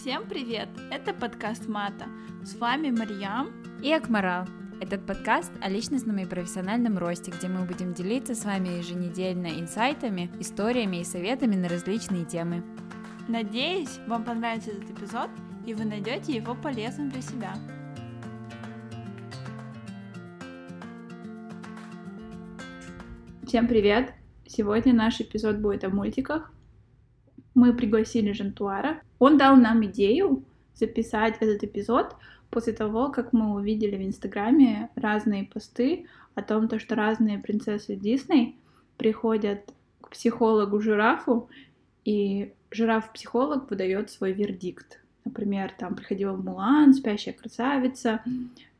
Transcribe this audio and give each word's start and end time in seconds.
Всем 0.00 0.26
привет! 0.26 0.70
Это 0.90 1.12
подкаст 1.12 1.68
Мата. 1.68 2.06
С 2.42 2.54
вами 2.54 2.88
Марьям 2.88 3.50
и 3.82 3.92
Акмарал. 3.92 4.46
Этот 4.80 5.04
подкаст 5.04 5.52
о 5.60 5.68
личностном 5.68 6.16
и 6.16 6.24
профессиональном 6.24 6.96
росте, 6.96 7.30
где 7.30 7.48
мы 7.48 7.66
будем 7.66 7.92
делиться 7.92 8.34
с 8.34 8.46
вами 8.46 8.78
еженедельно 8.78 9.48
инсайтами, 9.48 10.30
историями 10.40 11.02
и 11.02 11.04
советами 11.04 11.54
на 11.54 11.68
различные 11.68 12.24
темы. 12.24 12.62
Надеюсь, 13.28 13.98
вам 14.06 14.24
понравится 14.24 14.70
этот 14.70 14.88
эпизод, 14.88 15.28
и 15.66 15.74
вы 15.74 15.84
найдете 15.84 16.34
его 16.34 16.54
полезным 16.54 17.10
для 17.10 17.20
себя. 17.20 17.54
Всем 23.46 23.68
привет! 23.68 24.14
Сегодня 24.46 24.94
наш 24.94 25.20
эпизод 25.20 25.58
будет 25.58 25.84
о 25.84 25.90
мультиках. 25.90 26.50
Мы 27.54 27.72
пригласили 27.74 28.32
Жантуара. 28.32 29.00
Он 29.18 29.38
дал 29.38 29.56
нам 29.56 29.84
идею 29.86 30.44
записать 30.74 31.36
этот 31.40 31.62
эпизод 31.64 32.16
после 32.50 32.72
того, 32.72 33.10
как 33.10 33.32
мы 33.32 33.54
увидели 33.54 33.96
в 33.96 34.02
Инстаграме 34.02 34.90
разные 34.94 35.44
посты 35.44 36.06
о 36.34 36.42
том, 36.42 36.68
то, 36.68 36.78
что 36.78 36.94
разные 36.94 37.38
принцессы 37.38 37.96
Дисней 37.96 38.56
приходят 38.96 39.72
к 40.00 40.10
психологу-жирафу, 40.10 41.48
и 42.04 42.52
жираф-психолог 42.70 43.70
выдает 43.70 44.10
свой 44.10 44.32
вердикт. 44.32 45.00
Например, 45.24 45.72
там 45.76 45.94
приходила 45.94 46.36
Мулан, 46.36 46.94
спящая 46.94 47.34
красавица, 47.34 48.22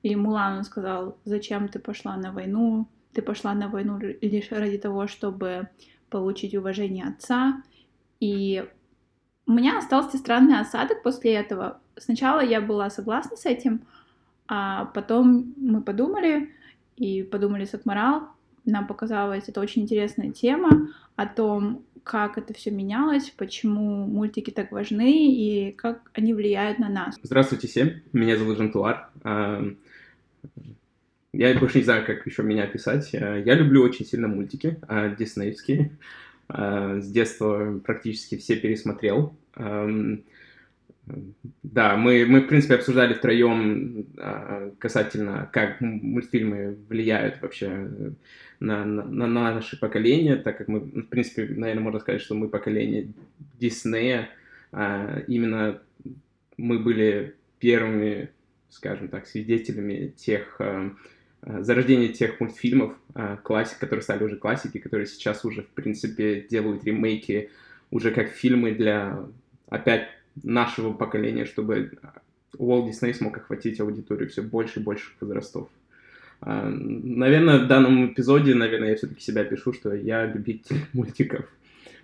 и 0.03 0.17
Мулан 0.17 0.65
сказал, 0.65 1.17
зачем 1.25 1.69
ты 1.69 1.79
пошла 1.79 2.17
на 2.17 2.33
войну, 2.33 2.87
ты 3.13 3.23
пошла 3.23 3.55
на 3.55 3.69
войну 3.69 3.99
лишь 3.99 4.51
ради 4.51 4.79
того, 4.79 5.07
чтобы 5.07 5.69
получить 6.09 6.55
уважение 6.55 7.07
отца. 7.07 7.63
И 8.21 8.65
у 9.47 9.53
меня 9.53 9.79
остался 9.79 10.19
странный 10.19 10.61
осадок 10.61 11.03
после 11.03 11.35
этого. 11.35 11.81
Сначала 11.97 12.41
я 12.41 12.61
была 12.61 12.91
согласна 12.91 13.37
с 13.37 13.47
этим, 13.47 13.83
а 14.47 14.87
потом 14.87 15.55
мы 15.57 15.83
подумали 15.83 16.51
и 16.97 17.23
подумали 17.23 17.65
с 17.65 17.75
Акмарал. 17.75 18.29
Нам 18.65 18.87
показалась 18.87 19.49
это 19.49 19.61
очень 19.61 19.83
интересная 19.83 20.31
тема 20.31 20.89
о 21.17 21.27
том, 21.27 21.83
как 22.05 22.39
это 22.39 22.55
все 22.55 22.71
менялось, 22.71 23.31
почему 23.31 24.07
мультики 24.07 24.51
так 24.51 24.71
важны 24.73 25.33
и 25.33 25.73
как 25.73 26.11
они 26.15 26.35
влияют 26.35 26.79
на 26.79 26.89
нас. 26.89 27.19
Здравствуйте 27.23 27.69
всем, 27.69 28.03
меня 28.13 28.37
зовут 28.37 28.59
Жантуар. 28.59 29.11
Я 31.33 31.59
больше 31.59 31.79
не 31.79 31.85
знаю, 31.85 32.05
как 32.05 32.27
еще 32.27 32.43
меня 32.43 32.65
описать. 32.65 33.15
Э, 33.15 33.41
я 33.47 33.55
люблю 33.55 33.85
очень 33.85 34.05
сильно 34.05 34.27
мультики 34.27 34.81
э, 34.89 35.15
диснеевские. 35.17 35.97
Э, 36.55 37.01
с 37.01 37.11
детства 37.11 37.81
практически 37.85 38.37
все 38.37 38.57
пересмотрел. 38.57 39.37
Эм, 39.57 40.25
да, 41.63 41.97
мы, 41.97 42.25
мы, 42.27 42.41
в 42.41 42.47
принципе, 42.47 42.75
обсуждали 42.75 43.15
втроем 43.15 44.07
касательно, 44.79 45.51
как 45.53 45.81
мультфильмы 45.81 46.77
влияют 46.89 47.43
вообще 47.43 47.91
на, 48.61 48.85
на, 48.85 49.05
на 49.05 49.27
наше 49.27 49.79
поколение, 49.81 50.37
так 50.37 50.59
как 50.59 50.69
мы, 50.69 50.79
в 50.79 51.09
принципе, 51.09 51.47
наверное, 51.49 51.83
можно 51.83 51.99
сказать, 51.99 52.21
что 52.21 52.37
мы 52.37 52.49
поколение 52.49 53.09
Диснея. 53.59 54.29
Именно 54.73 55.83
мы 56.57 56.79
были 56.79 57.35
первыми, 57.59 58.31
скажем 58.69 59.09
так, 59.09 59.27
свидетелями 59.27 60.15
тех 60.17 60.61
Э, 60.61 60.91
зарождение 61.43 62.09
тех 62.11 62.39
мультфильмов, 62.39 62.95
э, 63.15 63.39
классик, 63.43 63.79
которые 63.79 64.03
стали 64.03 64.25
уже 64.25 64.37
классики, 64.37 64.79
которые 64.79 65.07
сейчас 65.07 65.45
уже, 65.45 65.63
в 65.63 65.69
принципе, 65.69 66.47
делают 66.49 66.85
ремейки 66.85 67.51
уже 67.91 68.11
как 68.11 68.29
фильмы 68.29 68.73
для, 68.73 69.25
опять, 69.69 70.09
нашего 70.43 70.93
поколения, 70.93 71.45
чтобы 71.45 71.93
Walt 72.57 72.89
Disney 72.89 73.15
смог 73.15 73.37
охватить 73.37 73.81
аудиторию 73.81 74.29
все 74.29 74.43
больше 74.43 74.81
и 74.81 74.83
больше 74.83 75.13
возрастов. 75.21 75.69
Э, 76.43 76.69
наверное, 76.69 77.61
в 77.61 77.69
данном 77.69 78.13
эпизоде, 78.13 78.55
наверное, 78.55 78.91
я 78.91 78.97
все-таки 78.97 79.23
себя 79.23 79.45
пишу, 79.45 79.73
что 79.73 79.95
я 79.95 80.27
любитель 80.27 80.85
мультиков. 80.93 81.47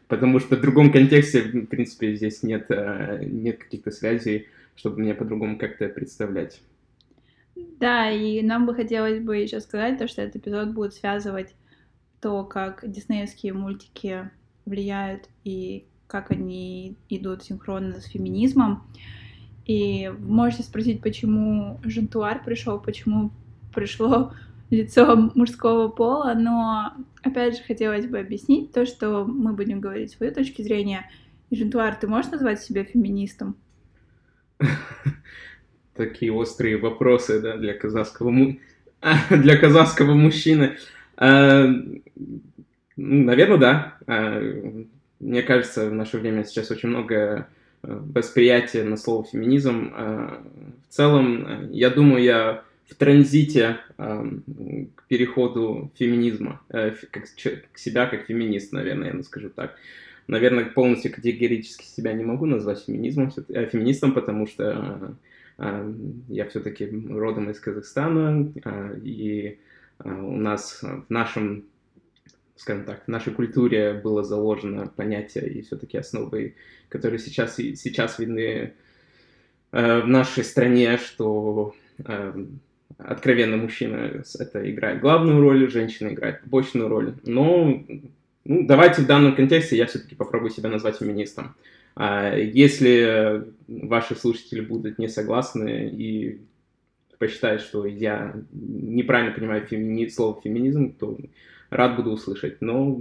Потому 0.08 0.38
что 0.38 0.56
в 0.56 0.60
другом 0.60 0.92
контексте, 0.92 1.42
в 1.42 1.66
принципе, 1.66 2.14
здесь 2.14 2.44
нет, 2.44 2.70
нет 2.70 3.58
каких-то 3.58 3.90
связей, 3.90 4.46
чтобы 4.76 5.00
мне 5.00 5.14
по-другому 5.14 5.58
как-то 5.58 5.88
представлять. 5.88 6.60
Да, 7.56 8.10
и 8.10 8.42
нам 8.42 8.66
бы 8.66 8.74
хотелось 8.74 9.20
бы 9.20 9.36
еще 9.36 9.60
сказать 9.60 9.98
то, 9.98 10.08
что 10.08 10.22
этот 10.22 10.36
эпизод 10.36 10.70
будет 10.70 10.94
связывать 10.94 11.54
то, 12.20 12.44
как 12.44 12.88
диснеевские 12.90 13.52
мультики 13.52 14.30
влияют 14.64 15.28
и 15.44 15.86
как 16.06 16.30
они 16.30 16.96
идут 17.08 17.44
синхронно 17.44 18.00
с 18.00 18.04
феминизмом. 18.04 18.84
И 19.64 20.08
можете 20.18 20.62
спросить, 20.62 21.00
почему 21.00 21.80
Жентуар 21.82 22.42
пришел, 22.44 22.78
почему 22.78 23.30
пришло 23.74 24.32
лицо 24.70 25.30
мужского 25.34 25.88
пола, 25.88 26.34
но 26.34 26.92
опять 27.22 27.56
же 27.56 27.62
хотелось 27.62 28.06
бы 28.06 28.18
объяснить 28.18 28.72
то, 28.72 28.86
что 28.86 29.24
мы 29.24 29.52
будем 29.52 29.80
говорить 29.80 30.12
свою 30.12 30.32
точки 30.32 30.62
зрения. 30.62 31.10
Жентуар, 31.50 31.96
ты 31.96 32.06
можешь 32.06 32.30
назвать 32.30 32.60
себя 32.60 32.84
феминистом? 32.84 33.56
такие 35.96 36.32
острые 36.32 36.76
вопросы 36.76 37.40
да, 37.40 37.56
для 37.56 37.74
казахского, 37.74 38.56
для 39.30 39.56
казахского 39.56 40.14
мужчины. 40.14 40.76
А, 41.16 41.66
ну, 41.66 43.24
наверное, 43.24 43.58
да. 43.58 43.98
А, 44.06 44.40
мне 45.20 45.42
кажется, 45.42 45.88
в 45.88 45.94
наше 45.94 46.18
время 46.18 46.44
сейчас 46.44 46.70
очень 46.70 46.90
много 46.90 47.48
э, 47.82 48.00
восприятия 48.14 48.84
на 48.84 48.96
слово 48.96 49.24
феминизм. 49.24 49.92
А, 49.94 50.42
в 50.88 50.92
целом, 50.92 51.70
я 51.72 51.90
думаю, 51.90 52.22
я 52.22 52.62
в 52.88 52.94
транзите 52.94 53.78
к 53.96 55.02
переходу 55.08 55.90
феминизма, 55.98 56.60
э, 56.68 56.92
к 56.92 57.78
себя 57.78 58.06
как 58.06 58.26
феминист, 58.26 58.72
наверное, 58.72 59.12
я 59.12 59.22
скажу 59.22 59.50
так. 59.50 59.76
Наверное, 60.28 60.64
полностью 60.64 61.12
категорически 61.12 61.84
себя 61.84 62.12
не 62.12 62.24
могу 62.24 62.46
назвать 62.46 62.84
феминизмом, 62.84 63.32
э, 63.48 63.66
феминистом, 63.66 64.12
потому 64.12 64.46
что 64.46 65.16
я 65.58 66.48
все-таки 66.48 66.86
родом 67.08 67.50
из 67.50 67.60
Казахстана, 67.60 68.52
а, 68.64 68.92
и 69.02 69.58
а, 69.98 70.08
у 70.08 70.36
нас 70.36 70.82
в 70.82 71.06
нашем, 71.08 71.64
скажем 72.56 72.84
так, 72.84 73.04
в 73.04 73.08
нашей 73.08 73.32
культуре 73.32 73.94
было 73.94 74.22
заложено 74.22 74.86
понятие 74.86 75.48
и 75.48 75.62
все-таки 75.62 75.96
основы, 75.96 76.56
которые 76.90 77.18
сейчас, 77.18 77.56
сейчас 77.56 78.18
видны 78.18 78.74
а, 79.72 80.02
в 80.02 80.08
нашей 80.08 80.44
стране, 80.44 80.98
что 80.98 81.74
откровенно 82.98 83.56
мужчина 83.56 84.22
это 84.38 84.70
играет 84.70 85.00
главную 85.00 85.40
роль, 85.40 85.70
женщина 85.70 86.08
играет 86.08 86.42
побочную 86.42 86.88
роль. 86.88 87.14
Но 87.24 87.82
ну, 88.44 88.66
давайте 88.66 89.02
в 89.02 89.06
данном 89.06 89.34
контексте 89.34 89.76
я 89.76 89.86
все-таки 89.86 90.14
попробую 90.14 90.50
себя 90.50 90.68
назвать 90.68 90.98
феминистом. 90.98 91.56
А 91.96 92.36
если 92.36 93.46
ваши 93.66 94.14
слушатели 94.14 94.60
будут 94.60 94.98
не 94.98 95.08
согласны 95.08 95.88
и 95.88 96.42
посчитают, 97.18 97.62
что 97.62 97.86
я 97.86 98.36
неправильно 98.52 99.34
понимаю 99.34 99.66
фемини... 99.66 100.06
слово 100.08 100.38
феминизм, 100.42 100.92
то 100.92 101.18
рад 101.70 101.96
буду 101.96 102.10
услышать. 102.10 102.60
Но, 102.60 103.00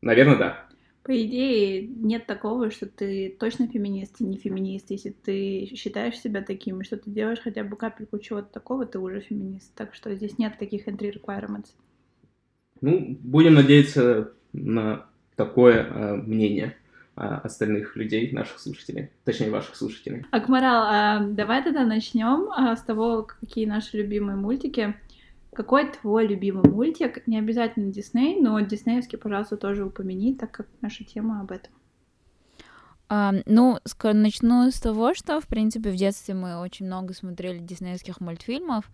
наверное, 0.00 0.36
да. 0.36 0.66
По 1.02 1.12
идее, 1.24 1.86
нет 1.86 2.26
такого, 2.26 2.70
что 2.70 2.86
ты 2.86 3.36
точно 3.38 3.68
феминист 3.68 4.20
и 4.20 4.24
не 4.24 4.38
феминист. 4.38 4.90
Если 4.90 5.10
ты 5.10 5.70
считаешь 5.76 6.18
себя 6.18 6.42
таким, 6.42 6.80
и 6.80 6.84
что 6.84 6.96
ты 6.96 7.10
делаешь 7.10 7.40
хотя 7.40 7.64
бы 7.64 7.76
капельку 7.76 8.18
чего-то 8.18 8.48
такого, 8.50 8.86
ты 8.86 8.98
уже 8.98 9.20
феминист. 9.20 9.74
Так 9.74 9.94
что 9.94 10.14
здесь 10.14 10.38
нет 10.38 10.54
таких 10.58 10.88
entry 10.88 11.14
requirements. 11.14 11.68
Ну, 12.80 13.16
будем 13.20 13.54
надеяться 13.54 14.32
на 14.54 15.06
такое 15.36 15.84
э, 15.84 16.14
мнение. 16.16 16.76
А, 17.18 17.38
остальных 17.38 17.96
людей, 17.96 18.30
наших 18.32 18.58
слушателей, 18.58 19.08
точнее 19.24 19.50
ваших 19.50 19.74
слушателей. 19.74 20.26
Акмарал, 20.32 20.82
а 20.86 21.20
давай 21.20 21.64
тогда 21.64 21.86
начнем 21.86 22.50
а, 22.50 22.76
с 22.76 22.82
того, 22.82 23.22
какие 23.22 23.64
наши 23.64 23.96
любимые 23.96 24.36
мультики. 24.36 24.94
Какой 25.54 25.90
твой 25.90 26.26
любимый 26.26 26.68
мультик? 26.68 27.26
Не 27.26 27.38
обязательно 27.38 27.90
Дисней, 27.90 28.38
но 28.38 28.60
диснеевский, 28.60 29.16
пожалуйста, 29.16 29.56
тоже 29.56 29.86
упомяни, 29.86 30.34
так 30.34 30.50
как 30.50 30.66
наша 30.82 31.04
тема 31.04 31.40
об 31.40 31.52
этом. 31.52 31.72
Uh, 33.08 33.42
ну, 33.46 33.78
начну 34.02 34.70
с 34.70 34.80
того, 34.80 35.14
что, 35.14 35.40
в 35.40 35.46
принципе, 35.46 35.90
в 35.90 35.96
детстве 35.96 36.34
мы 36.34 36.60
очень 36.60 36.86
много 36.86 37.14
смотрели 37.14 37.58
диснеевских 37.58 38.20
мультфильмов. 38.20 38.90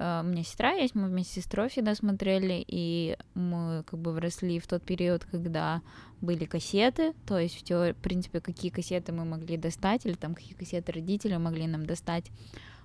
Э, 0.00 0.22
у 0.22 0.26
меня 0.26 0.42
сестра 0.42 0.72
есть, 0.72 0.94
мы 0.94 1.08
вместе 1.08 1.32
с 1.32 1.44
сестрой 1.44 1.68
всегда 1.68 1.94
смотрели, 1.94 2.64
и 2.66 3.16
мы 3.34 3.84
как 3.86 4.00
бы 4.00 4.12
выросли 4.12 4.58
в 4.58 4.66
тот 4.66 4.82
период, 4.82 5.24
когда 5.30 5.82
были 6.22 6.46
кассеты, 6.46 7.12
то 7.26 7.38
есть, 7.38 7.70
в 7.70 7.94
принципе, 8.02 8.40
какие 8.40 8.70
кассеты 8.70 9.12
мы 9.12 9.24
могли 9.24 9.58
достать, 9.58 10.06
или 10.06 10.14
там 10.14 10.34
какие 10.34 10.54
кассеты 10.54 10.92
родители 10.92 11.36
могли 11.36 11.66
нам 11.66 11.84
достать. 11.84 12.30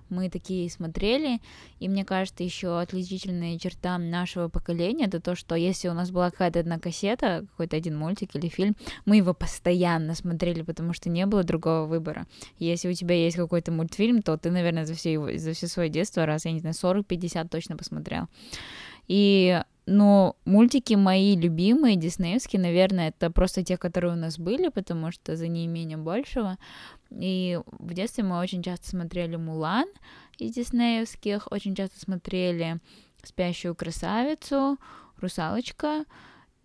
Мы 0.08 0.30
такие 0.30 0.70
смотрели, 0.70 1.40
и 1.80 1.88
мне 1.88 2.04
кажется, 2.04 2.44
еще 2.44 2.80
отличительная 2.80 3.58
черта 3.58 3.98
нашего 3.98 4.48
поколения 4.48 5.06
это 5.06 5.20
то, 5.20 5.34
что 5.34 5.54
если 5.54 5.88
у 5.88 5.94
нас 5.94 6.10
была 6.10 6.30
какая-то 6.30 6.60
одна 6.60 6.78
кассета, 6.78 7.46
какой-то 7.50 7.76
один 7.76 7.96
мультик 7.96 8.34
или 8.36 8.48
фильм, 8.48 8.76
мы 9.04 9.16
его 9.16 9.34
постоянно 9.34 10.14
смотрели, 10.14 10.62
потому 10.62 10.92
что 10.92 11.08
не 11.08 11.26
было 11.26 11.42
другого 11.42 11.86
выбора. 11.86 12.26
Если 12.58 12.88
у 12.88 12.92
тебя 12.92 13.14
есть 13.14 13.36
какой-то 13.36 13.72
мультфильм, 13.72 14.22
то 14.22 14.36
ты, 14.36 14.50
наверное, 14.50 14.86
за 14.86 14.94
все, 14.94 15.12
его, 15.12 15.36
за 15.36 15.52
все 15.52 15.68
свое 15.68 15.88
детство 15.88 16.26
раз, 16.26 16.44
я 16.44 16.52
не 16.52 16.60
знаю, 16.60 16.74
40-50 16.74 17.48
точно 17.48 17.76
посмотрел. 17.76 18.26
И 19.08 19.62
но 19.86 20.34
мультики 20.44 20.94
мои 20.94 21.36
любимые, 21.36 21.94
диснеевские, 21.94 22.60
наверное, 22.60 23.10
это 23.10 23.30
просто 23.30 23.62
те, 23.62 23.76
которые 23.76 24.14
у 24.14 24.16
нас 24.16 24.36
были, 24.36 24.68
потому 24.68 25.12
что 25.12 25.36
за 25.36 25.46
неимением 25.46 26.02
большего. 26.02 26.58
И 27.10 27.60
в 27.66 27.94
детстве 27.94 28.24
мы 28.24 28.38
очень 28.38 28.62
часто 28.62 28.88
смотрели 28.88 29.36
Мулан 29.36 29.86
из 30.38 30.52
диснеевских, 30.54 31.48
очень 31.50 31.74
часто 31.74 31.98
смотрели 32.00 32.80
Спящую 33.22 33.74
красавицу, 33.74 34.78
Русалочка, 35.18 36.04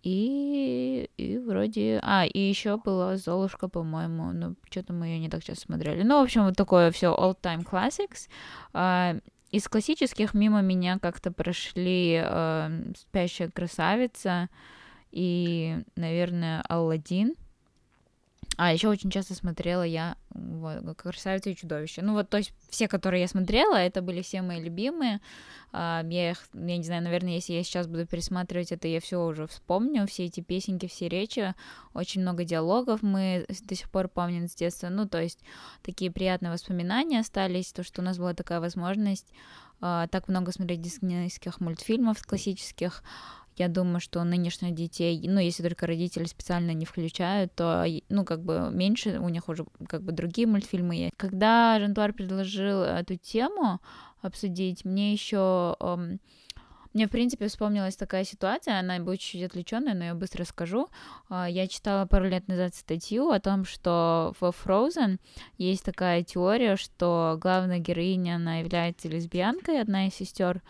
и, 0.02 1.08
и 1.16 1.38
вроде... 1.38 2.00
А, 2.02 2.24
и 2.26 2.38
еще 2.38 2.76
была 2.76 3.16
Золушка, 3.16 3.68
по-моему. 3.68 4.32
но 4.32 4.54
что-то 4.68 4.92
мы 4.92 5.06
ее 5.06 5.18
не 5.18 5.28
так 5.28 5.44
часто 5.44 5.62
смотрели. 5.62 6.02
Ну, 6.02 6.20
в 6.20 6.24
общем, 6.24 6.44
вот 6.44 6.56
такое 6.56 6.90
все 6.90 7.14
all-time 7.14 7.64
classics. 7.64 8.28
А, 8.72 9.16
из 9.52 9.68
классических 9.68 10.34
мимо 10.34 10.60
меня 10.60 10.98
как-то 10.98 11.30
прошли 11.30 12.20
э, 12.24 12.92
«Спящая 12.96 13.50
красавица» 13.50 14.48
и, 15.10 15.76
наверное, 15.94 16.62
«Алладин». 16.68 17.34
А 18.58 18.72
еще 18.72 18.88
очень 18.88 19.10
часто 19.10 19.34
смотрела 19.34 19.82
я 19.82 20.16
вот, 20.30 20.96
«Красавица 20.96 21.50
и 21.50 21.56
чудовище». 21.56 22.02
Ну 22.02 22.12
вот, 22.12 22.28
то 22.28 22.36
есть 22.36 22.52
все, 22.68 22.86
которые 22.86 23.22
я 23.22 23.28
смотрела, 23.28 23.76
это 23.76 24.02
были 24.02 24.20
все 24.20 24.42
мои 24.42 24.60
любимые. 24.60 25.20
А, 25.72 26.04
я 26.08 26.32
их, 26.32 26.46
я 26.52 26.76
не 26.76 26.84
знаю, 26.84 27.02
наверное, 27.02 27.34
если 27.34 27.54
я 27.54 27.62
сейчас 27.64 27.86
буду 27.86 28.06
пересматривать 28.06 28.70
это, 28.70 28.88
я 28.88 29.00
все 29.00 29.24
уже 29.24 29.46
вспомню, 29.46 30.06
все 30.06 30.26
эти 30.26 30.40
песенки, 30.40 30.86
все 30.86 31.08
речи, 31.08 31.54
очень 31.94 32.20
много 32.20 32.44
диалогов 32.44 33.02
мы 33.02 33.46
до 33.48 33.74
сих 33.74 33.90
пор 33.90 34.08
помним 34.08 34.46
с 34.48 34.54
детства. 34.54 34.90
Ну, 34.90 35.08
то 35.08 35.20
есть 35.20 35.40
такие 35.82 36.10
приятные 36.10 36.52
воспоминания 36.52 37.20
остались, 37.20 37.72
то, 37.72 37.82
что 37.82 38.02
у 38.02 38.04
нас 38.04 38.18
была 38.18 38.34
такая 38.34 38.60
возможность 38.60 39.32
а, 39.80 40.06
так 40.06 40.28
много 40.28 40.52
смотреть 40.52 40.80
диснейских 40.82 41.60
мультфильмов 41.60 42.22
классических, 42.22 43.02
я 43.56 43.68
думаю, 43.68 44.00
что 44.00 44.22
нынешних 44.24 44.74
детей, 44.74 45.20
ну, 45.28 45.40
если 45.40 45.62
только 45.62 45.86
родители 45.86 46.24
специально 46.24 46.72
не 46.72 46.84
включают, 46.84 47.54
то, 47.54 47.84
ну, 48.08 48.24
как 48.24 48.42
бы 48.42 48.70
меньше, 48.72 49.18
у 49.18 49.28
них 49.28 49.48
уже 49.48 49.66
как 49.88 50.02
бы 50.02 50.12
другие 50.12 50.46
мультфильмы 50.46 50.96
есть. 50.96 51.12
Когда 51.16 51.78
Жантуар 51.78 52.12
предложил 52.12 52.82
эту 52.82 53.16
тему 53.16 53.80
обсудить, 54.22 54.84
мне 54.84 55.12
еще 55.12 55.76
эм, 55.80 56.20
мне, 56.94 57.06
в 57.06 57.10
принципе, 57.10 57.48
вспомнилась 57.48 57.96
такая 57.96 58.24
ситуация, 58.24 58.78
она 58.78 58.98
будет 58.98 59.20
чуть 59.20 59.42
отвлеченная, 59.42 59.94
но 59.94 60.04
я 60.04 60.14
быстро 60.14 60.44
скажу. 60.44 60.88
А, 61.30 61.48
я 61.48 61.66
читала 61.66 62.04
пару 62.04 62.28
лет 62.28 62.48
назад 62.48 62.74
статью 62.74 63.30
о 63.30 63.40
том, 63.40 63.64
что 63.64 64.34
в 64.38 64.44
Frozen 64.44 65.18
есть 65.56 65.84
такая 65.84 66.22
теория, 66.22 66.76
что 66.76 67.38
главная 67.40 67.78
героиня, 67.78 68.36
она 68.36 68.58
является 68.58 69.08
лесбиянкой, 69.08 69.80
одна 69.80 70.08
из 70.08 70.14
сестер, 70.14 70.62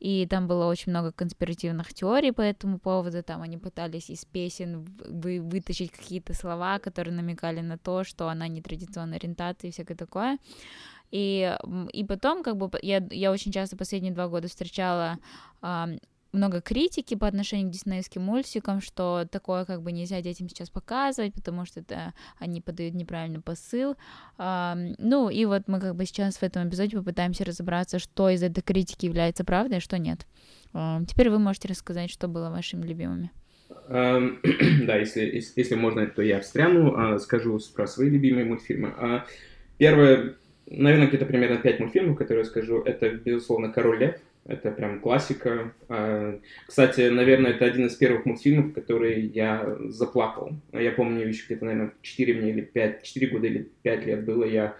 и 0.00 0.26
там 0.26 0.46
было 0.46 0.66
очень 0.66 0.90
много 0.90 1.12
конспиративных 1.12 1.94
теорий 1.94 2.32
по 2.32 2.42
этому 2.42 2.78
поводу, 2.78 3.22
там 3.22 3.42
они 3.42 3.58
пытались 3.58 4.10
из 4.10 4.24
песен 4.24 4.84
вы 5.08 5.40
вытащить 5.40 5.92
какие-то 5.92 6.34
слова, 6.34 6.78
которые 6.78 7.14
намекали 7.14 7.60
на 7.60 7.78
то, 7.78 8.04
что 8.04 8.28
она 8.28 8.48
не 8.48 8.62
традиционной 8.62 9.16
ориентации 9.16 9.68
и 9.68 9.70
всякое 9.70 9.96
такое. 9.96 10.38
И, 11.10 11.56
и 11.92 12.04
потом, 12.04 12.42
как 12.42 12.56
бы, 12.56 12.70
я, 12.82 13.06
я 13.10 13.30
очень 13.30 13.52
часто 13.52 13.76
последние 13.76 14.12
два 14.12 14.28
года 14.28 14.48
встречала 14.48 15.18
много 16.34 16.60
критики 16.60 17.14
по 17.14 17.26
отношению 17.26 17.68
к 17.68 17.72
диснеевским 17.72 18.22
мультикам, 18.22 18.80
что 18.80 19.26
такое 19.30 19.64
как 19.64 19.82
бы 19.82 19.92
нельзя 19.92 20.20
детям 20.20 20.48
сейчас 20.48 20.70
показывать, 20.70 21.34
потому 21.34 21.64
что 21.64 21.80
это 21.80 22.12
они 22.38 22.60
подают 22.60 22.94
неправильный 22.94 23.40
посыл. 23.40 23.96
Ну 24.38 25.30
и 25.30 25.44
вот 25.44 25.62
мы 25.66 25.80
как 25.80 25.94
бы 25.94 26.04
сейчас 26.04 26.36
в 26.36 26.42
этом 26.42 26.68
эпизоде 26.68 26.96
попытаемся 26.96 27.44
разобраться, 27.44 27.98
что 27.98 28.28
из 28.28 28.42
этой 28.42 28.62
критики 28.62 29.06
является 29.06 29.44
правдой, 29.44 29.78
а 29.78 29.80
что 29.80 29.98
нет. 29.98 30.26
Теперь 31.06 31.30
вы 31.30 31.38
можете 31.38 31.68
рассказать, 31.68 32.10
что 32.10 32.28
было 32.28 32.50
вашими 32.50 32.86
любимыми. 32.86 33.30
Да, 33.88 34.96
если, 34.96 35.42
если 35.56 35.74
можно, 35.74 36.06
то 36.06 36.22
я 36.22 36.40
встряну, 36.40 36.94
а, 36.96 37.18
скажу 37.18 37.58
про 37.74 37.86
свои 37.86 38.10
любимые 38.10 38.44
мультфильмы. 38.44 38.92
А, 38.96 39.26
первое, 39.78 40.34
наверное, 40.66 41.08
где-то 41.08 41.26
примерно 41.26 41.58
пять 41.58 41.80
мультфильмов, 41.80 42.16
которые 42.16 42.44
я 42.44 42.50
скажу, 42.50 42.82
это, 42.82 43.10
безусловно, 43.10 43.70
«Король 43.70 43.98
лев», 43.98 44.20
это 44.46 44.70
прям 44.70 45.00
классика. 45.00 45.72
А, 45.88 46.38
кстати, 46.66 47.08
наверное, 47.08 47.52
это 47.52 47.64
один 47.64 47.86
из 47.86 47.94
первых 47.94 48.26
мультфильмов, 48.26 48.74
который 48.74 49.26
я 49.26 49.76
заплакал. 49.88 50.52
Я 50.72 50.92
помню, 50.92 51.26
еще 51.26 51.46
где-то, 51.46 51.64
наверное, 51.64 51.92
4 52.02 52.34
мне 52.34 52.50
или 52.50 52.60
5, 52.60 53.02
4 53.02 53.26
года 53.28 53.46
или 53.46 53.70
5 53.82 54.06
лет 54.06 54.24
было, 54.24 54.44
я 54.44 54.76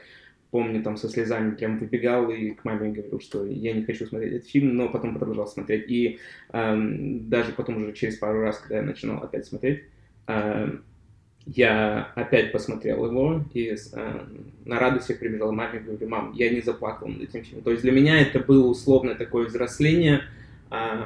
помню, 0.51 0.83
там 0.83 0.97
со 0.97 1.09
слезами 1.09 1.57
прям 1.57 1.79
выбегал 1.79 2.31
и 2.31 2.51
к 2.51 2.65
маме 2.65 2.93
говорил, 2.93 3.19
что 3.21 3.45
я 3.45 3.73
не 3.73 3.83
хочу 3.83 4.07
смотреть 4.07 4.35
этот 4.35 4.49
фильм, 4.49 4.77
но 4.77 4.89
потом 4.89 5.19
продолжал 5.19 5.49
смотреть. 5.49 5.91
И 5.91 6.21
эм, 6.53 7.29
даже 7.29 7.53
потом 7.53 7.79
уже 7.79 7.93
через 7.93 8.17
пару 8.19 8.41
раз, 8.41 8.59
когда 8.59 8.77
я 8.77 8.83
начинал 8.83 9.21
опять 9.23 9.47
смотреть, 9.47 9.83
эм, 10.29 10.85
я 11.47 12.13
опять 12.15 12.53
посмотрел 12.53 13.05
его 13.07 13.45
и 13.53 13.75
э, 13.75 14.21
на 14.65 14.79
радостях 14.79 15.19
прибежал 15.19 15.53
маме 15.53 15.79
и 15.79 15.83
говорю, 15.83 16.09
мам, 16.09 16.33
я 16.33 16.51
не 16.51 16.63
заплакал 16.63 17.09
над 17.09 17.23
этим 17.23 17.45
фильмом. 17.45 17.65
То 17.65 17.71
есть 17.71 17.83
для 17.83 17.93
меня 17.93 18.21
это 18.21 18.39
было 18.41 18.67
условно 18.67 19.15
такое 19.15 19.47
взросление. 19.47 20.23
Э, 20.71 21.05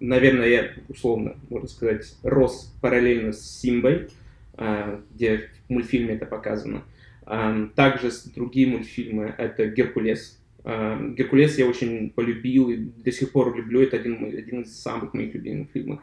наверное, 0.00 0.48
я 0.48 0.70
условно, 0.88 1.36
можно 1.50 1.68
сказать, 1.68 2.16
рос 2.22 2.74
параллельно 2.80 3.32
с 3.32 3.60
Симбой, 3.60 4.08
э, 4.56 5.00
где 5.14 5.50
в 5.66 5.70
мультфильме 5.70 6.14
это 6.14 6.24
показано. 6.24 6.82
Э, 7.26 7.68
также 7.74 8.10
другие 8.34 8.66
мультфильмы, 8.66 9.34
это 9.36 9.66
«Геркулес». 9.66 10.40
Э, 10.64 10.96
«Геркулес» 11.16 11.58
я 11.58 11.66
очень 11.66 12.10
полюбил 12.10 12.70
и 12.70 12.76
до 12.76 13.12
сих 13.12 13.30
пор 13.32 13.54
люблю. 13.54 13.82
Это 13.82 13.96
один, 13.98 14.24
один 14.24 14.62
из 14.62 14.80
самых 14.80 15.12
моих 15.12 15.34
любимых 15.34 15.68
фильмов 15.70 16.00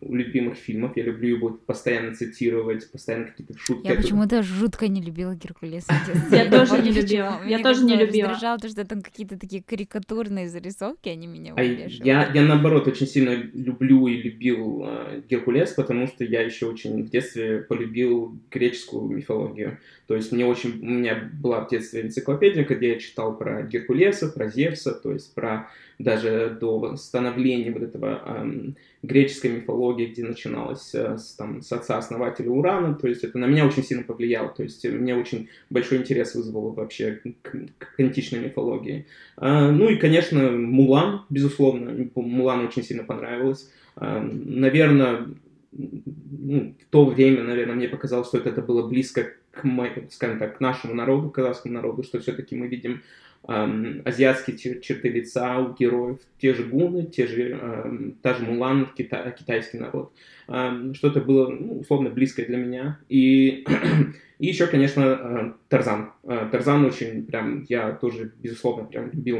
любимых 0.00 0.56
фильмов. 0.56 0.96
Я 0.96 1.04
люблю 1.04 1.36
его 1.36 1.50
постоянно 1.50 2.14
цитировать, 2.14 2.90
постоянно 2.90 3.26
какие-то 3.26 3.58
шутки. 3.58 3.86
Я 3.86 3.94
почему-то 3.94 4.42
жутко 4.42 4.88
не 4.88 5.02
любила 5.02 5.34
Геркулеса. 5.34 5.92
Я 6.30 6.50
тоже 6.50 6.82
не 6.82 6.90
любила. 6.90 7.40
Я 7.46 7.58
тоже 7.60 7.84
не 7.84 7.96
любила. 7.96 8.30
раздражало, 8.30 8.56
потому 8.56 8.72
что 8.72 8.84
там 8.84 9.02
какие-то 9.02 9.38
такие 9.38 9.62
карикатурные 9.62 10.48
зарисовки, 10.48 11.08
они 11.08 11.26
меня 11.26 11.54
а 11.56 11.62
я, 11.62 12.30
я, 12.32 12.42
наоборот, 12.42 12.86
очень 12.86 13.06
сильно 13.06 13.34
люблю 13.52 14.06
и 14.06 14.16
любил 14.16 14.84
э, 14.86 15.22
Геркулес, 15.28 15.72
потому 15.72 16.06
что 16.06 16.24
я 16.24 16.42
еще 16.42 16.66
очень 16.66 17.02
в 17.02 17.10
детстве 17.10 17.58
полюбил 17.58 18.38
греческую 18.50 19.08
мифологию. 19.08 19.78
То 20.06 20.14
есть 20.14 20.32
мне 20.32 20.46
очень... 20.46 20.80
У 20.80 20.90
меня 20.90 21.30
была 21.32 21.64
в 21.64 21.70
детстве 21.70 22.02
энциклопедия, 22.02 22.64
где 22.64 22.94
я 22.94 22.98
читал 22.98 23.36
про 23.36 23.62
Геркулеса, 23.62 24.28
про 24.28 24.48
Зевса, 24.48 24.92
то 24.92 25.12
есть 25.12 25.34
про 25.34 25.68
даже 25.98 26.56
до 26.60 26.96
становления 26.96 27.72
вот 27.72 27.82
этого 27.82 28.22
эм, 28.24 28.76
греческой 29.02 29.50
мифологии, 29.50 30.06
где 30.06 30.24
начиналось 30.24 30.94
э, 30.94 31.18
с, 31.18 31.34
там, 31.34 31.60
с 31.60 31.72
отца-основателя 31.72 32.50
Урана, 32.50 32.94
то 32.94 33.08
есть 33.08 33.24
это 33.24 33.38
на 33.38 33.46
меня 33.46 33.66
очень 33.66 33.82
сильно 33.82 34.04
повлияло, 34.04 34.48
то 34.48 34.62
есть 34.62 34.84
мне 34.84 35.16
очень 35.16 35.48
большой 35.70 35.98
интерес 35.98 36.34
вызвало 36.34 36.72
вообще 36.72 37.20
к, 37.42 37.50
к 37.78 38.00
античной 38.00 38.38
мифологии. 38.40 39.06
Э, 39.36 39.70
ну 39.70 39.88
и, 39.88 39.96
конечно, 39.96 40.50
Мулан, 40.52 41.22
безусловно, 41.30 42.08
Мулан 42.14 42.66
очень 42.66 42.84
сильно 42.84 43.02
понравилось. 43.02 43.68
Э, 43.96 44.20
наверное, 44.20 45.26
ну, 45.72 46.74
в 46.80 46.90
то 46.90 47.04
время, 47.04 47.42
наверное, 47.42 47.74
мне 47.74 47.88
показалось, 47.88 48.28
что 48.28 48.38
это, 48.38 48.50
это 48.50 48.62
было 48.62 48.86
близко 48.86 49.32
к, 49.50 49.64
скажем 50.10 50.38
так, 50.38 50.58
к 50.58 50.60
нашему 50.60 50.94
народу, 50.94 51.30
к 51.30 51.34
казахскому 51.34 51.74
народу, 51.74 52.02
что 52.02 52.20
все-таки 52.20 52.54
мы 52.54 52.68
видим 52.68 53.02
эм, 53.48 54.02
азиатские 54.04 54.56
чер- 54.56 54.80
черты 54.80 55.08
лица 55.08 55.58
у 55.58 55.74
героев, 55.74 56.18
те 56.38 56.54
же 56.54 56.64
гуны, 56.64 57.06
те 57.06 57.26
же, 57.26 57.50
эм, 57.50 58.18
та 58.22 58.34
же 58.34 58.44
Мулан, 58.44 58.88
кита- 58.96 59.34
китайский 59.36 59.78
народ. 59.78 60.12
Эм, 60.48 60.94
что-то 60.94 61.20
было, 61.20 61.48
ну, 61.48 61.80
условно, 61.80 62.10
близкое 62.10 62.46
для 62.46 62.58
меня. 62.58 63.00
И, 63.08 63.64
и 64.38 64.46
еще, 64.46 64.66
конечно, 64.66 65.02
э, 65.02 65.52
Тарзан. 65.68 66.12
Э, 66.24 66.48
Тарзан 66.52 66.84
очень 66.84 67.24
прям, 67.26 67.64
я 67.68 67.92
тоже, 67.92 68.32
безусловно, 68.40 68.84
прям 68.84 69.10
любил, 69.10 69.38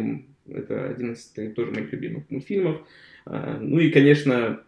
это 0.48 0.88
один 0.88 1.12
из 1.12 1.26
тоже 1.54 1.70
моих 1.70 1.92
любимых 1.92 2.24
мультфильмов. 2.30 2.80
Э, 3.26 3.58
ну 3.60 3.78
и, 3.78 3.90
конечно, 3.90 4.62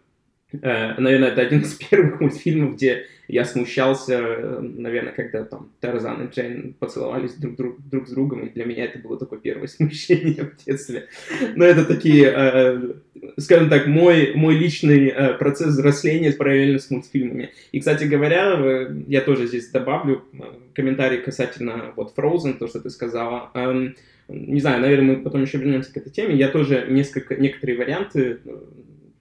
наверное, 0.53 1.29
это 1.29 1.41
один 1.41 1.61
из 1.61 1.73
первых 1.89 2.19
мультфильмов, 2.21 2.75
где 2.75 3.05
я 3.31 3.45
смущался, 3.45 4.15
э, 4.15 4.59
наверное, 4.59 5.13
когда 5.13 5.45
там 5.45 5.71
Тарзан 5.79 6.25
и 6.25 6.29
Джейн 6.29 6.75
поцеловались 6.77 7.33
друг, 7.35 7.55
друг, 7.55 7.89
друг 7.89 8.07
с 8.09 8.11
другом, 8.11 8.45
и 8.45 8.49
для 8.49 8.65
меня 8.65 8.83
это 8.83 8.99
было 8.99 9.17
такое 9.17 9.39
первое 9.39 9.67
смущение 9.69 10.43
в 10.43 10.65
детстве. 10.65 11.07
Но 11.55 11.63
это 11.63 11.85
такие, 11.85 12.25
э, 12.35 12.93
скажем 13.37 13.69
так, 13.69 13.87
мой, 13.87 14.33
мой 14.35 14.57
личный 14.57 15.07
э, 15.07 15.33
процесс 15.35 15.69
взросления 15.69 16.33
параллельно 16.33 16.79
с 16.79 16.91
мультфильмами. 16.91 17.51
И, 17.71 17.79
кстати 17.79 18.03
говоря, 18.03 18.53
э, 18.59 18.95
я 19.07 19.21
тоже 19.21 19.47
здесь 19.47 19.69
добавлю 19.69 20.25
э, 20.33 20.43
комментарий 20.73 21.21
касательно 21.21 21.93
вот 21.95 22.13
Frozen, 22.13 22.57
то, 22.57 22.67
что 22.67 22.81
ты 22.81 22.89
сказала. 22.89 23.49
Эм, 23.53 23.95
не 24.27 24.59
знаю, 24.59 24.81
наверное, 24.81 25.15
мы 25.15 25.23
потом 25.23 25.43
еще 25.43 25.57
вернемся 25.57 25.93
к 25.93 25.97
этой 25.97 26.11
теме. 26.11 26.35
Я 26.35 26.49
тоже 26.49 26.85
несколько, 26.89 27.37
некоторые 27.37 27.77
варианты 27.77 28.39
э, 28.43 28.57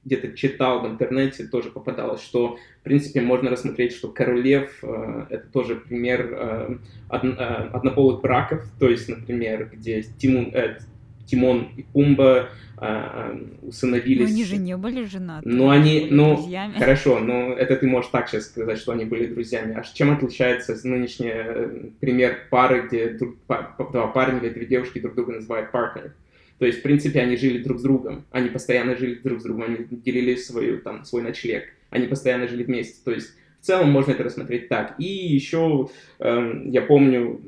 где-то 0.04 0.33
читал 0.37 0.83
в 0.83 0.87
интернете, 0.87 1.45
тоже 1.45 1.71
попадалось, 1.71 2.23
что, 2.23 2.57
в 2.80 2.85
принципе, 2.85 3.21
можно 3.21 3.50
рассмотреть, 3.50 3.92
что 3.92 4.09
Король 4.09 4.42
Лев 4.42 4.78
э, 4.83 5.26
это 5.28 5.47
тоже 5.49 5.76
пример 5.76 6.28
э, 6.33 6.76
од, 7.09 7.25
э, 7.25 7.28
однополых 7.73 8.23
браков, 8.23 8.64
то 8.78 8.88
есть, 8.88 9.09
например, 9.09 9.71
где 9.73 10.02
Тимон, 10.02 10.50
э, 10.54 10.78
Тимон 11.26 11.69
и 11.76 11.83
Пумба 11.83 12.49
э, 12.78 12.87
э, 12.87 13.38
усыновились. 13.62 14.28
Но 14.28 14.35
они 14.35 14.45
же 14.45 14.57
не 14.57 14.76
были 14.76 15.04
женаты. 15.04 15.49
Ну, 15.49 15.69
они, 15.69 16.09
ну, 16.11 16.37
друзьями. 16.37 16.78
хорошо, 16.78 17.19
но 17.21 17.52
это 17.52 17.76
ты 17.76 17.87
можешь 17.87 18.11
так 18.11 18.28
сейчас 18.28 18.47
сказать, 18.47 18.78
что 18.78 18.92
они 18.92 19.04
были 19.04 19.26
друзьями. 19.26 19.75
А 19.78 19.83
чем 19.83 20.12
отличается 20.12 20.76
нынешний 20.83 21.30
э, 21.30 21.90
пример 22.00 22.38
пары, 22.50 22.87
где 22.87 23.11
друг, 23.11 23.37
два 23.47 24.07
парня 24.09 24.40
или 24.40 24.49
две 24.49 24.66
девушки 24.66 24.99
друг 24.99 25.14
друга 25.14 25.35
называют 25.35 25.71
партнер? 25.71 26.14
То 26.61 26.67
есть, 26.67 26.81
в 26.81 26.83
принципе, 26.83 27.23
они 27.23 27.37
жили 27.37 27.62
друг 27.62 27.79
с 27.79 27.83
другом, 27.83 28.26
они 28.31 28.50
постоянно 28.50 28.95
жили 28.95 29.14
друг 29.14 29.40
с 29.40 29.45
другом, 29.45 29.62
они 29.62 29.79
делили 29.90 30.35
свою, 30.35 30.83
там, 30.83 31.07
свой 31.07 31.23
ночлег, 31.23 31.64
они 31.88 32.07
постоянно 32.07 32.47
жили 32.47 32.64
вместе. 32.64 33.00
То 33.02 33.12
есть, 33.12 33.31
в 33.62 33.64
целом 33.64 33.90
можно 33.90 34.12
это 34.12 34.25
рассмотреть 34.25 34.69
так. 34.69 34.95
И 34.99 35.07
еще 35.07 35.88
эм, 36.19 36.71
я 36.71 36.83
помню, 36.83 37.40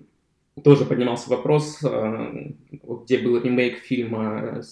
тоже 0.64 0.86
поднимался 0.86 1.28
вопрос, 1.28 1.80
э, 1.84 2.52
где 3.04 3.18
был 3.18 3.38
ремейк 3.38 3.80
фильма 3.80 4.60
э, 4.60 4.62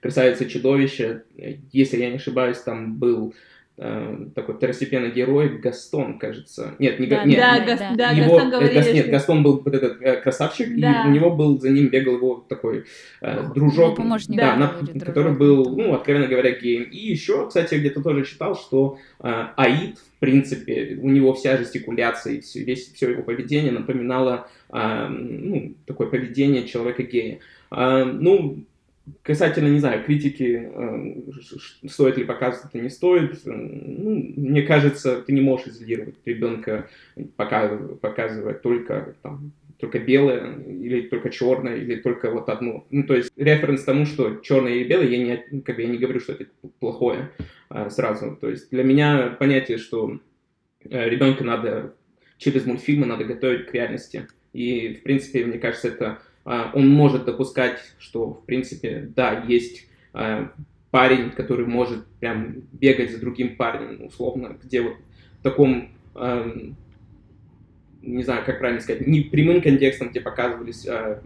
«Красавица 0.00 0.44
и 0.44 0.48
чудовище». 0.48 1.24
Если 1.70 1.98
я 1.98 2.08
не 2.08 2.16
ошибаюсь, 2.16 2.60
там 2.60 2.96
был 2.96 3.34
э, 3.34 3.53
такой 3.76 4.54
второстепенный 4.54 5.10
герой 5.10 5.58
Гастон, 5.58 6.18
кажется. 6.20 6.76
Нет, 6.78 7.00
не, 7.00 7.06
Да, 7.06 7.24
нет, 7.24 7.36
да, 7.38 7.58
да, 7.58 7.64
Гас- 7.66 7.96
да. 7.96 8.10
его, 8.10 8.32
Гастон 8.34 8.48
э, 8.48 8.50
говорили, 8.52 8.74
Гас- 8.74 8.92
нет, 8.92 9.02
что- 9.02 9.10
Гастон 9.10 9.42
был 9.42 9.62
вот 9.64 9.74
этот 9.74 10.00
э, 10.00 10.20
красавчик, 10.20 10.68
Да. 10.80 11.02
и 11.04 11.08
у 11.08 11.10
него 11.10 11.30
был, 11.34 11.60
за 11.60 11.70
ним 11.70 11.88
бегал 11.88 12.14
его 12.14 12.46
такой 12.48 12.84
э, 13.20 13.42
дружок, 13.52 13.98
Ну, 13.98 14.16
да, 14.28 14.36
да, 14.36 14.56
на- 14.56 14.72
вроде, 14.72 15.00
который 15.00 15.34
дружок, 15.34 15.38
был, 15.38 15.64
там. 15.64 15.76
ну, 15.76 15.94
откровенно 15.94 16.28
говоря, 16.28 16.52
геем. 16.52 16.84
И 16.84 16.98
еще, 16.98 17.48
кстати, 17.48 17.74
где-то 17.74 18.00
тоже 18.00 18.24
читал, 18.24 18.54
что 18.54 18.98
э, 19.20 19.46
Аид, 19.56 19.98
в 19.98 20.18
принципе, 20.20 20.96
у 21.02 21.10
него 21.10 21.34
вся 21.34 21.56
жестикуляция 21.56 22.34
и 22.34 22.40
все, 22.40 22.62
весь, 22.62 22.92
все 22.92 23.10
его 23.10 23.22
поведение 23.24 23.72
напоминало 23.72 24.46
э, 24.72 25.08
ну, 25.08 25.74
такое 25.86 26.06
поведение 26.06 26.64
человека-гея. 26.68 27.40
Э, 27.72 28.04
ну, 28.04 28.58
Касательно, 29.22 29.68
не 29.68 29.80
знаю, 29.80 30.02
критики, 30.02 30.70
э, 30.72 31.30
ш- 31.42 31.88
стоит 31.88 32.16
ли 32.16 32.24
показывать 32.24 32.70
это, 32.70 32.82
не 32.82 32.88
стоит, 32.88 33.34
э, 33.44 33.50
ну, 33.50 34.32
мне 34.36 34.62
кажется, 34.62 35.20
ты 35.20 35.32
не 35.34 35.42
можешь 35.42 35.66
изолировать 35.66 36.14
ребенка, 36.24 36.88
пока 37.36 37.76
показывать 38.00 38.62
только 38.62 39.14
там, 39.22 39.52
только 39.78 39.98
белое, 39.98 40.56
или 40.66 41.02
только 41.02 41.28
черное, 41.28 41.76
или 41.76 41.96
только 41.96 42.30
вот 42.30 42.48
одно. 42.48 42.86
Ну, 42.90 43.02
то 43.02 43.14
есть 43.14 43.30
референс 43.36 43.84
тому, 43.84 44.06
что 44.06 44.36
черное 44.36 44.72
или 44.72 44.88
белое, 44.88 45.08
я 45.08 45.18
не, 45.18 45.60
как 45.60 45.76
бы, 45.76 45.82
я 45.82 45.88
не 45.88 45.98
говорю, 45.98 46.20
что 46.20 46.32
это 46.32 46.46
плохое 46.80 47.30
а, 47.68 47.90
сразу. 47.90 48.38
То 48.40 48.48
есть 48.48 48.70
для 48.70 48.84
меня 48.84 49.36
понятие, 49.38 49.76
что 49.76 50.18
э, 50.88 51.08
ребенка 51.10 51.44
надо 51.44 51.94
через 52.38 52.64
мультфильмы 52.64 53.04
надо 53.06 53.24
готовить 53.24 53.66
к 53.66 53.74
реальности. 53.74 54.28
И, 54.54 54.94
в 54.94 55.02
принципе, 55.02 55.44
мне 55.44 55.58
кажется, 55.58 55.88
это 55.88 56.22
он 56.44 56.88
может 56.88 57.24
допускать, 57.24 57.78
что, 57.98 58.34
в 58.34 58.44
принципе, 58.44 59.10
да, 59.16 59.44
есть 59.48 59.86
а, 60.12 60.52
парень, 60.90 61.30
который 61.30 61.66
может 61.66 62.04
прям 62.20 62.62
бегать 62.72 63.12
за 63.12 63.18
другим 63.18 63.56
парнем, 63.56 64.04
условно, 64.04 64.56
где 64.62 64.82
вот 64.82 64.96
в 65.40 65.42
таком, 65.42 65.88
не 68.02 68.22
знаю, 68.22 68.44
как 68.44 68.58
правильно 68.58 68.80
сказать, 68.80 69.06
не 69.06 69.22
прямым 69.22 69.62
контекстом, 69.62 70.10
где 70.10 70.20
показывались 70.20 70.86
а, 70.86 71.22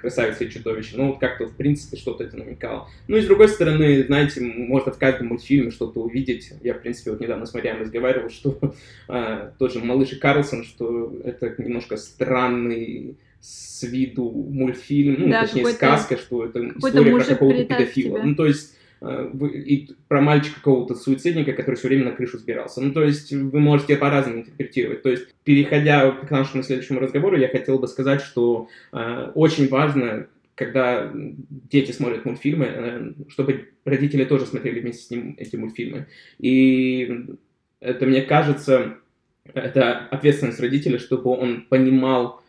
красавица 0.00 0.44
и 0.44 0.50
чудовище, 0.50 0.96
но 0.96 1.08
вот 1.08 1.20
как-то, 1.20 1.46
в 1.46 1.56
принципе, 1.56 1.96
что-то 1.96 2.24
это 2.24 2.36
намекало. 2.36 2.88
Ну 3.06 3.16
и 3.16 3.20
с 3.20 3.26
другой 3.26 3.48
стороны, 3.48 4.04
знаете, 4.04 4.40
можно 4.40 4.92
в 4.92 4.98
каждом 4.98 5.28
мультфильме 5.28 5.70
что-то 5.70 6.00
увидеть. 6.00 6.52
Я, 6.62 6.74
в 6.74 6.80
принципе, 6.80 7.10
вот 7.10 7.20
недавно 7.20 7.46
с 7.46 7.54
Мариам 7.54 7.80
разговаривал, 7.80 8.30
что 8.30 8.58
а, 9.08 9.52
тот 9.58 9.72
же 9.72 9.80
Малыш 9.80 10.12
и 10.12 10.16
Карлсон, 10.16 10.64
что 10.64 11.14
это 11.24 11.54
немножко 11.62 11.96
странный 11.96 13.16
с 13.40 13.82
виду 13.82 14.30
мультфильм, 14.30 15.16
ну, 15.18 15.28
Да, 15.28 15.42
точнее, 15.42 15.66
сказка, 15.66 16.16
что 16.16 16.44
это 16.44 16.68
история 16.68 17.16
про 17.16 17.24
какого-то 17.24 17.64
педофила. 17.64 18.18
тебя. 18.18 18.26
Ну, 18.26 18.34
то 18.34 18.46
есть 18.46 18.76
э, 19.00 19.30
и 19.64 19.88
про 20.08 20.20
мальчика 20.20 20.56
какого-то 20.56 20.94
суицидника, 20.94 21.52
который 21.52 21.76
все 21.76 21.88
время 21.88 22.04
на 22.06 22.12
крышу 22.12 22.38
сбирался. 22.38 22.82
Ну, 22.82 22.92
то 22.92 23.02
есть 23.02 23.32
вы 23.32 23.58
можете 23.58 23.96
по-разному 23.96 24.40
интерпретировать. 24.40 25.02
То 25.02 25.10
есть, 25.10 25.34
переходя 25.44 26.10
к 26.10 26.30
нашему 26.30 26.62
следующему 26.62 27.00
разговору, 27.00 27.38
я 27.38 27.48
хотел 27.48 27.78
бы 27.78 27.88
сказать, 27.88 28.20
что 28.20 28.68
э, 28.92 29.30
очень 29.34 29.68
важно, 29.68 30.26
когда 30.54 31.10
дети 31.14 31.92
смотрят 31.92 32.26
мультфильмы, 32.26 32.66
э, 32.66 33.12
чтобы 33.28 33.70
родители 33.86 34.24
тоже 34.24 34.44
смотрели 34.44 34.80
вместе 34.80 35.02
с 35.04 35.10
ним 35.10 35.34
эти 35.38 35.56
мультфильмы. 35.56 36.06
И 36.38 37.26
это, 37.80 38.04
мне 38.04 38.20
кажется, 38.20 38.98
это 39.54 39.96
ответственность 40.10 40.60
родителя, 40.60 40.98
чтобы 40.98 41.30
он 41.30 41.62
понимал, 41.62 42.39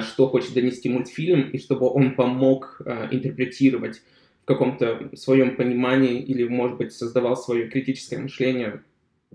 что 0.00 0.28
хочет 0.28 0.54
донести 0.54 0.88
мультфильм, 0.88 1.50
и 1.50 1.58
чтобы 1.58 1.88
он 1.90 2.14
помог 2.14 2.80
а, 2.84 3.08
интерпретировать 3.10 4.02
в 4.42 4.46
каком-то 4.46 5.10
своем 5.14 5.56
понимании 5.56 6.22
или, 6.22 6.44
может 6.44 6.78
быть, 6.78 6.92
создавал 6.92 7.36
свое 7.36 7.68
критическое 7.68 8.18
мышление, 8.18 8.82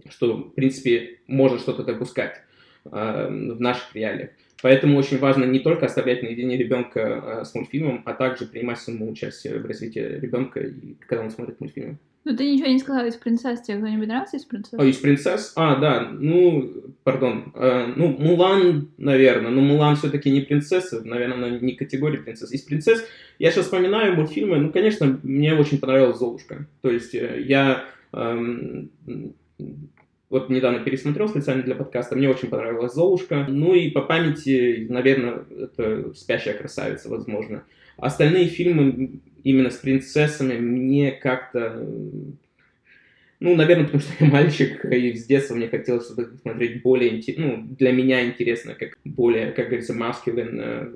что, 0.10 0.38
в 0.38 0.54
принципе, 0.56 1.20
можно 1.28 1.60
что-то 1.60 1.84
допускать 1.84 2.42
а, 2.86 3.28
в 3.28 3.62
наших 3.62 3.96
реалиях. 3.96 4.32
Поэтому 4.64 4.98
очень 4.98 5.18
важно 5.18 5.44
не 5.44 5.60
только 5.60 5.88
оставлять 5.88 6.24
наедине 6.24 6.56
ребенка 6.56 7.42
с 7.44 7.54
мультфильмом, 7.56 8.04
а 8.06 8.14
также 8.14 8.46
принимать 8.46 8.80
самому 8.80 9.12
участие 9.12 9.60
в 9.60 9.66
развитии 9.66 10.00
ребенка, 10.00 10.72
когда 11.08 11.24
он 11.24 11.32
смотрит 11.32 11.60
мультфильмы. 11.60 11.98
Ну, 12.24 12.36
ты 12.36 12.52
ничего 12.52 12.68
не 12.68 12.78
сказала 12.78 13.08
из 13.08 13.16
принцесс. 13.16 13.62
Тебе 13.62 13.78
кто-нибудь 13.78 14.08
нравится 14.08 14.38
из 14.38 14.46
принцесс? 14.46 14.80
О, 14.80 14.84
из 14.84 14.98
принцесс? 14.98 15.54
А, 15.56 15.76
да, 15.78 16.08
ну, 16.12 16.72
пардон. 17.04 17.52
Э, 17.56 17.88
ну, 17.96 18.10
Мулан, 18.10 18.92
наверное, 18.98 19.50
но 19.50 19.62
Мулан 19.62 19.96
все-таки 19.96 20.30
не 20.30 20.42
принцесса, 20.42 21.04
наверное, 21.04 21.38
она 21.38 21.50
не 21.60 21.74
категория 21.74 22.20
принцесс. 22.20 22.52
Из 22.52 22.62
принцесс 22.62 23.04
я 23.40 23.50
сейчас 23.52 23.66
вспоминаю 23.66 24.16
мультфильмы, 24.16 24.58
ну, 24.58 24.72
конечно, 24.72 25.20
мне 25.24 25.56
очень 25.56 25.80
понравилась 25.80 26.20
Золушка. 26.20 26.68
То 26.82 26.92
есть 26.92 27.16
э, 27.16 27.42
я 27.44 27.86
эм, 28.14 28.92
вот 30.30 30.50
недавно 30.50 30.80
пересмотрел 30.80 31.28
специально 31.28 31.64
для 31.64 31.76
подкаста, 31.76 32.16
мне 32.16 32.30
очень 32.30 32.50
понравилась 32.50 32.94
Золушка. 32.94 33.48
Ну 33.50 33.74
и 33.74 33.90
по 33.90 34.02
памяти, 34.02 34.86
наверное, 34.90 35.44
это 35.50 36.14
«Спящая 36.14 36.54
красавица», 36.54 37.10
возможно. 37.10 37.64
Остальные 37.98 38.46
фильмы 38.46 39.22
именно 39.44 39.70
с 39.70 39.78
принцессами 39.78 40.58
мне 40.58 41.12
как-то... 41.12 41.88
Ну, 43.40 43.56
наверное, 43.56 43.86
потому 43.86 44.02
что 44.02 44.24
я 44.24 44.30
мальчик, 44.30 44.86
и 44.86 45.16
с 45.16 45.26
детства 45.26 45.56
мне 45.56 45.68
хотелось 45.68 46.06
что-то 46.06 46.38
смотреть 46.38 46.84
более, 46.84 47.22
ну, 47.38 47.66
для 47.78 47.92
меня 47.92 48.24
интересно, 48.24 48.76
как 48.76 48.98
более, 49.04 49.52
как 49.52 49.66
говорится, 49.66 49.96
маскулин, 49.96 50.60
э, 50.60 50.92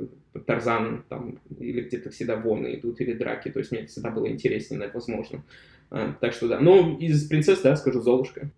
Тарзан, 0.46 1.04
там, 1.10 1.40
или 1.60 1.82
где-то 1.82 2.12
всегда 2.12 2.36
войны 2.36 2.76
идут, 2.76 3.02
или 3.02 3.14
драки, 3.14 3.50
то 3.50 3.60
есть 3.60 3.72
мне 3.72 3.88
всегда 3.88 4.12
было 4.12 4.28
интереснее, 4.28 4.92
возможно. 4.94 5.44
А, 5.90 6.14
так 6.20 6.34
что 6.34 6.48
да. 6.48 6.60
Ну, 6.60 6.98
из 6.98 7.28
принцесс, 7.28 7.62
да, 7.62 7.76
скажу, 7.76 8.02
Золушка. 8.02 8.52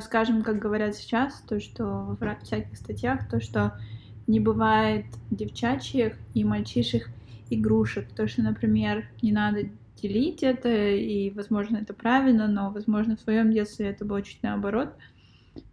Скажем, 0.00 0.42
как 0.42 0.58
говорят 0.58 0.96
сейчас, 0.96 1.40
то, 1.48 1.60
что 1.60 2.16
в 2.18 2.22
ра- 2.22 2.42
всяких 2.42 2.76
статьях, 2.76 3.28
то, 3.30 3.40
что 3.40 3.78
не 4.26 4.40
бывает 4.40 5.04
девчачьих 5.30 6.14
и 6.34 6.42
мальчишек 6.42 7.08
игрушек. 7.50 8.08
То, 8.14 8.26
что, 8.28 8.42
например, 8.42 9.08
не 9.22 9.32
надо 9.32 9.68
делить 10.00 10.42
это, 10.42 10.68
и, 10.68 11.30
возможно, 11.30 11.78
это 11.78 11.94
правильно, 11.94 12.48
но, 12.48 12.70
возможно, 12.70 13.16
в 13.16 13.20
своем 13.20 13.52
детстве 13.52 13.88
это 13.88 14.04
было 14.04 14.22
чуть 14.22 14.42
наоборот. 14.42 14.90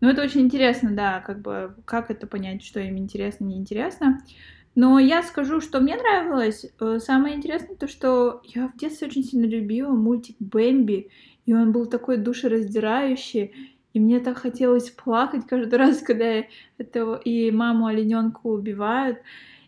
Ну, 0.02 0.10
это 0.10 0.24
очень 0.24 0.42
интересно, 0.42 0.92
да, 0.92 1.20
как 1.20 1.42
бы, 1.42 1.76
как 1.86 2.10
это 2.10 2.26
понять, 2.26 2.64
что 2.64 2.80
им 2.80 2.98
интересно, 2.98 3.46
неинтересно. 3.46 4.22
Но 4.76 4.98
я 4.98 5.22
скажу, 5.22 5.62
что 5.62 5.80
мне 5.80 5.96
нравилось. 5.96 6.66
Э, 6.80 6.98
Самое 7.00 7.36
интересное 7.36 7.76
то, 7.76 7.88
что 7.88 8.42
я 8.46 8.70
в 8.70 8.78
детстве 8.78 9.08
очень 9.08 9.24
сильно 9.24 9.46
любила 9.46 9.92
мультик 9.92 10.36
Бэмби, 10.40 11.10
и 11.46 11.54
он 11.54 11.72
был 11.72 11.86
такой 11.86 12.18
душераздирающий, 12.18 13.78
и 13.94 14.00
мне 14.00 14.20
так 14.20 14.38
хотелось 14.38 14.90
плакать 14.90 15.46
каждый 15.48 15.76
раз, 15.78 16.00
когда 16.00 16.44
этого 16.78 17.16
и 17.16 17.52
маму 17.52 17.88
олененку 17.88 18.52
убивают. 18.52 19.20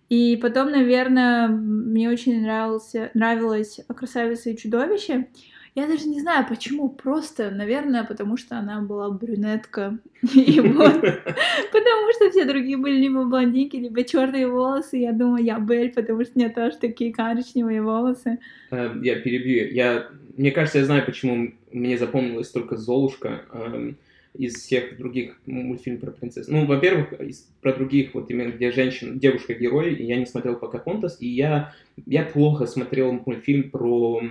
И 0.10 0.38
потом, 0.38 0.72
наверное, 0.72 1.48
мне 1.48 2.10
очень 2.10 2.42
нравился, 2.42 3.10
нравилась 3.14 3.80
«Красавица 3.96 4.52
и 4.52 4.58
чудовище». 4.58 5.28
Я 5.76 5.88
даже 5.88 6.08
не 6.08 6.22
знаю, 6.22 6.46
почему, 6.48 6.88
просто, 6.88 7.52
наверное, 7.52 8.06
потому 8.06 8.38
что 8.38 8.58
она 8.58 8.80
была 8.80 9.10
брюнетка. 9.10 9.98
И 10.34 10.62
вот, 10.62 11.02
потому 11.02 12.12
что 12.14 12.30
все 12.32 12.46
другие 12.46 12.78
были 12.78 12.96
либо 12.96 13.26
блондинки, 13.26 13.76
либо 13.76 14.06
черные 14.06 14.48
волосы. 14.48 14.98
Я 14.98 15.12
думаю, 15.12 15.44
я 15.44 15.60
Бель, 15.60 15.92
потому 15.92 16.24
что 16.24 16.32
у 16.36 16.40
меня 16.40 16.50
тоже 16.50 16.78
такие 16.78 17.14
коричневые 17.14 17.82
волосы. 17.82 18.40
Эм, 18.72 19.02
я 19.02 19.20
перебью. 19.20 19.68
Я, 19.74 20.08
мне 20.38 20.52
кажется, 20.52 20.80
я 20.80 20.86
знаю, 20.86 21.06
почему 21.06 21.52
мне 21.74 21.98
запомнилась 21.98 22.52
только 22.52 22.78
Золушка 22.78 23.42
эм, 23.52 23.98
из 24.38 24.56
всех 24.56 24.98
других 24.98 25.40
мультфильмов 25.46 26.02
про 26.02 26.12
принцесс. 26.12 26.48
Ну, 26.48 26.66
во-первых, 26.66 27.14
про 27.62 27.74
других, 27.74 28.14
вот 28.14 28.30
именно 28.30 28.52
где 28.52 28.72
женщина, 28.72 29.16
девушка-герой, 29.18 29.96
я 30.04 30.18
не 30.18 30.26
смотрел 30.26 30.56
Покахонтас, 30.56 31.22
и 31.22 31.28
я, 31.28 31.74
я 32.06 32.24
плохо 32.24 32.66
смотрел 32.66 33.12
мультфильм 33.12 33.72
про 33.72 34.22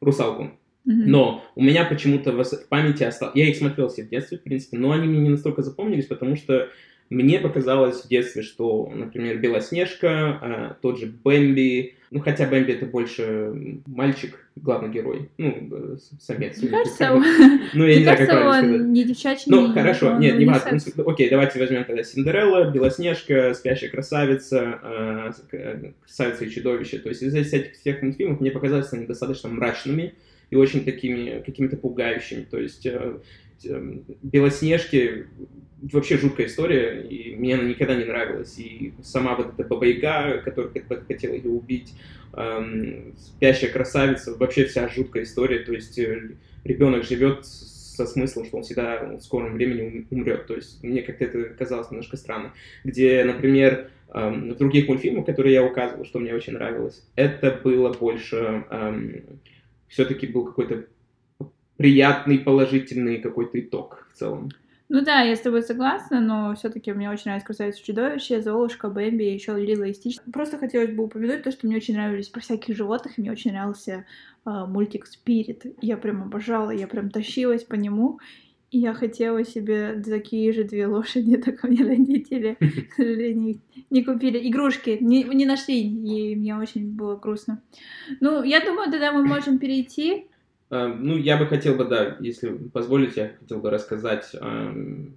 русалку. 0.00 0.50
Но 0.84 1.44
у 1.56 1.62
меня 1.62 1.84
почему-то 1.84 2.30
в 2.32 2.68
памяти 2.68 3.02
осталось... 3.02 3.34
Я 3.34 3.48
их 3.48 3.56
смотрел 3.56 3.88
все 3.88 4.04
в 4.04 4.08
детстве, 4.08 4.38
в 4.38 4.42
принципе, 4.42 4.78
но 4.78 4.92
они 4.92 5.08
мне 5.08 5.18
не 5.18 5.30
настолько 5.30 5.62
запомнились, 5.62 6.06
потому 6.06 6.36
что 6.36 6.68
мне 7.10 7.38
показалось 7.38 8.02
в 8.02 8.08
детстве, 8.08 8.42
что, 8.42 8.90
например, 8.92 9.38
Белоснежка, 9.38 10.38
а, 10.42 10.76
тот 10.82 10.98
же 10.98 11.06
Бэмби, 11.06 11.94
ну 12.10 12.20
хотя 12.20 12.46
Бэмби 12.46 12.72
это 12.72 12.86
больше 12.86 13.80
мальчик, 13.86 14.48
главный 14.56 14.90
герой, 14.90 15.28
ну, 15.38 15.68
э, 15.70 15.96
самец. 16.18 16.60
Мне 16.60 16.70
кажется, 16.70 17.22
ну, 17.74 17.86
я 17.86 17.96
не 17.96 18.02
знаю, 18.02 18.18
как 18.18 18.26
правильно 18.28 18.52
сказать. 18.52 18.86
не 18.88 19.04
девчачий, 19.04 19.44
Ну, 19.46 19.72
хорошо, 19.72 20.18
нет, 20.18 20.38
не 20.38 20.46
важно. 20.46 20.78
Окей, 21.06 21.30
давайте 21.30 21.58
возьмем 21.58 21.84
тогда 21.84 22.02
Синдерелла, 22.02 22.70
Белоснежка, 22.70 23.54
Спящая 23.54 23.90
красавица, 23.90 24.80
а, 24.82 25.32
Красавица 26.02 26.44
и 26.44 26.50
чудовище. 26.50 26.98
То 26.98 27.08
есть 27.10 27.22
из 27.22 27.34
этих 27.34 27.72
всех 27.74 28.02
мультфильмов 28.02 28.40
мне 28.40 28.50
показались 28.50 28.92
они 28.92 29.06
достаточно 29.06 29.48
мрачными 29.48 30.14
и 30.50 30.56
очень 30.56 30.84
такими 30.84 31.42
какими-то 31.44 31.76
пугающими. 31.76 32.42
То 32.42 32.58
есть 32.58 32.86
э, 32.86 33.18
Белоснежки 34.22 35.26
вообще 35.82 36.18
жуткая 36.18 36.46
история, 36.46 37.02
и 37.02 37.36
мне 37.36 37.54
она 37.54 37.64
никогда 37.64 37.94
не 37.94 38.04
нравилась. 38.04 38.58
И 38.58 38.94
сама 39.02 39.36
вот 39.36 39.54
эта 39.54 39.68
баба 39.68 39.86
которая 40.44 40.72
хотела 41.06 41.34
ее 41.34 41.50
убить, 41.50 41.94
эм, 42.34 43.14
спящая 43.16 43.70
красавица, 43.70 44.34
вообще 44.36 44.64
вся 44.64 44.88
жуткая 44.88 45.24
история. 45.24 45.60
То 45.60 45.72
есть 45.72 45.98
э, 45.98 46.30
ребенок 46.64 47.04
живет 47.04 47.44
со 47.44 48.06
смыслом, 48.06 48.44
что 48.44 48.58
он 48.58 48.62
всегда 48.62 49.16
в 49.16 49.20
скором 49.20 49.54
времени 49.54 50.06
умрет. 50.10 50.46
То 50.46 50.54
есть 50.54 50.82
мне 50.82 51.02
как-то 51.02 51.24
это 51.24 51.44
казалось 51.54 51.90
немножко 51.90 52.16
странно. 52.16 52.52
Где, 52.84 53.24
например, 53.24 53.90
эм, 54.14 54.52
в 54.52 54.56
других 54.56 54.88
мультфильмах, 54.88 55.26
которые 55.26 55.54
я 55.54 55.64
указывал, 55.64 56.04
что 56.04 56.18
мне 56.18 56.34
очень 56.34 56.54
нравилось, 56.54 57.02
это 57.16 57.58
было 57.62 57.92
больше... 57.92 58.64
Эм, 58.70 59.40
все-таки 59.88 60.26
был 60.26 60.44
какой-то 60.44 60.86
приятный, 61.76 62.38
положительный 62.38 63.18
какой-то 63.18 63.60
итог 63.60 64.08
в 64.12 64.18
целом. 64.18 64.50
Ну 64.88 65.00
да, 65.00 65.22
я 65.22 65.34
с 65.34 65.40
тобой 65.40 65.62
согласна, 65.62 66.20
но 66.20 66.54
все-таки 66.54 66.92
мне 66.92 67.10
очень 67.10 67.24
нравится 67.26 67.46
«Красавица 67.46 67.84
чудовище», 67.84 68.40
«Золушка», 68.40 68.88
«Бэмби», 68.88 69.24
еще 69.24 69.58
«Лила 69.58 69.88
и 69.88 69.92
Стич». 69.92 70.18
Просто 70.32 70.58
хотелось 70.58 70.92
бы 70.92 71.04
упомянуть 71.04 71.42
то, 71.42 71.50
что 71.50 71.66
мне 71.66 71.76
очень 71.76 71.94
нравились 71.94 72.28
про 72.28 72.40
всяких 72.40 72.76
животных, 72.76 73.18
и 73.18 73.20
мне 73.20 73.32
очень 73.32 73.50
нравился 73.50 74.04
э, 74.44 74.50
мультик 74.68 75.06
«Спирит». 75.06 75.64
Я 75.80 75.96
прям 75.96 76.22
обожала, 76.22 76.70
я 76.70 76.86
прям 76.86 77.10
тащилась 77.10 77.64
по 77.64 77.74
нему, 77.74 78.20
и 78.70 78.78
я 78.78 78.94
хотела 78.94 79.44
себе 79.44 80.00
такие 80.04 80.52
же 80.52 80.62
две 80.62 80.86
лошади, 80.86 81.36
только 81.44 81.66
мне 81.66 81.82
родители, 81.82 82.56
к 82.90 82.94
сожалению, 82.94 83.60
не 83.90 84.04
купили. 84.04 84.48
Игрушки 84.48 84.98
не, 85.00 85.24
не 85.24 85.46
нашли, 85.46 85.80
и 85.82 86.36
мне 86.36 86.56
очень 86.56 86.94
было 86.94 87.16
грустно. 87.16 87.60
Ну, 88.20 88.44
я 88.44 88.60
думаю, 88.60 88.92
тогда 88.92 89.10
мы 89.10 89.24
можем 89.24 89.58
перейти 89.58 90.28
ну, 90.70 91.16
я 91.16 91.36
бы 91.36 91.46
хотел 91.46 91.76
бы, 91.76 91.84
да, 91.84 92.16
если 92.20 92.48
позволите, 92.48 93.20
я 93.20 93.28
хотел 93.40 93.58
бы 93.60 93.70
рассказать, 93.70 94.30
эм, 94.34 95.14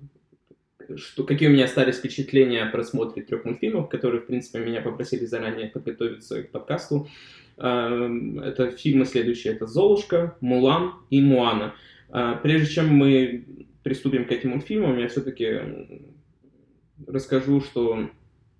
что, 0.95 1.23
какие 1.23 1.49
у 1.49 1.51
меня 1.51 1.65
остались 1.65 1.97
впечатления 1.97 2.63
о 2.63 2.71
просмотре 2.71 3.23
трех 3.23 3.45
мультфильмов, 3.45 3.89
которые, 3.89 4.21
в 4.21 4.27
принципе, 4.27 4.59
меня 4.59 4.81
попросили 4.81 5.25
заранее 5.25 5.67
подготовиться 5.67 6.43
к 6.43 6.51
подкасту. 6.51 7.07
Эм, 7.57 8.39
это 8.39 8.71
фильмы 8.71 9.05
следующие, 9.05 9.53
это 9.53 9.65
«Золушка», 9.65 10.37
«Мулан» 10.41 10.93
и 11.09 11.21
«Муана». 11.21 11.73
Э, 12.09 12.35
прежде 12.41 12.73
чем 12.73 12.89
мы 12.89 13.45
приступим 13.83 14.25
к 14.25 14.31
этим 14.31 14.51
мультфильмам, 14.51 14.97
я 14.97 15.07
все-таки 15.07 15.61
расскажу, 17.07 17.61
что 17.61 18.09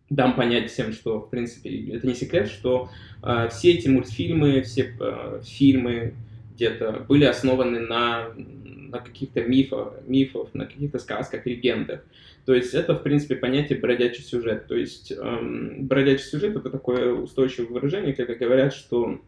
дам 0.09 0.35
понять 0.35 0.71
всем, 0.71 0.91
что, 0.91 1.19
в 1.19 1.29
принципе, 1.29 1.91
это 1.91 2.07
не 2.07 2.15
секрет, 2.15 2.49
что 2.49 2.89
э, 3.23 3.47
все 3.51 3.73
эти 3.73 3.87
мультфильмы, 3.87 4.61
все 4.61 4.93
э, 4.99 5.41
фильмы, 5.43 6.13
где-то 6.59 7.05
были 7.07 7.23
основаны 7.23 7.79
на, 7.79 8.33
на 8.35 8.99
каких-то 8.99 9.41
мифах, 9.41 9.93
мифах, 10.05 10.53
на 10.53 10.65
каких-то 10.65 10.99
сказках, 10.99 11.45
легендах. 11.45 12.01
То 12.45 12.53
есть 12.53 12.73
это, 12.73 12.95
в 12.95 13.03
принципе, 13.03 13.35
понятие 13.35 13.79
бродячий 13.79 14.23
сюжет. 14.23 14.67
То 14.67 14.75
есть 14.75 15.11
эм, 15.11 15.87
бродячий 15.87 16.25
сюжет 16.25 16.57
это 16.57 16.69
такое 16.69 17.13
устойчивое 17.13 17.69
выражение, 17.69 18.13
когда 18.13 18.33
говорят, 18.33 18.73
что 18.73 19.21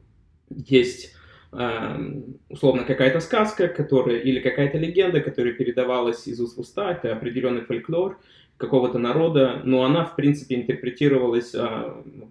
есть 0.49 1.15
эм, 1.53 2.37
условно 2.49 2.83
какая-то 2.83 3.21
сказка, 3.21 3.69
которая 3.69 4.17
или 4.17 4.41
какая-то 4.41 4.77
легенда, 4.77 5.21
которая 5.21 5.53
передавалась 5.53 6.27
из 6.27 6.39
уст 6.41 6.57
в 6.57 6.59
уста, 6.59 6.91
это 6.91 7.13
определенный 7.13 7.61
фольклор 7.61 8.19
какого-то 8.57 8.99
народа, 8.99 9.61
но 9.63 9.83
она, 9.83 10.05
в 10.05 10.15
принципе, 10.15 10.55
интерпретировалась 10.55 11.55
э, 11.55 11.57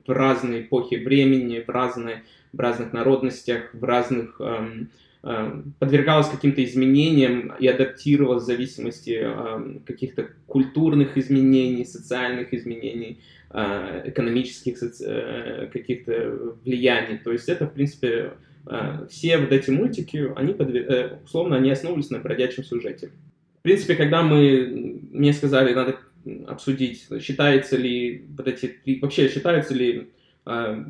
в 0.07 0.11
разные 0.11 0.62
эпохи 0.62 0.94
времени, 0.94 1.64
в 1.66 1.68
разные 1.68 2.22
в 2.52 2.60
разных 2.60 2.92
народностях, 2.92 3.72
в 3.72 3.84
разных 3.84 4.40
эм, 4.40 4.90
эм, 5.22 5.74
подвергалась 5.78 6.28
каким-то 6.28 6.64
изменениям 6.64 7.52
и 7.58 7.66
адаптировалась 7.66 8.42
в 8.42 8.46
зависимости 8.46 9.10
эм, 9.10 9.80
каких-то 9.86 10.28
культурных 10.46 11.16
изменений, 11.16 11.84
социальных 11.84 12.52
изменений, 12.52 13.20
э, 13.50 14.02
экономических 14.06 14.78
э, 14.82 15.68
каких-то 15.72 16.56
влияний. 16.64 17.18
То 17.18 17.32
есть 17.32 17.48
это, 17.48 17.66
в 17.66 17.72
принципе, 17.72 18.32
э, 18.66 19.06
все 19.08 19.38
вот 19.38 19.52
эти 19.52 19.70
мультики, 19.70 20.32
они 20.36 20.54
подвер... 20.54 21.18
условно, 21.24 21.56
они 21.56 21.70
основывались 21.70 22.10
на 22.10 22.18
бродячем 22.18 22.64
сюжете. 22.64 23.10
В 23.60 23.62
принципе, 23.62 23.94
когда 23.94 24.22
мы, 24.22 25.00
мне 25.12 25.32
сказали, 25.32 25.74
надо 25.74 25.98
обсудить, 26.46 27.06
считается 27.20 27.76
ли 27.76 28.24
вот 28.36 28.48
эти, 28.48 28.78
вообще 29.00 29.28
считаются 29.28 29.74
ли 29.74 30.08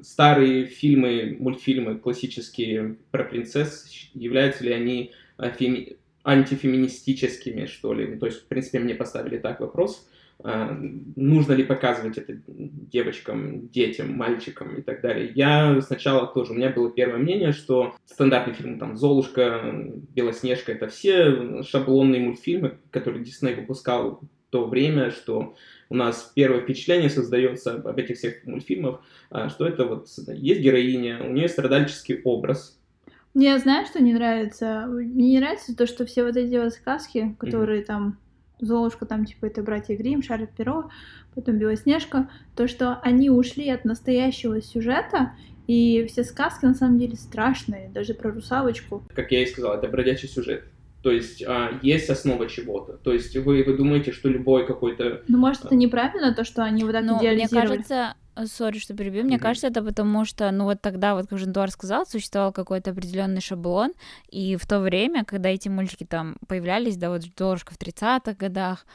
старые 0.02 0.66
фильмы, 0.66 1.36
мультфильмы 1.38 1.98
классические 1.98 2.96
про 3.10 3.24
принцесс, 3.24 3.86
являются 4.14 4.64
ли 4.64 4.72
они 4.72 5.12
а, 5.36 5.50
феми... 5.50 5.96
антифеминистическими, 6.22 7.66
что 7.66 7.92
ли? 7.92 8.16
То 8.16 8.26
есть, 8.26 8.42
в 8.42 8.46
принципе, 8.46 8.78
мне 8.78 8.94
поставили 8.94 9.38
так 9.38 9.60
вопрос. 9.60 10.08
А, 10.42 10.74
нужно 11.16 11.52
ли 11.52 11.64
показывать 11.64 12.16
это 12.16 12.38
девочкам, 12.46 13.68
детям, 13.68 14.12
мальчикам 14.12 14.76
и 14.76 14.82
так 14.82 15.02
далее. 15.02 15.32
Я 15.34 15.80
сначала 15.82 16.26
тоже, 16.26 16.52
у 16.52 16.56
меня 16.56 16.70
было 16.70 16.90
первое 16.90 17.18
мнение, 17.18 17.52
что 17.52 17.94
стандартные 18.06 18.54
фильмы, 18.54 18.78
там, 18.78 18.96
«Золушка», 18.96 19.60
«Белоснежка»— 20.14 20.72
это 20.74 20.88
все 20.88 21.62
шаблонные 21.62 22.22
мультфильмы, 22.22 22.78
которые 22.90 23.24
Дисней 23.24 23.54
выпускал 23.54 24.22
то 24.50 24.66
время, 24.66 25.10
что 25.10 25.56
у 25.88 25.94
нас 25.94 26.32
первое 26.34 26.60
впечатление 26.60 27.10
создается 27.10 27.74
об 27.74 27.98
этих 27.98 28.16
всех 28.16 28.44
мультфильмах, 28.44 29.00
а, 29.30 29.48
что 29.48 29.66
это 29.66 29.84
вот 29.84 30.08
есть 30.28 30.60
героиня, 30.60 31.22
у 31.24 31.30
нее 31.30 31.48
страдальческий 31.48 32.20
образ, 32.24 32.76
мне 33.32 33.56
знаешь, 33.60 33.86
что 33.86 34.02
не 34.02 34.12
нравится? 34.12 34.86
Мне 34.88 35.30
не 35.30 35.38
нравится 35.38 35.76
то, 35.76 35.86
что 35.86 36.04
все 36.04 36.24
вот 36.24 36.36
эти 36.36 36.56
вот 36.56 36.72
сказки, 36.72 37.36
которые 37.38 37.82
mm-hmm. 37.82 37.86
там 37.86 38.18
Золушка, 38.60 39.06
там 39.06 39.24
типа 39.24 39.46
это 39.46 39.62
братья 39.62 39.96
Грим, 39.96 40.22
Шарль 40.22 40.46
Перо, 40.46 40.90
потом 41.34 41.58
Белоснежка, 41.58 42.28
то, 42.56 42.68
что 42.68 42.98
они 43.02 43.30
ушли 43.30 43.68
от 43.70 43.84
настоящего 43.84 44.60
сюжета, 44.60 45.32
и 45.66 46.04
все 46.08 46.24
сказки 46.24 46.64
на 46.64 46.74
самом 46.74 46.98
деле 46.98 47.16
страшные, 47.16 47.88
даже 47.88 48.14
про 48.14 48.32
русалочку. 48.32 49.04
Как 49.14 49.30
я 49.30 49.42
и 49.42 49.46
сказал, 49.46 49.76
это 49.76 49.86
бродячий 49.88 50.28
сюжет. 50.28 50.64
То 51.02 51.10
есть 51.10 51.42
а, 51.46 51.78
есть 51.82 52.10
основа 52.10 52.48
чего-то. 52.48 52.94
То 52.94 53.12
есть 53.12 53.36
вы, 53.36 53.62
вы 53.64 53.76
думаете, 53.76 54.12
что 54.12 54.28
любой 54.28 54.66
какой-то... 54.66 55.22
Ну, 55.28 55.38
может, 55.38 55.64
это 55.64 55.74
неправильно, 55.74 56.34
то, 56.34 56.44
что 56.44 56.62
они 56.62 56.84
вот 56.84 56.92
так 56.92 57.04
ну, 57.04 57.18
идеализировали? 57.18 57.68
Мне 57.68 57.76
кажется, 57.76 58.14
сори, 58.46 58.78
что 58.78 58.94
перебью, 58.94 59.24
мне 59.24 59.36
mm-hmm. 59.36 59.40
кажется, 59.40 59.66
это 59.68 59.82
потому 59.82 60.24
что, 60.24 60.50
ну, 60.50 60.64
вот 60.64 60.80
тогда, 60.80 61.14
вот, 61.14 61.28
как 61.28 61.38
Жентуар 61.38 61.70
сказал, 61.70 62.06
существовал 62.06 62.52
какой-то 62.52 62.90
определенный 62.90 63.40
шаблон, 63.40 63.92
и 64.28 64.56
в 64.56 64.66
то 64.66 64.80
время, 64.80 65.24
когда 65.24 65.48
эти 65.48 65.68
мультики 65.68 66.04
там 66.04 66.36
появлялись, 66.46 66.96
да, 66.96 67.10
вот 67.10 67.22
Дорожка 67.36 67.74
в 67.74 67.78
30-х 67.78 68.34
годах, 68.34 68.86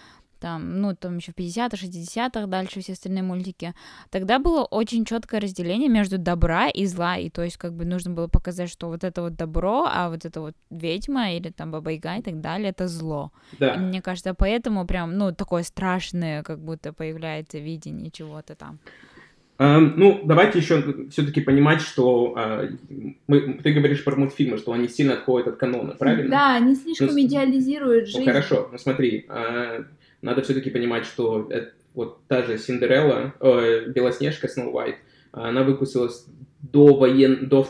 там, 0.46 0.80
ну, 0.80 0.96
там 0.96 1.18
еще 1.18 1.32
в 1.32 1.36
50-х, 1.36 1.76
60-х, 1.76 2.46
дальше 2.46 2.80
все 2.80 2.94
остальные 2.94 3.24
мультики, 3.24 3.74
тогда 4.12 4.38
было 4.38 4.64
очень 4.64 5.04
четкое 5.04 5.40
разделение 5.42 5.90
между 5.90 6.20
добра 6.20 6.70
и 6.70 6.86
зла, 6.86 7.18
и 7.18 7.30
то 7.32 7.44
есть 7.44 7.58
как 7.58 7.74
бы 7.74 7.84
нужно 7.84 8.12
было 8.12 8.28
показать, 8.28 8.70
что 8.70 8.88
вот 8.88 9.04
это 9.04 9.24
вот 9.24 9.36
добро, 9.36 9.88
а 9.92 10.08
вот 10.10 10.24
это 10.24 10.42
вот 10.42 10.54
ведьма 10.70 11.34
или 11.34 11.50
там 11.50 11.72
баба-яга 11.72 12.18
и 12.18 12.22
так 12.22 12.42
далее, 12.42 12.70
это 12.70 12.88
зло. 12.88 13.32
Да. 13.60 13.74
И 13.74 13.80
мне 13.80 14.04
кажется, 14.04 14.36
поэтому 14.36 14.86
прям, 14.86 15.18
ну, 15.18 15.32
такое 15.34 15.64
страшное 15.64 16.44
как 16.44 16.60
будто 16.60 16.94
появляется 16.94 17.58
видение 17.58 18.12
чего-то 18.12 18.54
там. 18.56 18.78
Эм, 19.58 19.94
ну, 19.98 20.22
давайте 20.26 20.60
еще 20.60 21.08
все-таки 21.10 21.42
понимать, 21.42 21.82
что 21.82 22.36
э, 22.38 22.70
мы, 23.26 23.60
ты 23.64 23.74
говоришь 23.74 24.04
про 24.04 24.16
мультфильмы, 24.16 24.58
что 24.58 24.74
они 24.74 24.90
сильно 24.90 25.14
отходят 25.14 25.48
от 25.48 25.56
канона, 25.56 25.94
правильно? 25.94 26.30
Да, 26.30 26.56
они 26.56 26.76
слишком 26.76 27.08
ну, 27.08 27.22
идеализируют 27.22 28.08
жизнь. 28.08 28.20
Ну, 28.20 28.26
хорошо, 28.26 28.70
ну 28.72 28.78
смотри, 28.78 29.26
э, 29.28 29.84
надо 30.26 30.42
все-таки 30.42 30.70
понимать, 30.70 31.06
что 31.06 31.48
это, 31.50 31.72
вот 31.94 32.20
та 32.28 32.44
же 32.44 32.58
Синдерелла, 32.58 33.34
э, 33.40 33.90
Белоснежка, 33.90 34.48
Сноу 34.48 34.72
Уайт, 34.72 34.96
она 35.32 35.64
выпустилась 35.64 36.26
до, 36.62 36.96
воен... 36.96 37.48
до, 37.48 37.68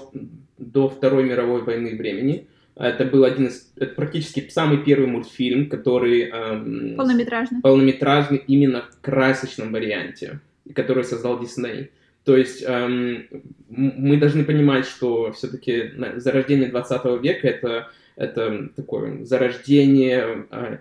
до 0.58 0.90
Второй 0.90 1.24
мировой 1.24 1.64
войны 1.64 1.96
времени. 1.96 2.48
Это 2.76 3.06
был 3.06 3.24
один 3.24 3.48
из, 3.48 3.72
это 3.78 3.96
практически 3.96 4.48
самый 4.50 4.84
первый 4.84 5.08
мультфильм, 5.08 5.70
который... 5.70 6.30
Эм, 6.30 6.96
полнометражный. 6.98 7.62
Полнометражный 7.62 8.44
именно 8.48 8.84
в 8.92 9.02
красочном 9.02 9.72
варианте 9.72 10.42
который 10.74 11.04
создал 11.04 11.40
Дисней. 11.40 11.92
То 12.24 12.36
есть 12.36 12.64
эм, 12.66 13.28
мы 13.70 14.18
должны 14.18 14.44
понимать, 14.44 14.86
что 14.86 15.32
все-таки 15.34 15.92
зарождение 16.16 16.70
20 16.70 17.22
века 17.22 17.48
это, 17.48 17.92
это 18.16 18.70
такое 18.76 19.24
зарождение 19.26 20.48
э, 20.50 20.78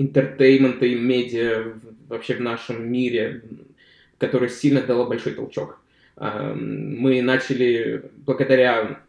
entertainment 0.00 0.80
а 0.80 0.86
и 0.86 0.94
медиа 0.94 1.74
вообще 2.08 2.34
в 2.34 2.40
нашем 2.40 2.90
мире, 2.90 3.42
которое 4.18 4.48
сильно 4.48 4.80
дало 4.80 5.06
большой 5.06 5.34
толчок. 5.34 5.78
Эм, 6.16 6.96
мы 6.98 7.20
начали, 7.20 8.10
благодаря 8.24 9.00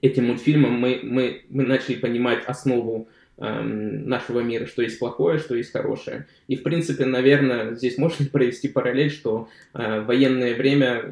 этим 0.00 0.26
мультфильмам, 0.26 0.74
мы, 0.74 1.00
мы, 1.02 1.42
мы 1.50 1.64
начали 1.64 1.96
понимать 1.96 2.44
основу 2.46 3.08
нашего 3.38 4.40
мира, 4.40 4.66
что 4.66 4.82
есть 4.82 4.98
плохое, 4.98 5.38
что 5.38 5.54
есть 5.54 5.70
хорошее. 5.70 6.26
И, 6.48 6.56
в 6.56 6.64
принципе, 6.64 7.04
наверное, 7.04 7.74
здесь 7.74 7.96
можно 7.96 8.26
провести 8.32 8.68
параллель, 8.68 9.10
что 9.10 9.48
э, 9.74 10.00
военное 10.00 10.54
время 10.56 11.04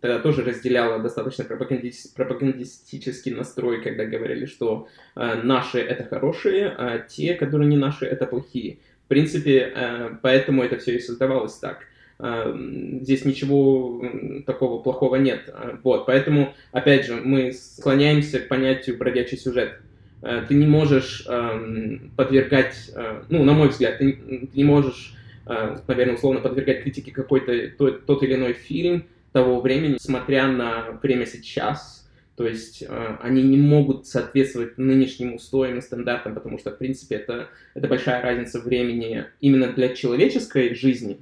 тогда 0.00 0.20
тоже 0.20 0.44
разделяло 0.44 1.00
достаточно 1.00 1.44
пропагандистический 1.44 3.32
настрой, 3.32 3.82
когда 3.82 4.04
говорили, 4.04 4.46
что 4.46 4.88
э, 5.16 5.40
наши 5.42 5.80
это 5.80 6.04
хорошие, 6.04 6.68
а 6.68 6.98
те, 6.98 7.34
которые 7.34 7.68
не 7.68 7.76
наши, 7.76 8.06
это 8.06 8.26
плохие. 8.26 8.78
В 9.06 9.08
принципе, 9.08 9.72
э, 9.74 10.10
поэтому 10.22 10.62
это 10.62 10.78
все 10.78 10.96
и 10.96 11.00
создавалось 11.00 11.54
так. 11.54 11.86
Эм, 12.20 13.00
здесь 13.02 13.24
ничего 13.24 14.00
такого 14.46 14.80
плохого 14.80 15.16
нет. 15.16 15.52
Вот, 15.82 16.06
поэтому, 16.06 16.54
опять 16.70 17.06
же, 17.06 17.16
мы 17.16 17.50
склоняемся 17.52 18.38
к 18.38 18.46
понятию 18.46 18.96
бродячий 18.96 19.36
сюжет. 19.36 19.80
Э, 20.22 20.44
ты 20.46 20.54
не 20.54 20.66
можешь 20.66 21.24
эм, 21.26 22.12
подвергать, 22.16 22.90
э, 22.94 23.22
ну, 23.28 23.42
на 23.44 23.52
мой 23.52 23.68
взгляд, 23.68 23.98
ты, 23.98 24.48
не 24.54 24.64
можешь, 24.64 25.14
э, 25.46 25.78
наверное, 25.86 26.14
условно 26.14 26.40
подвергать 26.40 26.82
критике 26.82 27.10
какой-то 27.10 27.70
тот, 27.76 28.06
тот 28.06 28.22
или 28.22 28.34
иной 28.34 28.52
фильм 28.52 29.04
того 29.32 29.60
времени, 29.60 29.96
смотря 30.00 30.46
на 30.46 30.92
время 31.02 31.26
сейчас. 31.26 32.08
То 32.36 32.46
есть 32.46 32.82
они 33.20 33.42
не 33.42 33.58
могут 33.58 34.06
соответствовать 34.06 34.78
нынешним 34.78 35.34
устоям 35.34 35.78
и 35.78 35.82
стандартам, 35.82 36.34
потому 36.34 36.58
что, 36.58 36.70
в 36.70 36.78
принципе, 36.78 37.16
это, 37.16 37.48
это 37.74 37.88
большая 37.88 38.22
разница 38.22 38.58
времени 38.58 39.26
именно 39.40 39.70
для 39.70 39.94
человеческой 39.94 40.74
жизни. 40.74 41.18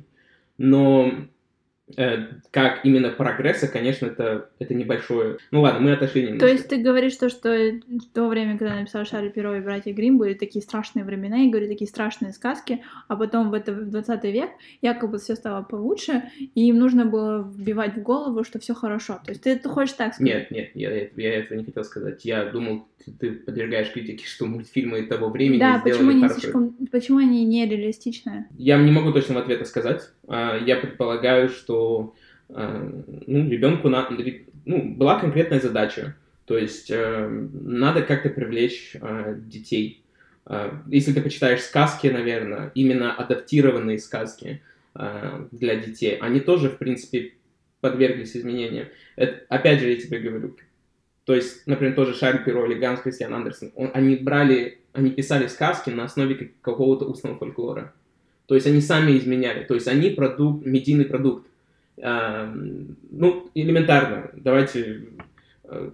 Но 0.56 1.12
как 2.50 2.85
именно 2.85 3.11
прогресса, 3.11 3.68
конечно, 3.68 4.07
это, 4.07 4.50
это 4.59 4.74
небольшое... 4.74 5.38
Ну 5.50 5.62
ладно, 5.62 5.81
мы 5.81 5.92
отошли 5.92 6.22
немножко. 6.22 6.46
То 6.46 6.53
есть 6.53 6.68
ты 6.68 6.76
говоришь 6.79 7.16
то, 7.16 7.29
что 7.29 7.50
в 7.50 8.14
то 8.14 8.29
время, 8.29 8.59
когда 8.59 8.76
написал 8.76 9.05
Шарли 9.05 9.29
Перо 9.29 9.55
и 9.55 9.61
братья 9.61 9.92
Грим, 9.92 10.18
были 10.18 10.35
такие 10.35 10.62
страшные 10.62 11.05
времена, 11.05 11.44
и 11.44 11.50
говорили 11.50 11.72
такие 11.72 11.88
страшные 11.88 12.33
сказки, 12.33 12.83
а 13.09 13.16
потом 13.16 13.50
в, 13.50 13.55
это, 13.55 13.72
в 13.72 13.90
20 13.90 14.24
век 14.24 14.50
якобы 14.83 15.18
все 15.18 15.35
стало 15.35 15.62
получше, 15.62 16.24
и 16.55 16.68
им 16.68 16.79
нужно 16.79 17.05
было 17.07 17.42
вбивать 17.42 17.96
в 17.96 18.03
голову, 18.03 18.44
что 18.44 18.59
все 18.59 18.74
хорошо. 18.74 19.20
То 19.24 19.31
есть 19.31 19.42
ты, 19.42 19.57
ты 19.57 19.68
хочешь 19.68 19.94
так 19.94 20.14
сказать? 20.14 20.50
Нет, 20.50 20.50
нет, 20.50 20.70
я, 20.74 21.09
я 21.16 21.38
этого 21.38 21.59
не 21.59 21.64
хотел 21.64 21.85
сказать. 21.85 22.24
Я 22.24 22.44
думал, 22.46 22.87
ты, 23.05 23.12
ты 23.12 23.33
подвергаешь 23.33 23.92
критике, 23.92 24.26
что 24.26 24.46
мультфильмы 24.46 25.03
того 25.07 25.29
времени 25.31 25.59
да, 25.59 25.81
почему 25.83 26.11
они 26.11 26.22
хорошо. 26.22 26.40
слишком, 26.40 26.76
почему 26.90 27.18
они 27.18 27.44
нереалистичные? 27.44 28.48
Я 28.59 28.79
не 28.79 28.92
могу 28.92 29.12
точного 29.12 29.42
ответа 29.42 29.64
сказать. 29.64 30.03
А, 30.29 30.59
я 30.59 30.76
предполагаю, 30.76 31.48
что 31.48 31.79
э, 32.48 32.90
ну, 33.26 33.48
ребенку 33.48 33.88
на, 33.88 34.08
ну, 34.64 34.94
была 34.94 35.18
конкретная 35.18 35.60
задача. 35.60 36.16
То 36.46 36.58
есть 36.58 36.90
э, 36.90 37.28
надо 37.28 38.02
как-то 38.02 38.28
привлечь 38.30 38.96
э, 39.00 39.36
детей. 39.38 40.02
Если 40.86 41.12
ты 41.12 41.20
почитаешь 41.20 41.60
сказки, 41.60 42.08
наверное, 42.08 42.72
именно 42.74 43.14
адаптированные 43.14 43.98
сказки 44.00 44.62
для 45.52 45.76
детей, 45.76 46.16
они 46.16 46.40
тоже, 46.40 46.70
в 46.70 46.78
принципе, 46.78 47.34
подверглись 47.80 48.36
изменениям. 48.36 48.88
Это, 49.14 49.44
опять 49.48 49.78
же, 49.78 49.90
я 49.90 49.96
тебе 49.96 50.18
говорю, 50.18 50.56
то 51.24 51.34
есть, 51.34 51.66
например, 51.66 51.94
тоже 51.94 52.14
Шарль 52.14 52.42
Перо 52.44 52.66
или 52.66 52.74
Ганс 52.74 53.02
Кристиан 53.02 53.32
Андерсен, 53.32 53.70
он, 53.76 53.90
они 53.94 54.16
брали, 54.16 54.80
они 54.92 55.10
писали 55.10 55.46
сказки 55.46 55.90
на 55.90 56.04
основе 56.04 56.52
какого-то 56.60 57.04
устного 57.04 57.38
фольклора. 57.38 57.92
То 58.46 58.56
есть 58.56 58.66
они 58.66 58.80
сами 58.80 59.16
изменяли. 59.16 59.62
То 59.62 59.74
есть 59.74 59.86
они 59.86 60.10
продукт, 60.10 60.66
медийный 60.66 61.04
продукт. 61.04 61.46
Ну, 62.02 63.50
элементарно. 63.54 64.30
Давайте 64.34 65.08
а, 65.64 65.92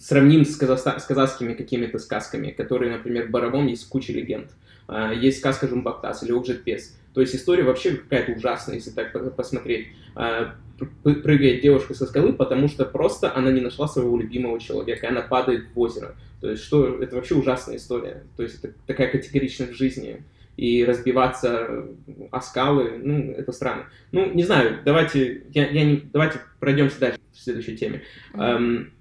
сравним 0.00 0.44
с, 0.44 0.58
казахста- 0.58 0.98
с 0.98 1.04
казахскими 1.04 1.54
какими-то 1.54 1.98
сказками, 1.98 2.50
которые, 2.50 2.92
например, 2.92 3.28
Барабон 3.28 3.66
есть 3.66 3.88
куча 3.88 4.12
легенд. 4.12 4.50
А, 4.86 5.12
есть 5.12 5.38
сказка 5.38 5.68
Жумбактас 5.68 6.22
или 6.22 6.54
Пес. 6.54 6.98
То 7.14 7.20
есть 7.20 7.34
история 7.34 7.64
вообще 7.64 7.96
какая-то 7.96 8.32
ужасная, 8.32 8.76
если 8.76 8.90
так 8.90 9.34
посмотреть. 9.34 9.88
А, 10.14 10.54
прыгает 11.02 11.60
девушка 11.62 11.94
со 11.94 12.06
скалы, 12.06 12.32
потому 12.32 12.68
что 12.68 12.84
просто 12.84 13.34
она 13.34 13.50
не 13.50 13.60
нашла 13.60 13.88
своего 13.88 14.16
любимого 14.16 14.60
человека, 14.60 15.06
и 15.06 15.10
она 15.10 15.22
падает 15.22 15.66
в 15.74 15.78
озеро. 15.78 16.14
То 16.40 16.50
есть 16.50 16.62
что 16.62 17.02
это 17.02 17.16
вообще 17.16 17.34
ужасная 17.34 17.76
история. 17.76 18.24
То 18.36 18.44
есть 18.44 18.62
это 18.62 18.74
такая 18.86 19.10
категоричность 19.10 19.72
в 19.72 19.76
жизни 19.76 20.22
и 20.58 20.84
разбиваться 20.84 21.86
о 22.32 22.40
скалы, 22.40 23.00
ну, 23.00 23.30
это 23.30 23.52
странно. 23.52 23.86
Ну, 24.10 24.34
не 24.34 24.42
знаю, 24.42 24.80
давайте, 24.84 25.44
я, 25.54 25.68
я 25.68 25.84
не, 25.84 26.02
давайте 26.12 26.40
пройдемся 26.58 26.98
дальше 26.98 27.20
в 27.32 27.38
следующей 27.38 27.76
теме. 27.76 28.02
Mm-hmm. 28.34 28.42
Эм, 28.42 28.92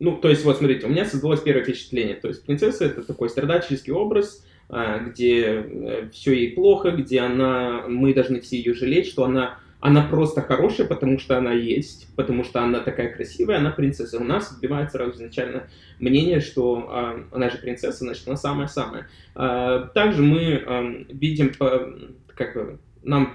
ну, 0.00 0.16
то 0.16 0.28
есть, 0.28 0.44
вот, 0.44 0.58
смотрите, 0.58 0.86
у 0.86 0.88
меня 0.88 1.04
создалось 1.04 1.40
первое 1.40 1.62
впечатление. 1.62 2.16
То 2.16 2.26
есть, 2.26 2.44
принцесса— 2.44 2.84
это 2.86 3.04
такой 3.04 3.30
страдальческий 3.30 3.92
образ, 3.92 4.44
э, 4.68 5.06
где 5.06 5.44
э, 5.44 6.08
все 6.12 6.32
ей 6.32 6.50
плохо, 6.54 6.90
где 6.90 7.20
она, 7.20 7.84
мы 7.86 8.12
должны 8.12 8.40
все 8.40 8.56
ее 8.56 8.74
жалеть, 8.74 9.06
что 9.06 9.22
она 9.22 9.60
она 9.82 10.02
просто 10.02 10.42
хорошая, 10.42 10.86
потому 10.86 11.18
что 11.18 11.36
она 11.36 11.52
есть, 11.52 12.06
потому 12.14 12.44
что 12.44 12.62
она 12.62 12.78
такая 12.78 13.12
красивая, 13.12 13.58
она 13.58 13.72
принцесса. 13.72 14.16
У 14.18 14.24
нас 14.24 14.52
отбивает 14.52 14.92
сразу 14.92 15.16
изначально 15.16 15.64
мнение, 15.98 16.40
что 16.40 16.88
э, 16.88 17.34
она 17.34 17.50
же 17.50 17.58
принцесса, 17.58 18.04
значит, 18.04 18.28
она 18.28 18.36
самая-самая. 18.36 19.08
Э, 19.34 19.88
также 19.92 20.22
мы 20.22 20.40
э, 20.40 21.04
видим, 21.08 21.52
по, 21.52 21.94
как 22.28 22.54
бы, 22.54 22.78
нам 23.02 23.34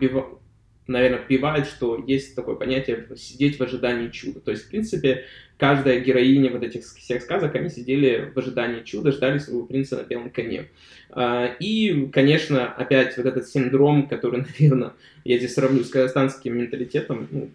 наверное, 0.87 1.21
вбивает, 1.23 1.67
что 1.67 2.03
есть 2.05 2.35
такое 2.35 2.55
понятие 2.55 3.07
сидеть 3.15 3.59
в 3.59 3.63
ожидании 3.63 4.09
чуда. 4.09 4.39
То 4.39 4.51
есть, 4.51 4.65
в 4.65 4.69
принципе, 4.69 5.25
каждая 5.57 5.99
героиня 5.99 6.51
вот 6.51 6.63
этих 6.63 6.83
всех 6.83 7.21
сказок, 7.21 7.55
они 7.55 7.69
сидели 7.69 8.31
в 8.33 8.37
ожидании 8.37 8.83
чуда, 8.83 9.11
ждали 9.11 9.39
своего 9.39 9.65
принца 9.65 9.97
на 9.97 10.03
белом 10.03 10.29
коне. 10.29 10.67
А, 11.09 11.55
и, 11.59 12.07
конечно, 12.07 12.71
опять 12.71 13.17
вот 13.17 13.25
этот 13.25 13.47
синдром, 13.47 14.07
который, 14.07 14.45
наверное, 14.59 14.93
я 15.23 15.37
здесь 15.37 15.53
сравню 15.53 15.83
с 15.83 15.89
казахстанским 15.89 16.57
менталитетом, 16.57 17.27
ну, 17.31 17.49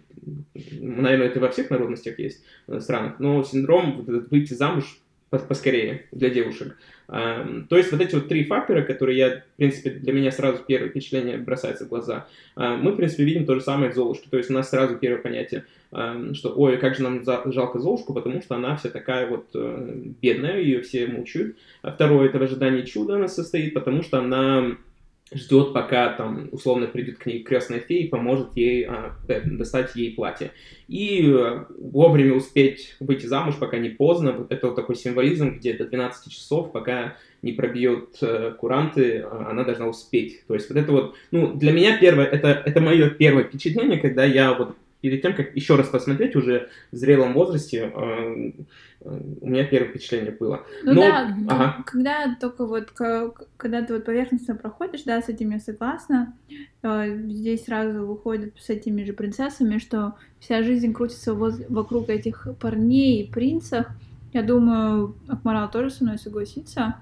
наверное, 1.01 1.27
это 1.27 1.39
во 1.39 1.49
всех 1.49 1.69
народностях 1.69 2.19
есть 2.19 2.43
э, 2.67 2.79
странах, 2.79 3.19
но 3.19 3.43
синдром 3.43 3.97
вот 3.97 4.09
этот 4.09 4.31
выйти 4.31 4.53
замуж 4.53 4.99
поскорее 5.29 6.05
для 6.11 6.29
девушек. 6.29 6.77
То 7.13 7.77
есть 7.77 7.91
вот 7.91 8.01
эти 8.01 8.15
вот 8.15 8.27
три 8.27 8.43
фактора, 8.43 8.81
которые 8.81 9.17
я, 9.17 9.29
в 9.29 9.57
принципе, 9.57 9.91
для 9.91 10.13
меня 10.13 10.31
сразу 10.31 10.63
первое 10.65 10.89
впечатление 10.89 11.37
бросается 11.37 11.85
в 11.85 11.89
глаза, 11.89 12.25
мы, 12.55 12.91
в 12.91 12.95
принципе, 12.95 13.23
видим 13.23 13.45
то 13.45 13.53
же 13.53 13.61
самое 13.61 13.91
в 13.91 13.93
Золушке. 13.93 14.29
То 14.31 14.37
есть 14.37 14.49
у 14.49 14.53
нас 14.53 14.71
сразу 14.71 14.97
первое 14.97 15.21
понятие, 15.21 15.65
что, 15.91 16.53
ой, 16.55 16.77
как 16.77 16.95
же 16.95 17.03
нам 17.03 17.23
жалко 17.53 17.77
Золушку, 17.77 18.15
потому 18.15 18.41
что 18.41 18.55
она 18.55 18.75
вся 18.77 18.89
такая 18.89 19.27
вот 19.27 19.45
э, 19.53 19.95
бедная, 20.23 20.59
ее 20.59 20.81
все 20.81 21.05
мучают. 21.05 21.55
А 21.83 21.91
второе, 21.91 22.29
это 22.29 22.39
в 22.39 22.41
ожидании 22.41 22.81
чуда 22.81 23.17
она 23.17 23.27
состоит, 23.27 23.75
потому 23.75 24.01
что 24.01 24.17
она 24.17 24.75
ждет, 25.35 25.73
пока 25.73 26.09
там 26.13 26.49
условно 26.51 26.87
придет 26.87 27.17
к 27.17 27.25
ней 27.25 27.43
крестная 27.43 27.79
фея 27.79 28.03
и 28.05 28.07
поможет 28.07 28.55
ей 28.55 28.85
а, 28.85 29.15
э, 29.27 29.41
достать 29.45 29.95
ей 29.95 30.13
платье. 30.13 30.51
И 30.87 31.25
а, 31.27 31.67
вовремя 31.77 32.33
успеть 32.33 32.95
выйти 32.99 33.25
замуж, 33.25 33.55
пока 33.59 33.77
не 33.77 33.89
поздно. 33.89 34.33
Вот 34.33 34.51
это 34.51 34.67
вот 34.67 34.75
такой 34.75 34.95
символизм, 34.95 35.57
где 35.57 35.73
до 35.73 35.85
12 35.85 36.31
часов, 36.31 36.71
пока 36.71 37.15
не 37.41 37.51
пробьет 37.51 38.17
э, 38.21 38.53
куранты, 38.57 39.19
а, 39.19 39.49
она 39.51 39.63
должна 39.63 39.87
успеть. 39.87 40.45
То 40.47 40.53
есть 40.53 40.69
вот 40.69 40.77
это 40.77 40.91
вот, 40.91 41.15
ну, 41.31 41.53
для 41.53 41.71
меня 41.71 41.97
первое, 41.97 42.25
это, 42.25 42.47
это 42.47 42.81
мое 42.81 43.09
первое 43.09 43.43
впечатление, 43.43 43.99
когда 43.99 44.23
я 44.23 44.53
вот 44.53 44.75
перед 45.03 45.21
тем, 45.21 45.35
как 45.35 45.53
еще 45.53 45.75
раз 45.75 45.89
посмотреть 45.89 46.33
уже 46.37 46.69
в 46.93 46.95
зрелом 46.95 47.33
возрасте, 47.33 47.91
э, 47.93 48.51
у 49.05 49.49
меня 49.49 49.65
первое 49.65 49.89
впечатление 49.89 50.31
было. 50.31 50.65
Ну 50.83 50.93
Но, 50.93 51.01
да, 51.01 51.37
ага. 51.49 51.83
когда 51.85 52.35
только 52.39 52.65
вот, 52.65 52.91
когда 53.57 53.81
ты 53.81 53.93
вот 53.93 54.05
поверхностно 54.05 54.55
проходишь, 54.55 55.03
да, 55.03 55.21
с 55.21 55.29
этим 55.29 55.51
я 55.51 55.59
согласна, 55.59 56.33
здесь 56.83 57.65
сразу 57.65 58.05
выходит 58.05 58.55
с 58.59 58.69
этими 58.69 59.03
же 59.03 59.13
принцессами, 59.13 59.77
что 59.77 60.15
вся 60.39 60.63
жизнь 60.63 60.93
крутится 60.93 61.33
вокруг 61.33 62.09
этих 62.09 62.47
парней 62.59 63.23
и 63.23 63.31
принцев, 63.31 63.87
я 64.33 64.41
думаю, 64.41 65.15
Акмарал 65.27 65.69
тоже 65.69 65.91
со 65.91 66.03
мной 66.03 66.17
согласится. 66.17 66.95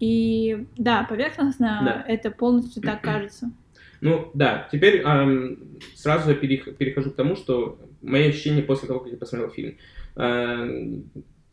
И 0.00 0.66
да, 0.76 1.04
поверхностно 1.04 1.82
да. 1.84 2.12
это 2.12 2.30
полностью 2.32 2.82
так 2.82 3.00
кажется. 3.02 3.52
Ну 4.00 4.30
да, 4.34 4.68
теперь 4.70 5.00
эм, 5.02 5.78
сразу 5.94 6.30
я 6.30 6.36
перехожу 6.36 7.12
к 7.12 7.16
тому, 7.16 7.36
что 7.36 7.78
мои 8.02 8.28
ощущения 8.28 8.62
после 8.62 8.88
того, 8.88 9.00
как 9.00 9.12
я 9.12 9.16
посмотрел 9.16 9.50
фильм. 9.50 9.76
Э, 10.16 10.68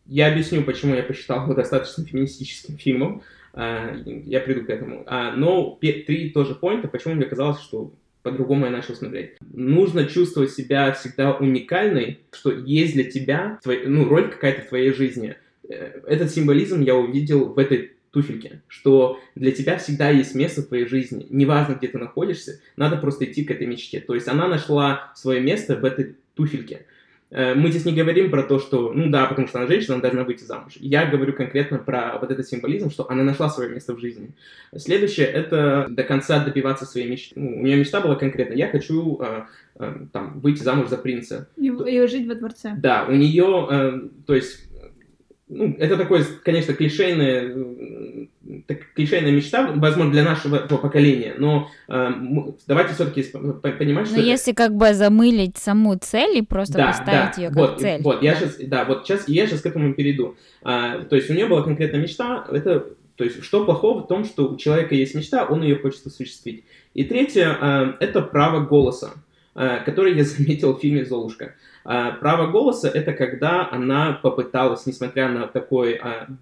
я 0.05 0.31
объясню, 0.31 0.63
почему 0.63 0.95
я 0.95 1.03
посчитал 1.03 1.43
его 1.43 1.53
достаточно 1.53 2.05
феминистическим 2.05 2.77
фильмом. 2.77 3.23
Э, 3.53 3.97
я 4.05 4.39
приду 4.39 4.65
к 4.65 4.69
этому. 4.69 5.03
А, 5.07 5.35
но 5.35 5.77
три 5.81 6.29
тоже 6.31 6.55
поинта, 6.55 6.87
почему 6.87 7.15
мне 7.15 7.25
казалось, 7.25 7.61
что 7.61 7.93
по-другому 8.23 8.65
я 8.65 8.71
начал 8.71 8.95
смотреть. 8.95 9.31
Нужно 9.53 10.05
чувствовать 10.05 10.51
себя 10.51 10.91
всегда 10.91 11.33
уникальной, 11.33 12.19
что 12.31 12.51
есть 12.51 12.93
для 12.93 13.03
тебя 13.03 13.59
твой, 13.63 13.85
ну, 13.87 14.07
роль 14.07 14.29
какая-то 14.29 14.61
в 14.61 14.69
твоей 14.69 14.93
жизни. 14.93 15.35
Э, 15.67 16.01
этот 16.05 16.31
символизм 16.31 16.81
я 16.81 16.95
увидел 16.95 17.45
в 17.45 17.57
этой 17.57 17.93
туфельке, 18.11 18.61
что 18.67 19.19
для 19.35 19.51
тебя 19.51 19.77
всегда 19.77 20.09
есть 20.09 20.35
место 20.35 20.61
в 20.61 20.67
твоей 20.67 20.85
жизни. 20.85 21.25
Неважно, 21.29 21.75
где 21.75 21.87
ты 21.87 21.97
находишься, 21.97 22.59
надо 22.75 22.97
просто 22.97 23.25
идти 23.25 23.43
к 23.43 23.51
этой 23.51 23.67
мечте. 23.67 24.01
То 24.01 24.13
есть 24.13 24.27
она 24.27 24.47
нашла 24.47 25.11
свое 25.15 25.41
место 25.41 25.77
в 25.77 25.85
этой 25.85 26.17
туфельке. 26.35 26.85
Э, 27.31 27.55
мы 27.55 27.71
здесь 27.71 27.85
не 27.85 27.93
говорим 27.93 28.29
про 28.29 28.43
то, 28.43 28.59
что, 28.59 28.91
ну 28.93 29.09
да, 29.09 29.25
потому 29.25 29.47
что 29.47 29.59
она 29.59 29.67
женщина, 29.67 29.95
она 29.95 30.01
должна 30.01 30.23
выйти 30.23 30.43
замуж. 30.43 30.73
Я 30.79 31.05
говорю 31.05 31.33
конкретно 31.33 31.77
про 31.79 32.17
вот 32.19 32.29
этот 32.29 32.45
символизм, 32.45 32.91
что 32.91 33.09
она 33.09 33.23
нашла 33.23 33.49
свое 33.49 33.69
место 33.69 33.95
в 33.95 33.99
жизни. 33.99 34.31
Следующее— 34.75 35.27
это 35.27 35.87
до 35.89 36.03
конца 36.03 36.43
добиваться 36.43 36.85
своей 36.85 37.09
мечты. 37.09 37.39
Ну, 37.39 37.61
у 37.61 37.63
нее 37.63 37.77
мечта 37.77 38.01
была 38.01 38.15
конкретно, 38.15 38.53
я 38.53 38.67
хочу 38.67 39.19
э, 39.21 39.43
э, 39.79 39.95
там, 40.11 40.41
выйти 40.41 40.61
замуж 40.61 40.89
за 40.89 40.97
принца. 40.97 41.47
И, 41.55 41.67
и 41.67 42.07
жить 42.07 42.27
во 42.27 42.35
дворце. 42.35 42.73
Да, 42.77 43.05
у 43.07 43.13
нее, 43.13 43.67
э, 43.71 44.01
то 44.27 44.35
есть 44.35 44.67
ну, 45.47 45.75
это 45.79 45.97
такое, 45.97 46.25
конечно, 46.43 46.73
клишейное, 46.73 48.27
так, 48.71 48.93
клишейная 48.95 49.31
мечта, 49.31 49.71
возможно, 49.75 50.11
для 50.11 50.23
нашего 50.23 50.57
поколения, 50.57 51.33
но 51.37 51.69
э, 51.87 52.09
давайте 52.67 52.93
все-таки 52.93 53.23
понимать, 53.23 54.07
что... 54.07 54.15
Но 54.15 54.21
это... 54.21 54.29
если 54.29 54.53
как 54.53 54.75
бы 54.75 54.93
замылить 54.93 55.57
саму 55.57 55.95
цель 55.97 56.37
и 56.37 56.41
просто 56.41 56.77
да, 56.77 56.87
поставить 56.87 57.35
да, 57.35 57.41
ее 57.41 57.47
как 57.49 57.57
вот, 57.57 57.79
цель. 57.79 58.01
Вот, 58.01 58.19
да. 58.21 58.25
я 58.25 58.35
сейчас, 58.35 58.57
да, 58.57 58.85
вот 58.85 59.05
сейчас, 59.05 59.27
я 59.27 59.47
сейчас 59.47 59.61
к 59.61 59.65
этому 59.65 59.93
перейду. 59.93 60.35
А, 60.63 61.03
то 61.03 61.15
есть 61.15 61.29
у 61.29 61.33
нее 61.33 61.47
была 61.47 61.63
конкретная 61.63 62.01
мечта, 62.01 62.45
это, 62.49 62.85
то 63.15 63.23
есть 63.23 63.43
что 63.43 63.65
плохого 63.65 64.03
в 64.03 64.07
том, 64.07 64.25
что 64.25 64.47
у 64.47 64.57
человека 64.57 64.95
есть 64.95 65.15
мечта, 65.15 65.45
он 65.45 65.61
ее 65.63 65.75
хочет 65.75 66.05
осуществить. 66.05 66.63
И 66.93 67.03
третье, 67.03 67.57
э, 67.59 67.93
это 67.99 68.21
право 68.21 68.65
голоса, 68.65 69.11
э, 69.55 69.79
которое 69.85 70.13
я 70.13 70.23
заметил 70.23 70.75
в 70.75 70.79
фильме 70.79 71.05
«Золушка». 71.05 71.55
А, 71.83 72.11
право 72.11 72.51
голоса— 72.51 72.87
это 72.93 73.11
когда 73.13 73.67
она 73.69 74.13
попыталась, 74.21 74.85
несмотря 74.85 75.29
на 75.29 75.47
такой 75.47 75.99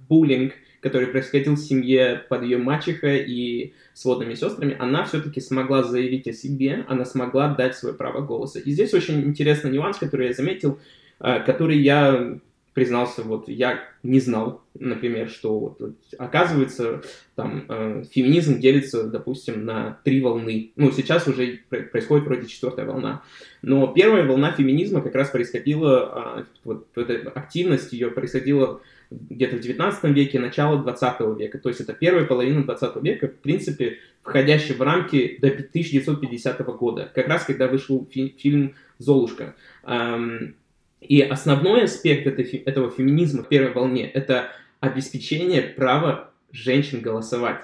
буллинг, 0.10 0.54
который 0.82 1.08
происходил 1.08 1.56
в 1.56 1.60
семье 1.60 2.24
под 2.30 2.44
ее 2.44 2.58
мачехой 2.58 3.26
и 3.26 3.74
сводными 3.94 4.34
сестрами, 4.34 4.76
она 4.80 5.04
все-таки 5.04 5.42
смогла 5.42 5.84
заявить 5.84 6.28
о 6.28 6.34
себе, 6.34 6.86
она 6.88 7.06
смогла 7.06 7.54
дать 7.54 7.76
свое 7.76 7.96
право 7.96 8.22
голоса. 8.22 8.60
И 8.60 8.72
здесь 8.72 8.94
очень 8.94 9.22
интересный 9.22 9.72
нюанс, 9.72 9.98
который 9.98 10.28
я 10.28 10.34
заметил, 10.34 10.80
а, 11.20 11.40
который 11.40 11.80
я 11.80 12.40
признался, 12.74 13.24
вот 13.24 13.50
я 13.50 13.84
не 14.04 14.22
знал, 14.22 14.62
например, 14.74 15.30
что 15.30 15.60
вот, 15.60 15.96
оказывается 16.18 17.02
там 17.36 17.66
э, 17.68 18.04
феминизм 18.10 18.60
делится, 18.60 19.04
допустим, 19.04 19.66
на 19.66 20.00
три 20.06 20.22
волны. 20.22 20.72
Ну, 20.78 20.92
сейчас 20.92 21.28
уже 21.28 21.60
происходит 21.68 22.26
вроде 22.26 22.48
четвертая 22.48 22.86
волна. 22.86 23.24
Но 23.62 23.88
первая 23.88 24.26
волна 24.26 24.54
феминизма 24.54 25.02
как 25.02 25.16
раз 25.16 25.30
происходила, 25.30 26.38
э, 26.40 26.44
вот 26.64 26.88
эта 26.96 27.30
активность 27.32 27.92
ее 27.92 28.12
происходила 28.12 28.82
где-то 29.12 29.58
в 29.58 29.60
19 29.62 30.04
веке, 30.16 30.40
начало 30.40 30.82
20 30.82 31.38
века. 31.38 31.58
То 31.58 31.70
есть 31.70 31.82
это 31.82 31.94
первая 31.94 32.26
половина 32.26 32.64
20 32.64 33.04
века, 33.04 33.28
в 33.28 33.36
принципе, 33.38 33.98
входящая 34.22 34.78
в 34.78 34.82
рамки 34.82 35.38
до 35.42 35.48
1950 35.48 36.60
года, 36.78 37.12
как 37.14 37.28
раз 37.28 37.46
когда 37.46 37.68
вышел 37.68 38.08
фи- 38.12 38.36
фильм 38.38 38.76
«Золушка». 39.00 39.56
Эм, 39.84 40.56
и 41.02 41.22
основной 41.22 41.86
аспект 41.86 42.28
этой, 42.28 42.44
этого 42.44 42.92
феминизма 42.92 43.44
в 43.44 43.48
первой 43.48 43.72
волне– 43.72 44.10
это 44.14 44.52
обеспечение 44.80 45.62
права 45.62 46.32
женщин 46.52 47.02
голосовать. 47.02 47.62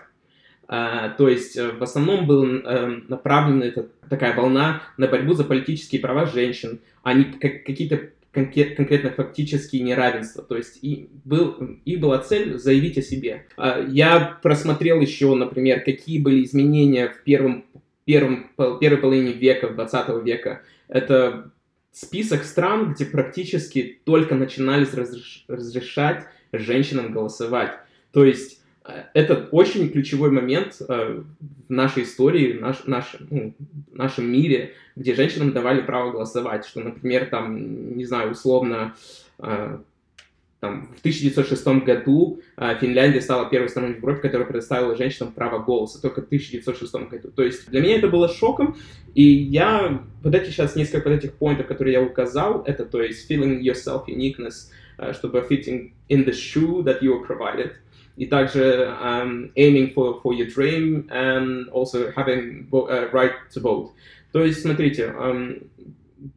А, 0.67 1.09
то 1.09 1.29
есть 1.29 1.57
э, 1.57 1.71
в 1.71 1.83
основном 1.83 2.25
была 2.25 2.47
э, 2.47 3.01
направлена 3.07 3.65
эта 3.65 3.87
такая 4.09 4.35
волна 4.35 4.81
на 4.97 5.07
борьбу 5.07 5.33
за 5.33 5.43
политические 5.43 6.01
права 6.01 6.25
женщин, 6.25 6.79
а 7.03 7.13
не 7.13 7.25
как, 7.25 7.63
какие-то 7.63 8.09
конкретно 8.35 9.09
фактические 9.09 9.81
неравенства. 9.81 10.43
То 10.43 10.57
есть 10.57 10.79
и 10.83 11.09
был, 11.23 11.79
их 11.85 11.99
была 11.99 12.19
цель 12.19 12.57
заявить 12.59 12.97
о 12.97 13.01
себе. 13.01 13.47
А, 13.57 13.83
я 13.87 14.37
просмотрел 14.43 15.01
еще, 15.01 15.33
например, 15.33 15.81
какие 15.83 16.19
были 16.19 16.43
изменения 16.43 17.07
в 17.07 17.23
первом, 17.23 17.65
первом, 18.03 18.51
первой 18.79 18.97
половине 18.97 19.33
века, 19.33 19.69
20 19.69 20.23
века. 20.23 20.61
Это 20.87 21.51
список 21.91 22.43
стран, 22.43 22.93
где 22.93 23.05
практически 23.05 23.99
только 24.03 24.35
начинались 24.35 24.93
разреш... 24.93 25.45
разрешать 25.47 26.25
женщинам 26.51 27.11
голосовать. 27.11 27.71
То 28.11 28.25
есть 28.25 28.61
это 29.13 29.47
очень 29.51 29.89
ключевой 29.89 30.29
момент 30.31 30.77
э, 30.79 31.21
в 31.67 31.71
нашей 31.71 32.03
истории, 32.03 32.53
в 32.53 32.61
наш, 32.61 32.85
наш, 32.85 33.15
ну, 33.31 33.53
нашем 33.91 34.31
мире, 34.31 34.73
где 34.95 35.15
женщинам 35.15 35.53
давали 35.53 35.81
право 35.81 36.11
голосовать, 36.11 36.65
что, 36.65 36.81
например, 36.81 37.25
там, 37.25 37.97
не 37.97 38.05
знаю, 38.05 38.31
условно, 38.31 38.95
э, 39.39 39.79
там, 40.59 40.93
в 40.95 40.99
1906 40.99 41.67
году 41.83 42.41
э, 42.57 42.77
Финляндия 42.79 43.21
стала 43.21 43.49
первой 43.49 43.69
страной 43.69 43.93
в 43.93 43.97
Европе, 43.97 44.21
которая 44.21 44.47
предоставила 44.47 44.95
женщинам 44.95 45.31
право 45.31 45.59
голоса, 45.59 45.99
только 45.99 46.21
в 46.21 46.25
1906 46.25 46.93
году. 47.09 47.31
То 47.31 47.43
есть 47.43 47.67
для 47.69 47.81
меня 47.81 47.97
это 47.97 48.07
было 48.07 48.29
шоком, 48.29 48.77
и 49.15 49.23
я, 49.23 50.03
вот 50.23 50.35
эти 50.35 50.51
сейчас 50.51 50.75
несколько 50.75 51.09
вот 51.09 51.15
этих 51.15 51.33
поинтов, 51.33 51.65
которые 51.65 51.93
я 51.93 52.03
указал, 52.03 52.61
это, 52.63 52.85
то 52.85 53.01
есть, 53.01 53.29
feeling 53.29 53.61
yourself 53.61 54.05
uniqueness, 54.07 54.69
чтобы 55.13 55.39
fitting 55.39 55.91
in 56.09 56.23
the 56.23 56.31
shoe 56.31 56.83
that 56.83 57.01
you 57.01 57.13
are 57.13 57.25
provided, 57.25 57.71
и 58.17 58.25
также 58.25 58.95
um, 59.01 59.51
aiming 59.55 59.93
for, 59.93 60.21
for 60.21 60.33
your 60.33 60.47
dream 60.47 61.07
and 61.09 61.69
also 61.69 62.11
having 62.15 62.67
uh, 62.71 63.09
right 63.11 63.33
to 63.53 63.61
vote. 63.61 63.91
То 64.31 64.43
есть, 64.43 64.61
смотрите, 64.61 65.13
um, 65.17 65.67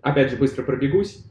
опять 0.02 0.30
же, 0.30 0.36
быстро 0.36 0.62
пробегусь. 0.62 1.24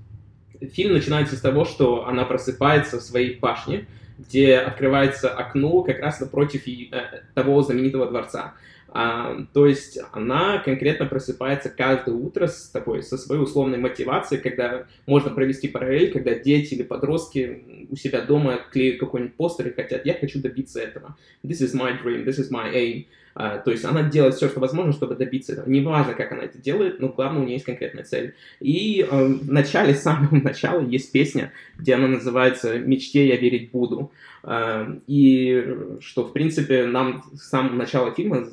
Фильм 0.74 0.94
начинается 0.94 1.36
с 1.36 1.42
того, 1.42 1.66
что 1.66 2.08
она 2.08 2.26
просыпается 2.26 3.00
в 3.00 3.04
своей 3.04 3.38
башне, 3.38 3.86
где 4.18 4.58
открывается 4.58 5.30
окно 5.30 5.84
как 5.84 6.00
раз 6.00 6.20
напротив 6.20 6.68
э, 6.68 7.24
того 7.36 7.62
знаменитого 7.62 8.08
дворца. 8.08 8.56
А, 9.00 9.46
то 9.54 9.68
есть 9.68 10.00
она 10.12 10.58
конкретно 10.58 11.06
просыпается 11.06 11.70
каждое 11.70 12.16
утро 12.16 12.48
с 12.48 12.68
такой, 12.70 13.04
со 13.04 13.16
своей 13.16 13.40
условной 13.40 13.78
мотивацией, 13.78 14.42
когда 14.42 14.88
можно 15.06 15.30
провести 15.30 15.68
параллель, 15.68 16.12
когда 16.12 16.34
дети 16.34 16.74
или 16.74 16.82
подростки 16.82 17.88
у 17.92 17.96
себя 17.96 18.22
дома 18.22 18.60
клеят 18.72 19.00
какой-нибудь 19.00 19.36
постер 19.36 19.68
и 19.68 19.74
хотят, 19.76 20.04
я 20.04 20.16
хочу 20.16 20.42
добиться 20.42 20.80
этого. 20.82 21.16
This 21.44 21.62
is 21.62 21.76
my 21.76 22.02
dream, 22.04 22.26
this 22.26 22.40
is 22.40 22.50
my 22.50 22.74
aim. 22.74 23.06
А, 23.36 23.60
то 23.60 23.70
есть 23.70 23.86
она 23.86 24.02
делает 24.02 24.34
все, 24.34 24.48
что 24.48 24.60
возможно, 24.60 24.94
чтобы 24.94 25.14
добиться 25.14 25.54
этого. 25.54 25.70
Неважно, 25.70 26.16
как 26.16 26.32
она 26.32 26.46
это 26.46 26.58
делает, 26.58 27.00
но 27.00 27.10
главное, 27.10 27.44
у 27.44 27.46
нее 27.46 27.54
есть 27.54 27.66
конкретная 27.66 28.04
цель. 28.04 28.34
И 28.60 29.08
э, 29.08 29.26
в 29.26 29.52
начале, 29.52 29.94
с 29.94 30.02
самого 30.02 30.38
начала, 30.38 30.82
есть 30.82 31.12
песня, 31.12 31.54
где 31.78 31.94
она 31.94 32.08
называется 32.08 32.80
«Мечте 32.80 33.28
я 33.28 33.36
верить 33.36 33.70
буду». 33.70 34.12
Э, 34.44 34.88
и 35.06 35.78
что, 36.00 36.24
в 36.24 36.34
принципе, 36.34 36.88
нам 36.88 37.26
с 37.36 37.48
самого 37.48 37.76
начала 37.76 38.12
фильма 38.12 38.48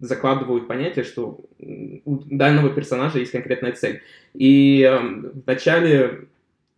закладывают 0.00 0.68
понятие, 0.68 1.04
что 1.04 1.40
у 2.04 2.16
данного 2.16 2.70
персонажа 2.70 3.18
есть 3.18 3.32
конкретная 3.32 3.72
цель. 3.72 4.02
И 4.34 4.82
э, 4.82 4.98
в 4.98 5.46
начале 5.46 6.28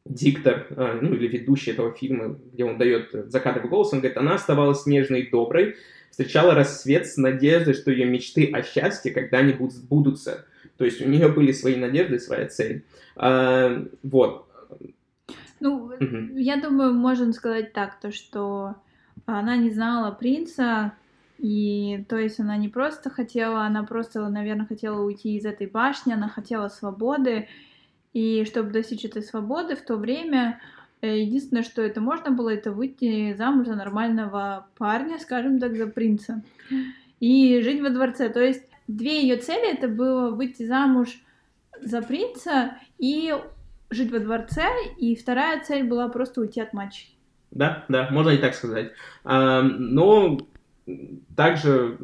диктор, 0.07 0.67
э, 0.71 0.99
ну 1.03 1.15
или 1.15 1.29
ведущий 1.29 1.73
этого 1.73 1.93
фильма, 1.93 2.39
где 2.53 2.65
он 2.65 2.79
дает 2.79 3.11
закадровый 3.31 3.71
голос, 3.71 3.93
он 3.93 4.01
говорит, 4.01 4.17
она 4.17 4.35
оставалась 4.35 4.87
нежной 4.87 5.23
и 5.23 5.31
доброй, 5.31 5.77
встречала 6.11 6.55
рассвет 6.55 7.07
с 7.07 7.17
надеждой, 7.17 7.75
что 7.75 7.91
ее 7.91 8.07
мечты 8.07 8.51
о 8.53 8.63
счастье 8.63 9.13
когда-нибудь 9.13 9.73
сбудутся. 9.73 10.47
То 10.77 10.85
есть 10.85 11.01
у 11.03 11.09
нее 11.09 11.29
были 11.29 11.53
свои 11.53 11.77
надежды, 11.77 12.19
своя 12.19 12.47
цель. 12.49 12.85
А, 13.17 13.87
вот. 14.03 14.47
Ну, 15.61 15.85
угу. 15.85 16.37
я 16.37 16.57
думаю, 16.57 16.95
можно 16.95 17.33
сказать 17.35 17.75
так, 17.75 18.01
то 18.01 18.11
что 18.11 18.77
она 19.27 19.57
не 19.57 19.71
знала 19.71 20.11
принца, 20.11 20.95
и 21.41 22.05
то 22.09 22.19
есть 22.19 22.39
она 22.39 22.57
не 22.59 22.69
просто 22.69 23.09
хотела, 23.09 23.63
она 23.63 23.83
просто, 23.83 24.29
наверное, 24.29 24.67
хотела 24.67 25.01
уйти 25.01 25.37
из 25.37 25.47
этой 25.47 25.67
башни, 25.67 26.13
она 26.13 26.29
хотела 26.29 26.69
свободы. 26.69 27.49
И 28.13 28.45
чтобы 28.45 28.73
достичь 28.73 29.05
этой 29.07 29.23
свободы, 29.23 29.75
в 29.75 29.81
то 29.81 29.97
время 29.97 30.61
э, 31.01 31.21
единственное, 31.21 31.63
что 31.63 31.81
это 31.81 32.03
можно 32.03 32.31
было, 32.31 32.53
это 32.53 32.73
выйти 32.73 33.35
замуж 33.35 33.69
за 33.69 33.75
нормального 33.75 34.67
парня, 34.77 35.19
скажем 35.19 35.59
так, 35.59 35.77
за 35.77 35.87
принца. 35.87 36.43
И 37.21 37.61
жить 37.63 37.81
во 37.81 37.89
дворце. 37.89 38.29
То 38.29 38.41
есть 38.41 38.65
две 38.87 39.23
ее 39.23 39.37
цели 39.37 39.73
это 39.73 39.89
было 39.89 40.31
выйти 40.31 40.67
замуж 40.67 41.09
за 41.81 42.03
принца 42.03 42.77
и 42.99 43.35
жить 43.89 44.13
во 44.13 44.19
дворце, 44.19 44.67
и 44.99 45.17
вторая 45.17 45.63
цель 45.65 45.85
была 45.85 46.09
просто 46.09 46.43
уйти 46.43 46.61
от 46.61 46.75
мачехи. 46.75 47.15
Да, 47.51 47.85
да, 47.89 48.09
можно 48.11 48.31
и 48.31 48.39
так 48.39 48.55
сказать. 48.55 48.93
Но 49.25 50.39
также 51.37 51.99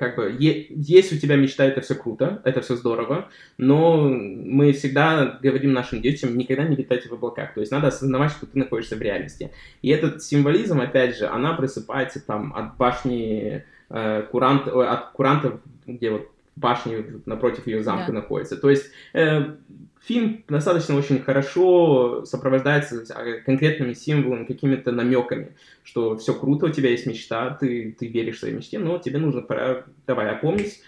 как 0.00 0.16
бы, 0.16 0.34
есть 0.38 1.12
у 1.12 1.18
тебя 1.18 1.36
мечта, 1.36 1.66
это 1.66 1.82
все 1.82 1.94
круто, 1.94 2.40
это 2.44 2.62
все 2.62 2.74
здорово, 2.74 3.28
но 3.58 4.08
мы 4.08 4.72
всегда 4.72 5.38
говорим 5.42 5.74
нашим 5.74 6.00
детям, 6.00 6.38
никогда 6.38 6.64
не 6.64 6.74
летайте 6.74 7.10
в 7.10 7.12
облаках, 7.12 7.52
то 7.52 7.60
есть 7.60 7.70
надо 7.70 7.88
осознавать, 7.88 8.30
что 8.32 8.46
ты 8.46 8.58
находишься 8.58 8.96
в 8.96 9.02
реальности. 9.02 9.50
И 9.82 9.90
этот 9.90 10.22
символизм, 10.22 10.80
опять 10.80 11.18
же, 11.18 11.26
она 11.26 11.52
просыпается 11.52 12.24
там 12.24 12.54
от 12.56 12.78
башни 12.78 13.62
э, 13.90 14.22
курант, 14.30 14.68
от 14.68 15.10
курантов, 15.10 15.60
где 15.86 16.10
вот 16.10 16.30
башни 16.60 17.22
напротив 17.26 17.66
ее 17.66 17.82
замка 17.82 18.08
да. 18.08 18.20
находится. 18.20 18.56
То 18.56 18.70
есть 18.70 18.90
э, 19.14 19.56
фильм 20.02 20.44
достаточно 20.48 20.96
очень 20.96 21.20
хорошо 21.20 22.24
сопровождается 22.24 23.04
а, 23.14 23.40
конкретными 23.40 23.94
символами, 23.94 24.44
какими-то 24.44 24.92
намеками, 24.92 25.54
что 25.82 26.16
все 26.16 26.34
круто, 26.34 26.66
у 26.66 26.70
тебя 26.70 26.90
есть 26.90 27.06
мечта, 27.06 27.56
ты, 27.58 27.96
ты 27.98 28.06
веришь 28.06 28.36
в 28.36 28.40
своей 28.40 28.54
мечте, 28.54 28.78
но 28.78 28.98
тебе 28.98 29.18
нужно 29.18 29.42
пора, 29.42 29.84
давай 30.06 30.30
опомнись, 30.30 30.82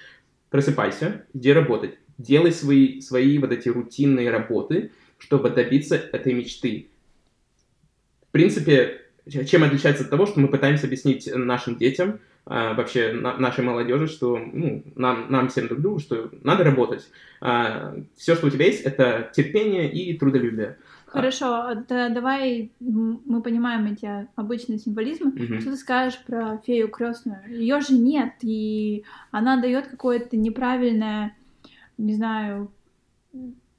просыпайся, 0.51 1.25
иди 1.35 1.53
работать, 1.53 1.99
делай 2.19 2.53
свои, 2.53 3.01
свои 3.01 3.39
вот 3.39 3.53
эти 3.53 3.69
рутинные 3.69 4.31
работы, 4.31 4.93
чтобы 5.19 5.51
добиться 5.51 5.97
этой 5.97 6.35
мечты. 6.35 6.89
В 8.29 8.33
принципе, 8.33 9.03
чем 9.29 9.63
отличается 9.63 10.05
от 10.05 10.11
того, 10.11 10.27
что 10.27 10.41
мы 10.41 10.49
пытаемся 10.49 10.87
объяснить 10.87 11.31
нашим 11.33 11.77
детям, 11.77 12.21
а, 12.45 12.75
вообще 12.75 13.13
на, 13.13 13.37
нашей 13.39 13.65
молодежи, 13.65 14.09
что 14.09 14.37
ну, 14.39 14.83
нам, 14.97 15.31
нам 15.31 15.49
всем 15.49 15.69
друг 15.69 15.81
другу, 15.81 15.99
что 16.01 16.31
надо 16.43 16.65
работать. 16.65 17.09
А, 17.41 17.95
все, 18.17 18.35
что 18.35 18.49
у 18.49 18.51
тебя 18.51 18.67
есть, 18.67 18.83
это 18.83 19.31
терпение 19.33 19.93
и 19.93 20.19
трудолюбие. 20.19 20.79
Хорошо, 21.07 21.75
да, 21.89 22.09
давай 22.09 22.73
мы 22.81 23.43
понимаем 23.43 23.93
эти 23.93 24.29
обычные 24.35 24.79
символизмы. 24.79 25.31
Угу. 25.31 25.61
Что 25.61 25.71
ты 25.71 25.77
скажешь 25.77 26.19
про 26.27 26.59
фею 26.67 26.89
крестную? 26.89 27.43
Ее 27.49 27.81
же 27.81 27.95
нет, 27.95 28.33
и 28.41 29.05
она 29.31 29.61
дает 29.61 29.89
какое-то 29.89 30.37
неправильное, 30.37 31.37
не 31.99 32.15
знаю, 32.15 32.73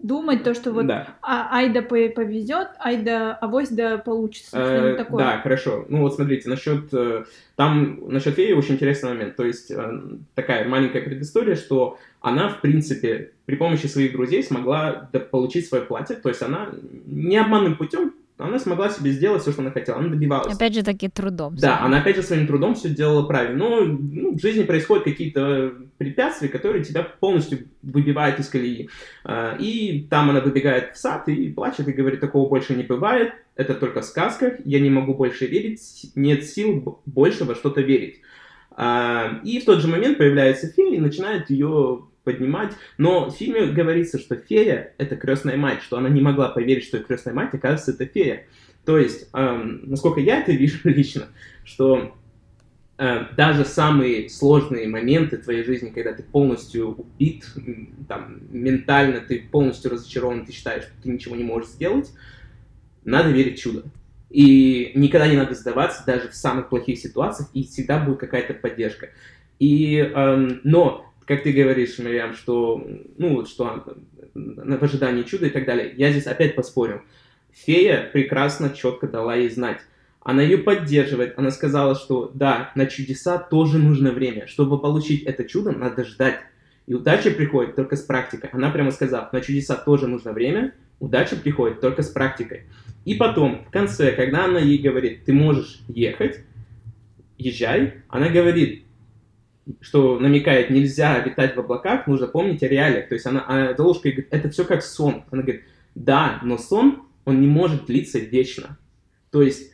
думать 0.03 0.43
то, 0.43 0.53
что 0.53 0.71
вот 0.71 0.85
да. 0.85 1.15
а, 1.21 1.57
Айда 1.57 1.81
повезет, 1.81 2.67
Айда 2.79 3.33
авось 3.35 3.69
да 3.69 3.97
получится. 3.97 4.57
Э, 4.57 4.95
такое. 4.95 5.17
Да, 5.17 5.39
хорошо. 5.39 5.85
Ну 5.89 6.01
вот 6.01 6.13
смотрите, 6.13 6.49
насчет 6.49 6.93
э, 6.93 7.23
там 7.55 7.99
насчет 8.07 8.35
феи 8.35 8.51
очень 8.51 8.75
интересный 8.75 9.09
момент. 9.09 9.35
То 9.35 9.45
есть 9.45 9.71
э, 9.71 10.01
такая 10.35 10.67
маленькая 10.67 11.01
предыстория, 11.01 11.55
что 11.55 11.97
она 12.19 12.49
в 12.49 12.61
принципе 12.61 13.31
при 13.45 13.55
помощи 13.55 13.87
своих 13.87 14.11
друзей 14.11 14.43
смогла 14.43 15.09
получить 15.31 15.67
свое 15.67 15.83
платье. 15.83 16.17
То 16.17 16.29
есть 16.29 16.41
она 16.41 16.69
не 17.05 17.37
обманным 17.37 17.75
путем 17.75 18.13
она 18.43 18.59
смогла 18.59 18.89
себе 18.89 19.11
сделать 19.11 19.41
все, 19.41 19.53
что 19.53 19.61
она 19.61 19.71
хотела, 19.71 19.99
она 19.99 20.09
добивалась. 20.09 20.53
Опять 20.53 20.73
же 20.73 20.83
таки 20.83 21.07
трудом. 21.07 21.55
Да, 21.55 21.79
она 21.79 21.99
опять 21.99 22.17
же 22.17 22.23
своим 22.23 22.45
трудом 22.45 22.75
все 22.75 22.89
делала 22.89 23.25
правильно. 23.25 23.57
Но 23.57 23.81
ну, 23.85 24.35
в 24.35 24.41
жизни 24.41 24.63
происходят 24.63 25.05
какие-то 25.05 25.73
препятствия, 25.97 26.49
которые 26.49 26.83
тебя 26.83 27.03
полностью 27.03 27.59
выбивают 27.81 28.39
из 28.39 28.49
колеи. 28.49 28.89
А, 29.23 29.55
и 29.57 30.07
там 30.09 30.29
она 30.29 30.41
выбегает 30.41 30.93
в 30.93 30.97
сад 30.97 31.29
и 31.29 31.53
плачет, 31.53 31.87
и 31.87 31.93
говорит, 31.93 32.19
такого 32.19 32.49
больше 32.49 32.75
не 32.75 32.83
бывает, 32.83 33.33
это 33.55 33.75
только 33.75 34.01
в 34.01 34.05
сказках, 34.05 34.55
я 34.65 34.81
не 34.81 34.89
могу 34.89 35.13
больше 35.13 35.45
верить, 35.45 36.11
нет 36.15 36.43
сил 36.43 37.01
больше 37.05 37.45
во 37.45 37.55
что-то 37.55 37.79
верить. 37.79 38.19
А, 38.71 39.39
и 39.45 39.59
в 39.59 39.65
тот 39.65 39.79
же 39.79 39.87
момент 39.87 40.17
появляется 40.17 40.67
фея 40.67 40.95
и 40.95 40.99
начинает 40.99 41.49
ее 41.49 42.07
поднимать. 42.23 42.73
Но 42.97 43.29
в 43.29 43.35
фильме 43.35 43.67
говорится, 43.67 44.19
что 44.19 44.35
фея— 44.35 44.93
это 44.97 45.15
крестная 45.15 45.57
мать, 45.57 45.81
что 45.81 45.97
она 45.97 46.09
не 46.09 46.21
могла 46.21 46.49
поверить, 46.49 46.85
что 46.85 46.99
крестная 46.99 47.33
мать, 47.33 47.53
оказывается, 47.53 47.91
это 47.91 48.05
фея. 48.05 48.45
То 48.85 48.97
есть, 48.97 49.29
эм, 49.33 49.81
насколько 49.83 50.19
я 50.19 50.39
это 50.41 50.51
вижу 50.51 50.79
лично, 50.83 51.27
что 51.63 52.15
э, 52.97 53.25
даже 53.35 53.65
самые 53.65 54.29
сложные 54.29 54.87
моменты 54.87 55.37
твоей 55.37 55.63
жизни, 55.63 55.89
когда 55.89 56.13
ты 56.13 56.23
полностью 56.23 56.95
убит, 56.95 57.45
там, 58.07 58.41
ментально 58.49 59.21
ты 59.21 59.47
полностью 59.51 59.91
разочарован, 59.91 60.45
ты 60.45 60.51
считаешь, 60.51 60.83
что 60.83 60.93
ты 61.01 61.09
ничего 61.09 61.35
не 61.35 61.43
можешь 61.43 61.69
сделать, 61.69 62.11
надо 63.05 63.29
верить 63.29 63.59
в 63.59 63.61
чудо. 63.61 63.83
И 64.29 64.91
никогда 64.95 65.27
не 65.27 65.37
надо 65.37 65.53
сдаваться, 65.53 66.03
даже 66.07 66.29
в 66.29 66.35
самых 66.35 66.69
плохих 66.69 66.97
ситуациях, 66.97 67.49
и 67.53 67.63
всегда 67.65 67.99
будет 67.99 68.19
какая-то 68.19 68.55
поддержка. 68.55 69.09
И, 69.59 69.97
эм, 69.97 70.59
но 70.63 71.12
как 71.25 71.43
ты 71.43 71.51
говоришь, 71.51 71.99
Мариам, 71.99 72.33
что, 72.33 72.85
ну, 73.17 73.45
что 73.45 73.83
в 74.33 74.83
ожидании 74.83 75.23
чуда 75.23 75.47
и 75.47 75.49
так 75.49 75.65
далее, 75.65 75.93
я 75.95 76.11
здесь 76.11 76.27
опять 76.27 76.55
поспорю. 76.55 77.03
Фея 77.51 78.09
прекрасно, 78.11 78.71
четко 78.71 79.07
дала 79.07 79.35
ей 79.35 79.49
знать. 79.49 79.79
Она 80.21 80.41
ее 80.41 80.57
поддерживает. 80.57 81.37
Она 81.37 81.51
сказала, 81.51 81.95
что 81.95 82.31
да, 82.33 82.71
на 82.75 82.85
чудеса 82.85 83.37
тоже 83.37 83.77
нужно 83.77 84.11
время. 84.11 84.47
Чтобы 84.47 84.79
получить 84.79 85.23
это 85.23 85.43
чудо, 85.43 85.71
надо 85.71 86.05
ждать. 86.05 86.39
И 86.87 86.93
удача 86.93 87.31
приходит 87.31 87.75
только 87.75 87.95
с 87.95 88.01
практикой. 88.01 88.49
Она 88.51 88.69
прямо 88.69 88.91
сказала, 88.91 89.29
на 89.31 89.41
чудеса 89.41 89.75
тоже 89.75 90.07
нужно 90.07 90.33
время, 90.33 90.73
удача 90.99 91.35
приходит 91.35 91.79
только 91.81 92.01
с 92.01 92.09
практикой. 92.09 92.63
И 93.05 93.15
потом, 93.15 93.65
в 93.67 93.71
конце, 93.71 94.11
когда 94.11 94.45
она 94.45 94.59
ей 94.59 94.77
говорит, 94.77 95.25
ты 95.25 95.33
можешь 95.33 95.81
ехать, 95.87 96.39
езжай, 97.37 97.95
она 98.07 98.29
говорит, 98.29 98.82
что 99.81 100.19
намекает, 100.19 100.69
нельзя 100.69 101.23
летать 101.23 101.55
в 101.55 101.59
облаках, 101.59 102.07
нужно 102.07 102.27
помнить 102.27 102.63
о 102.63 102.67
реалиях. 102.67 103.07
То 103.07 103.15
есть 103.15 103.25
она, 103.25 103.45
а 103.47 103.75
Золушка 103.75 104.09
говорит, 104.09 104.27
это 104.31 104.49
все 104.49 104.65
как 104.65 104.83
сон. 104.83 105.23
Она 105.31 105.41
говорит, 105.41 105.63
да, 105.95 106.39
но 106.43 106.57
сон, 106.57 107.03
он 107.25 107.39
не 107.39 107.47
может 107.47 107.85
длиться 107.85 108.19
вечно. 108.19 108.77
То 109.31 109.41
есть 109.41 109.71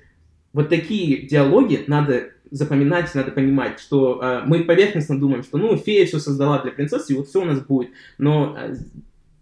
вот 0.53 0.69
такие 0.69 1.27
диалоги 1.27 1.83
надо 1.87 2.31
запоминать, 2.51 3.13
надо 3.13 3.31
понимать, 3.31 3.79
что 3.79 4.19
э, 4.21 4.41
мы 4.45 4.63
поверхностно 4.63 5.19
думаем, 5.19 5.43
что 5.43 5.57
ну 5.57 5.77
фея 5.77 6.05
все 6.05 6.19
создала 6.19 6.61
для 6.61 6.71
принцессы, 6.71 7.13
и 7.13 7.15
вот 7.15 7.27
все 7.27 7.41
у 7.41 7.45
нас 7.45 7.59
будет. 7.59 7.91
Но 8.17 8.57
э, 8.57 8.75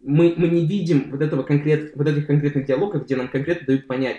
мы, 0.02 0.34
мы 0.38 0.48
не 0.48 0.66
видим 0.66 1.12
вот 1.12 1.22
этого 1.22 1.44
конкрет, 1.44 1.96
вот 1.96 2.08
этих 2.08 2.28
конкретных 2.28 2.66
диалогов, 2.66 3.06
где 3.06 3.16
нам 3.16 3.28
конкретно 3.30 3.68
дают 3.68 3.88
понять, 3.88 4.18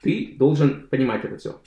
ты 0.00 0.34
должен 0.38 0.86
понимать 0.88 1.24
это 1.24 1.36
все. 1.38 1.60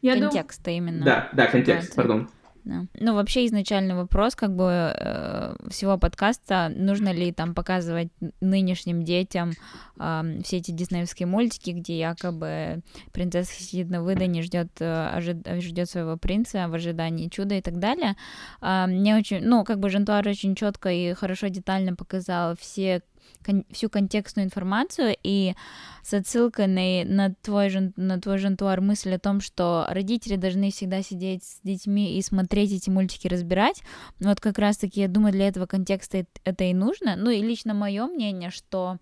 Я 0.00 0.18
контекст 0.18 0.64
дум... 0.64 0.74
именно. 0.74 1.04
Да, 1.04 1.28
да, 1.32 1.46
контекст, 1.46 1.90
да, 1.90 1.94
пардон. 1.96 2.28
Да. 2.64 2.84
Ну, 2.94 3.14
вообще 3.14 3.46
изначальный 3.46 3.94
вопрос 3.94 4.34
как 4.34 4.54
бы 4.54 4.92
э, 4.94 5.54
всего 5.70 5.96
подкаста, 5.96 6.70
нужно 6.74 7.12
ли 7.12 7.32
там 7.32 7.54
показывать 7.54 8.08
нынешним 8.40 9.04
детям 9.04 9.52
э, 9.98 10.40
все 10.44 10.58
эти 10.58 10.70
диснеевские 10.70 11.26
мультики, 11.26 11.70
где 11.70 11.98
якобы 11.98 12.82
принцесса 13.12 13.62
сидит 13.62 13.88
на 13.90 14.02
выдане, 14.02 14.42
ждет 14.42 14.68
э, 14.80 15.20
ждет 15.60 15.88
своего 15.88 16.16
принца 16.16 16.68
в 16.68 16.74
ожидании 16.74 17.28
чуда 17.28 17.54
и 17.54 17.62
так 17.62 17.78
далее. 17.78 18.16
Э, 18.60 18.86
мне 18.86 19.16
очень, 19.16 19.40
ну, 19.40 19.64
как 19.64 19.78
бы 19.78 19.88
Жантуар 19.88 20.26
очень 20.28 20.54
четко 20.54 20.90
и 20.90 21.14
хорошо 21.14 21.48
детально 21.48 21.94
показал 21.94 22.56
все 22.56 23.02
кон- 23.44 23.64
всю 23.70 23.88
контекстную 23.88 24.46
информацию 24.46 25.16
и 25.22 25.54
с 26.02 26.14
отсылкой 26.14 26.66
на, 26.66 27.04
на, 27.04 27.34
твой, 27.42 27.70
на 27.96 28.20
твой 28.20 28.38
жантуар 28.38 28.80
мысль 28.80 29.14
о 29.14 29.18
том, 29.18 29.40
что 29.40 29.86
родители 29.88 30.36
должны 30.36 30.70
всегда 30.70 31.02
сидеть 31.02 31.44
с 31.44 31.60
детьми 31.62 32.18
и 32.18 32.22
смотреть 32.22 32.72
эти 32.72 32.90
мультики, 32.90 33.28
разбирать. 33.28 33.82
Вот 34.20 34.40
как 34.40 34.58
раз-таки, 34.58 35.00
я 35.00 35.08
думаю, 35.08 35.32
для 35.32 35.48
этого 35.48 35.66
контекста 35.66 36.26
это 36.44 36.64
и 36.64 36.74
нужно. 36.74 37.16
Ну 37.16 37.30
и 37.30 37.42
лично 37.42 37.74
мое 37.74 38.06
мнение, 38.06 38.50
что 38.50 38.98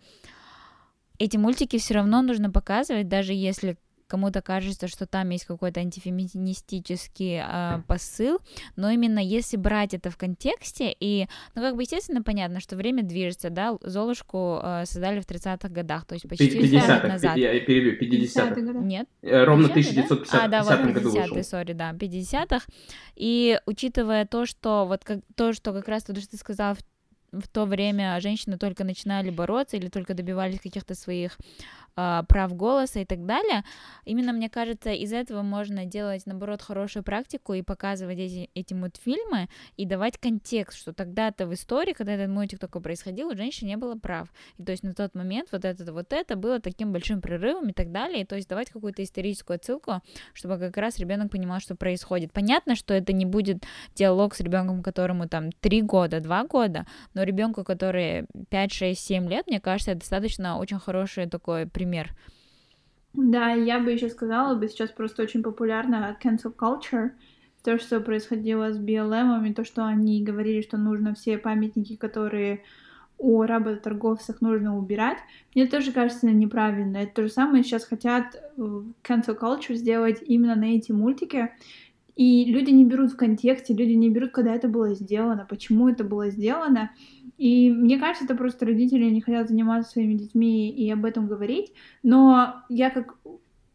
эти 1.18 1.36
мультики 1.36 1.78
все 1.78 1.94
равно 1.94 2.22
нужно 2.22 2.50
показывать, 2.50 3.08
даже 3.08 3.32
если 3.32 3.76
кому-то 4.06 4.42
кажется, 4.42 4.88
что 4.88 5.06
там 5.06 5.30
есть 5.30 5.44
какой-то 5.44 5.80
антифеминистический 5.80 7.40
э, 7.42 7.82
посыл, 7.86 8.38
но 8.76 8.90
именно 8.90 9.18
если 9.18 9.56
брать 9.56 9.94
это 9.94 10.10
в 10.10 10.16
контексте, 10.16 10.94
и, 10.98 11.26
ну, 11.54 11.62
как 11.62 11.76
бы, 11.76 11.82
естественно, 11.82 12.22
понятно, 12.22 12.60
что 12.60 12.76
время 12.76 13.02
движется, 13.02 13.50
да, 13.50 13.76
Золушку 13.82 14.60
э, 14.62 14.84
создали 14.86 15.20
в 15.20 15.26
30-х 15.26 15.68
годах, 15.68 16.04
то 16.06 16.14
есть 16.14 16.28
почти 16.28 16.50
50 16.50 16.88
лет 16.88 17.04
назад. 17.04 17.36
Я 17.36 17.58
перебью, 17.60 17.98
50-х. 18.00 18.60
Нет? 18.80 19.08
Э, 19.22 19.44
ровно 19.44 19.68
1950 19.68 20.32
да? 20.32 20.44
а, 20.44 20.48
да, 20.48 20.62
вот, 20.62 20.92
году 20.92 21.12
50 21.12 21.46
сори, 21.46 21.72
да, 21.72 21.92
50-х, 21.92 22.64
и 23.16 23.60
учитывая 23.66 24.26
то, 24.26 24.46
что, 24.46 24.86
вот, 24.86 25.04
как, 25.04 25.20
то, 25.34 25.52
что 25.52 25.72
как 25.72 25.88
раз 25.88 26.04
то, 26.04 26.14
что 26.14 26.30
ты 26.30 26.36
сказал 26.36 26.76
в 27.32 27.48
то 27.48 27.64
время 27.64 28.18
женщины 28.20 28.56
только 28.58 28.84
начинали 28.84 29.30
бороться 29.30 29.76
или 29.76 29.88
только 29.88 30.14
добивались 30.14 30.60
каких-то 30.60 30.94
своих 30.94 31.38
прав 31.96 32.54
голоса 32.54 33.00
и 33.00 33.04
так 33.06 33.24
далее. 33.24 33.64
Именно, 34.04 34.32
мне 34.32 34.50
кажется, 34.50 34.90
из 34.90 35.12
этого 35.12 35.42
можно 35.42 35.86
делать, 35.86 36.26
наоборот, 36.26 36.60
хорошую 36.60 37.02
практику 37.02 37.54
и 37.54 37.62
показывать 37.62 38.18
эти, 38.18 38.50
эти 38.54 38.74
мультфильмы 38.74 39.48
и 39.76 39.86
давать 39.86 40.18
контекст, 40.18 40.78
что 40.78 40.92
тогда-то 40.92 41.46
в 41.46 41.54
истории, 41.54 41.94
когда 41.94 42.12
этот 42.12 42.28
мультик 42.28 42.58
только 42.58 42.80
происходил, 42.80 43.28
у 43.28 43.36
женщин 43.36 43.66
не 43.66 43.78
было 43.78 43.94
прав. 43.94 44.28
И 44.58 44.62
то 44.62 44.72
есть 44.72 44.82
на 44.82 44.92
тот 44.92 45.14
момент 45.14 45.48
вот 45.52 45.64
это 45.64 45.90
вот 45.90 46.12
это 46.12 46.36
было 46.36 46.60
таким 46.60 46.92
большим 46.92 47.22
прерывом 47.22 47.70
и 47.70 47.72
так 47.72 47.90
далее. 47.90 48.22
И 48.22 48.24
то 48.26 48.36
есть 48.36 48.48
давать 48.48 48.70
какую-то 48.70 49.02
историческую 49.02 49.54
отсылку, 49.54 50.02
чтобы 50.34 50.58
как 50.58 50.76
раз 50.76 50.98
ребенок 50.98 51.30
понимал, 51.30 51.60
что 51.60 51.76
происходит. 51.76 52.30
Понятно, 52.32 52.76
что 52.76 52.92
это 52.92 53.14
не 53.14 53.24
будет 53.24 53.64
диалог 53.94 54.34
с 54.34 54.40
ребенком, 54.40 54.82
которому 54.82 55.28
там 55.28 55.50
3 55.50 55.82
года, 55.82 56.20
2 56.20 56.44
года, 56.44 56.86
но 57.14 57.22
ребенку, 57.22 57.64
который 57.64 58.26
5, 58.50 58.72
6, 58.72 59.00
7 59.00 59.28
лет, 59.30 59.46
мне 59.46 59.60
кажется, 59.60 59.94
достаточно 59.94 60.58
очень 60.58 60.78
хороший 60.78 61.26
такой 61.26 61.66
пример 61.66 61.85
пример. 61.86 62.10
Да, 63.14 63.52
я 63.52 63.78
бы 63.78 63.92
еще 63.92 64.08
сказала 64.08 64.54
бы, 64.54 64.68
сейчас 64.68 64.90
просто 64.90 65.22
очень 65.22 65.42
популярно 65.42 66.16
cancel 66.22 66.54
culture, 66.54 67.10
то, 67.62 67.78
что 67.78 68.00
происходило 68.00 68.72
с 68.72 68.78
BLM, 68.78 69.54
то, 69.54 69.64
что 69.64 69.86
они 69.86 70.22
говорили, 70.22 70.60
что 70.60 70.76
нужно 70.76 71.14
все 71.14 71.38
памятники, 71.38 71.96
которые 71.96 72.62
о 73.18 73.46
работорговцах 73.46 74.42
нужно 74.42 74.76
убирать, 74.76 75.16
мне 75.54 75.66
тоже 75.66 75.92
кажется 75.92 76.26
неправильно. 76.26 76.98
Это 76.98 77.14
то 77.14 77.22
же 77.22 77.30
самое 77.30 77.64
сейчас 77.64 77.86
хотят 77.86 78.34
э, 78.34 78.82
cancel 79.02 79.38
culture 79.40 79.74
сделать 79.74 80.22
именно 80.26 80.54
на 80.54 80.76
эти 80.76 80.92
мультики, 80.92 81.50
и 82.14 82.44
люди 82.44 82.70
не 82.70 82.84
берут 82.84 83.12
в 83.12 83.16
контексте, 83.16 83.74
люди 83.74 83.92
не 83.92 84.10
берут, 84.10 84.32
когда 84.32 84.54
это 84.54 84.68
было 84.68 84.94
сделано, 84.94 85.46
почему 85.48 85.88
это 85.88 86.04
было 86.04 86.30
сделано. 86.30 86.90
И 87.38 87.70
мне 87.70 87.98
кажется, 87.98 88.24
это 88.24 88.34
просто 88.34 88.64
родители 88.66 89.04
не 89.04 89.20
хотят 89.20 89.48
заниматься 89.48 89.92
своими 89.92 90.14
детьми 90.14 90.70
и 90.70 90.90
об 90.90 91.04
этом 91.04 91.26
говорить. 91.26 91.72
Но 92.02 92.62
я 92.68 92.90
как 92.90 93.16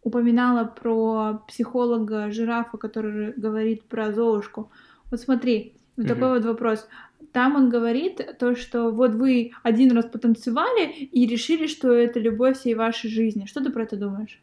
упоминала 0.04 0.66
про 0.66 1.44
психолога 1.48 2.32
жирафа, 2.32 2.78
который 2.78 3.34
говорит 3.34 3.84
про 3.84 4.12
Золушку. 4.12 4.72
Вот 5.12 5.20
смотри, 5.20 5.76
вот 5.96 6.06
mm-hmm. 6.06 6.10
такой 6.10 6.30
вот 6.30 6.46
вопрос. 6.46 6.88
Там 7.34 7.56
он 7.56 7.70
говорит 7.70 8.38
то, 8.40 8.56
что 8.56 8.90
вот 8.92 9.12
вы 9.12 9.52
один 9.64 9.92
раз 9.92 10.06
потанцевали 10.06 10.92
и 10.92 11.28
решили, 11.28 11.68
что 11.68 11.94
это 11.94 12.20
любовь 12.20 12.58
всей 12.58 12.74
вашей 12.74 13.10
жизни. 13.10 13.46
Что 13.46 13.64
ты 13.64 13.70
про 13.70 13.84
это 13.84 13.96
думаешь? 13.96 14.42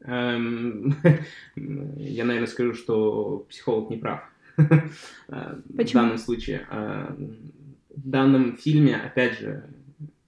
Эм, 0.00 0.94
я, 1.96 2.24
наверное, 2.24 2.46
скажу, 2.46 2.74
что 2.74 3.46
психолог 3.48 3.90
не 3.90 3.96
прав. 3.96 4.20
Э, 5.28 5.56
в 5.68 5.92
данном 5.92 6.18
случае. 6.18 6.66
Э, 7.96 7.98
в 7.98 8.08
данном 8.08 8.56
фильме, 8.56 8.96
опять 8.96 9.38
же, 9.38 9.64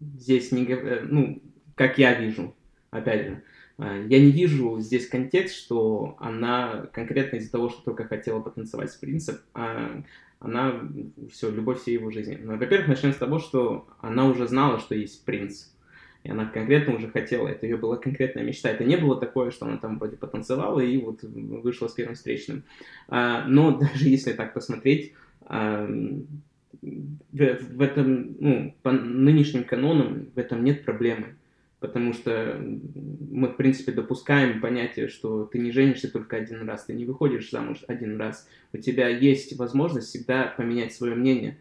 здесь 0.01 0.53
не... 0.53 0.65
Э, 0.67 1.03
ну, 1.03 1.43
как 1.75 1.99
я 1.99 2.19
вижу, 2.19 2.55
опять 2.91 3.27
же, 3.27 3.43
я 3.79 4.21
не 4.21 4.33
вижу 4.33 4.81
здесь 4.81 5.09
контекст, 5.09 5.55
что 5.55 6.17
она 6.19 6.89
конкретно 6.93 7.37
из-за 7.37 7.53
того, 7.53 7.69
что 7.69 7.83
только 7.83 8.05
хотела 8.05 8.41
потанцевать 8.41 8.91
с 8.91 8.97
принцем, 8.97 9.37
а 9.55 10.03
она 10.41 10.81
все, 11.33 11.49
любовь 11.49 11.81
всей 11.81 11.95
его 11.95 12.11
жизни. 12.11 12.37
Ну, 12.43 12.57
во-первых, 12.57 12.89
начнем 12.89 13.13
с 13.13 13.17
того, 13.17 13.39
что 13.39 13.87
она 14.01 14.27
уже 14.27 14.49
знала, 14.49 14.81
что 14.81 14.97
есть 14.97 15.25
принц 15.25 15.69
и 16.25 16.31
она 16.31 16.47
конкретно 16.47 16.95
уже 16.95 17.09
хотела, 17.09 17.49
это 17.49 17.67
ее 17.67 17.77
была 17.77 17.97
конкретная 17.97 18.43
мечта. 18.43 18.71
Это 18.71 18.85
не 18.85 18.97
было 18.97 19.19
такое, 19.19 19.51
что 19.51 19.67
она 19.67 19.77
там 19.77 19.99
вроде 19.99 20.17
потанцевала 20.17 20.81
и 20.81 20.97
вот 20.99 21.23
вышла 21.23 21.89
с 21.89 21.93
первым 21.93 22.17
встречным. 22.17 22.65
А, 23.09 23.45
но 23.47 23.71
даже 23.79 24.09
если 24.09 24.33
так 24.33 24.53
посмотреть, 24.53 25.15
в, 26.83 27.19
в 27.33 27.81
этом, 27.81 28.37
ну, 28.39 28.75
по 28.83 28.93
нынешним 28.93 29.65
канонам 29.65 30.29
в 30.35 30.39
этом 30.39 30.65
нет 30.65 30.85
проблемы. 30.85 31.37
Потому 31.81 32.13
что 32.13 32.61
мы, 32.61 33.49
в 33.49 33.57
принципе, 33.57 33.93
допускаем 33.93 34.61
понятие, 34.61 35.09
что 35.09 35.45
ты 35.45 35.61
не 35.61 35.71
женишься 35.71 36.11
только 36.11 36.37
один 36.37 36.69
раз, 36.69 36.87
ты 36.87 36.93
не 36.93 37.05
выходишь 37.05 37.51
замуж 37.51 37.85
один 37.87 38.19
раз. 38.19 38.49
У 38.73 38.79
тебя 38.79 39.09
есть 39.09 39.57
возможность 39.57 40.09
всегда 40.09 40.53
поменять 40.57 40.93
свое 40.93 41.15
мнение. 41.15 41.59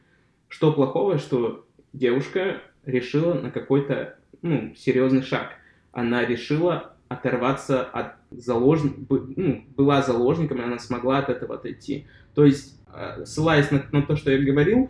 Что 0.47 0.73
плохого, 0.73 1.19
что 1.19 1.67
девушка 1.93 2.61
решила 2.85 3.35
на 3.35 3.51
какой-то 3.51 4.17
ну, 4.41 4.73
серьезный 4.75 5.21
шаг. 5.21 5.51
Она 5.91 6.25
решила 6.25 6.95
оторваться 7.09 7.83
от 7.83 8.15
заложников, 8.31 9.27
ну, 9.35 9.63
была 9.75 10.01
заложником, 10.01 10.59
и 10.59 10.63
она 10.63 10.79
смогла 10.79 11.19
от 11.19 11.29
этого 11.29 11.55
отойти. 11.55 12.05
То 12.33 12.43
есть, 12.45 12.79
э, 12.93 13.25
ссылаясь 13.25 13.71
на, 13.71 13.85
на 13.91 14.01
то, 14.01 14.15
что 14.15 14.31
я 14.31 14.43
говорил, 14.43 14.89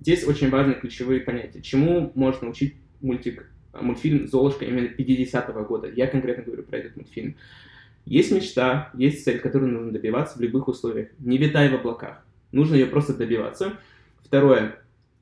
здесь 0.00 0.26
очень 0.26 0.50
важны 0.50 0.74
ключевые 0.74 1.20
понятия. 1.20 1.62
Чему 1.62 2.12
может 2.14 2.42
научить 2.42 2.76
мультик, 3.00 3.50
мультфильм 3.72 4.28
«Золушка» 4.28 4.64
именно 4.64 4.86
50-го 4.86 5.64
года? 5.64 5.90
Я 5.90 6.06
конкретно 6.06 6.44
говорю 6.44 6.62
про 6.64 6.78
этот 6.78 6.96
мультфильм. 6.96 7.36
Есть 8.04 8.32
мечта, 8.32 8.90
есть 8.94 9.24
цель, 9.24 9.38
которую 9.38 9.72
нужно 9.72 9.92
добиваться 9.92 10.38
в 10.38 10.42
любых 10.42 10.68
условиях. 10.68 11.08
Не 11.18 11.38
витай 11.38 11.68
в 11.68 11.74
облаках. 11.74 12.24
Нужно 12.50 12.74
ее 12.74 12.86
просто 12.86 13.14
добиваться. 13.14 13.74
Второе 14.24 14.76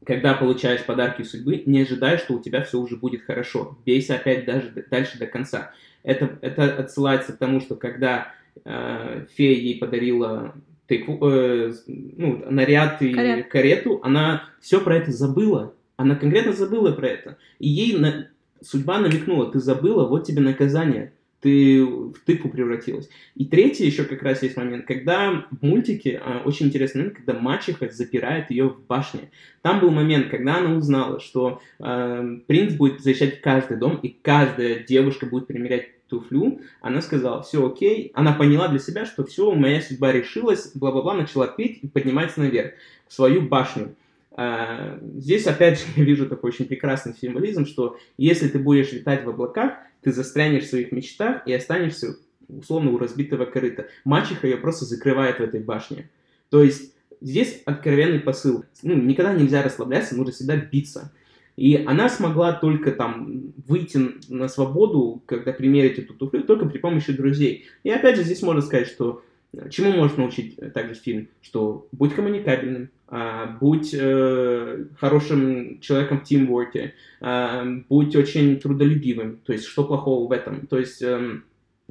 когда 0.04 0.34
получаешь 0.34 0.84
подарки 0.84 1.22
судьбы, 1.22 1.62
не 1.66 1.82
ожидай, 1.82 2.18
что 2.18 2.34
у 2.34 2.40
тебя 2.40 2.62
все 2.62 2.78
уже 2.78 2.96
будет 2.96 3.22
хорошо. 3.22 3.78
Бейся 3.84 4.14
опять 4.14 4.44
даже 4.44 4.72
дальше 4.90 5.18
до 5.18 5.26
конца. 5.26 5.72
Это, 6.02 6.38
это 6.40 6.74
отсылается 6.76 7.32
к 7.32 7.36
тому, 7.36 7.60
что 7.60 7.76
когда 7.76 8.32
э, 8.64 9.26
фея 9.34 9.56
ей 9.56 9.78
подарила 9.78 10.54
тыкву, 10.90 11.18
э, 11.22 11.72
ну, 11.86 12.44
наряд 12.50 13.00
и 13.00 13.14
Карет. 13.14 13.48
карету, 13.48 14.00
она 14.02 14.48
все 14.60 14.80
про 14.80 14.96
это 14.96 15.12
забыла. 15.12 15.72
Она 15.96 16.16
конкретно 16.16 16.52
забыла 16.52 16.90
про 16.90 17.06
это. 17.06 17.38
И 17.60 17.68
ей 17.68 17.96
на... 17.96 18.28
судьба 18.60 18.98
намекнула, 18.98 19.50
ты 19.50 19.60
забыла, 19.60 20.08
вот 20.08 20.26
тебе 20.26 20.40
наказание 20.40 21.12
ты 21.40 21.82
в 21.84 22.14
тыкву 22.26 22.50
превратилась. 22.50 23.08
И 23.34 23.46
третий 23.46 23.86
еще 23.86 24.04
как 24.04 24.22
раз 24.22 24.42
есть 24.42 24.56
момент, 24.56 24.84
когда 24.84 25.46
в 25.50 25.64
мультике, 25.64 26.20
а, 26.22 26.42
очень 26.44 26.66
интересный 26.66 26.98
момент, 26.98 27.16
когда 27.16 27.32
мачеха 27.32 27.88
запирает 27.88 28.50
ее 28.50 28.68
в 28.68 28.84
башне. 28.86 29.30
Там 29.62 29.80
был 29.80 29.90
момент, 29.90 30.28
когда 30.28 30.56
она 30.56 30.74
узнала, 30.74 31.18
что 31.18 31.62
э, 31.78 32.38
принц 32.46 32.74
будет 32.74 33.00
защищать 33.00 33.40
каждый 33.40 33.78
дом, 33.78 33.98
и 34.02 34.08
каждая 34.08 34.80
девушка 34.80 35.24
будет 35.24 35.46
примерять 35.46 35.88
туфлю, 36.10 36.60
она 36.80 37.00
сказала, 37.00 37.42
все 37.42 37.66
окей, 37.66 38.10
она 38.14 38.32
поняла 38.32 38.68
для 38.68 38.78
себя, 38.78 39.06
что 39.06 39.24
все, 39.24 39.52
моя 39.52 39.80
судьба 39.80 40.12
решилась, 40.12 40.72
бла-бла-бла, 40.74 41.14
начала 41.14 41.46
петь 41.46 41.78
и 41.82 41.88
подниматься 41.88 42.40
наверх, 42.40 42.72
в 43.08 43.14
свою 43.14 43.42
башню. 43.42 43.94
А, 44.32 44.98
здесь 45.16 45.46
опять 45.46 45.78
же 45.78 45.86
я 45.96 46.04
вижу 46.04 46.28
такой 46.28 46.50
очень 46.50 46.66
прекрасный 46.66 47.14
символизм, 47.14 47.66
что 47.66 47.96
если 48.18 48.48
ты 48.48 48.58
будешь 48.58 48.92
летать 48.92 49.24
в 49.24 49.28
облаках, 49.28 49.74
ты 50.02 50.12
застрянешь 50.12 50.64
в 50.64 50.70
своих 50.70 50.92
мечтах 50.92 51.46
и 51.46 51.52
останешься 51.52 52.16
условно 52.48 52.90
у 52.90 52.98
разбитого 52.98 53.44
корыта. 53.44 53.86
Мачеха 54.04 54.46
ее 54.46 54.56
просто 54.56 54.84
закрывает 54.84 55.38
в 55.38 55.42
этой 55.42 55.60
башне. 55.60 56.10
То 56.48 56.62
есть 56.62 56.92
здесь 57.20 57.62
откровенный 57.64 58.20
посыл. 58.20 58.64
Ну, 58.82 58.94
никогда 58.94 59.32
нельзя 59.32 59.62
расслабляться, 59.62 60.16
нужно 60.16 60.32
всегда 60.32 60.56
биться. 60.56 61.12
И 61.60 61.76
она 61.84 62.08
смогла 62.08 62.54
только 62.54 62.90
там 62.90 63.52
выйти 63.68 64.00
на 64.30 64.48
свободу, 64.48 65.22
когда 65.26 65.52
примерить 65.52 65.98
эту 65.98 66.14
туфлю, 66.14 66.42
только 66.42 66.64
при 66.64 66.78
помощи 66.78 67.12
друзей. 67.12 67.66
И 67.82 67.90
опять 67.90 68.16
же 68.16 68.24
здесь 68.24 68.40
можно 68.40 68.62
сказать, 68.62 68.88
что 68.88 69.22
чему 69.68 69.92
может 69.92 70.16
научить 70.16 70.56
также 70.72 70.94
фильм, 70.94 71.28
что 71.42 71.86
будь 71.92 72.14
коммуникабельным, 72.14 72.88
а, 73.08 73.58
будь 73.60 73.90
э, 73.92 74.86
хорошим 74.98 75.80
человеком 75.80 76.20
в 76.20 76.24
тимворке, 76.24 76.94
а, 77.20 77.66
будь 77.90 78.16
очень 78.16 78.58
трудолюбивым. 78.58 79.40
То 79.44 79.52
есть, 79.52 79.66
что 79.66 79.84
плохого 79.84 80.26
в 80.26 80.32
этом? 80.32 80.66
То 80.66 80.78
есть, 80.78 81.02
эм, 81.02 81.44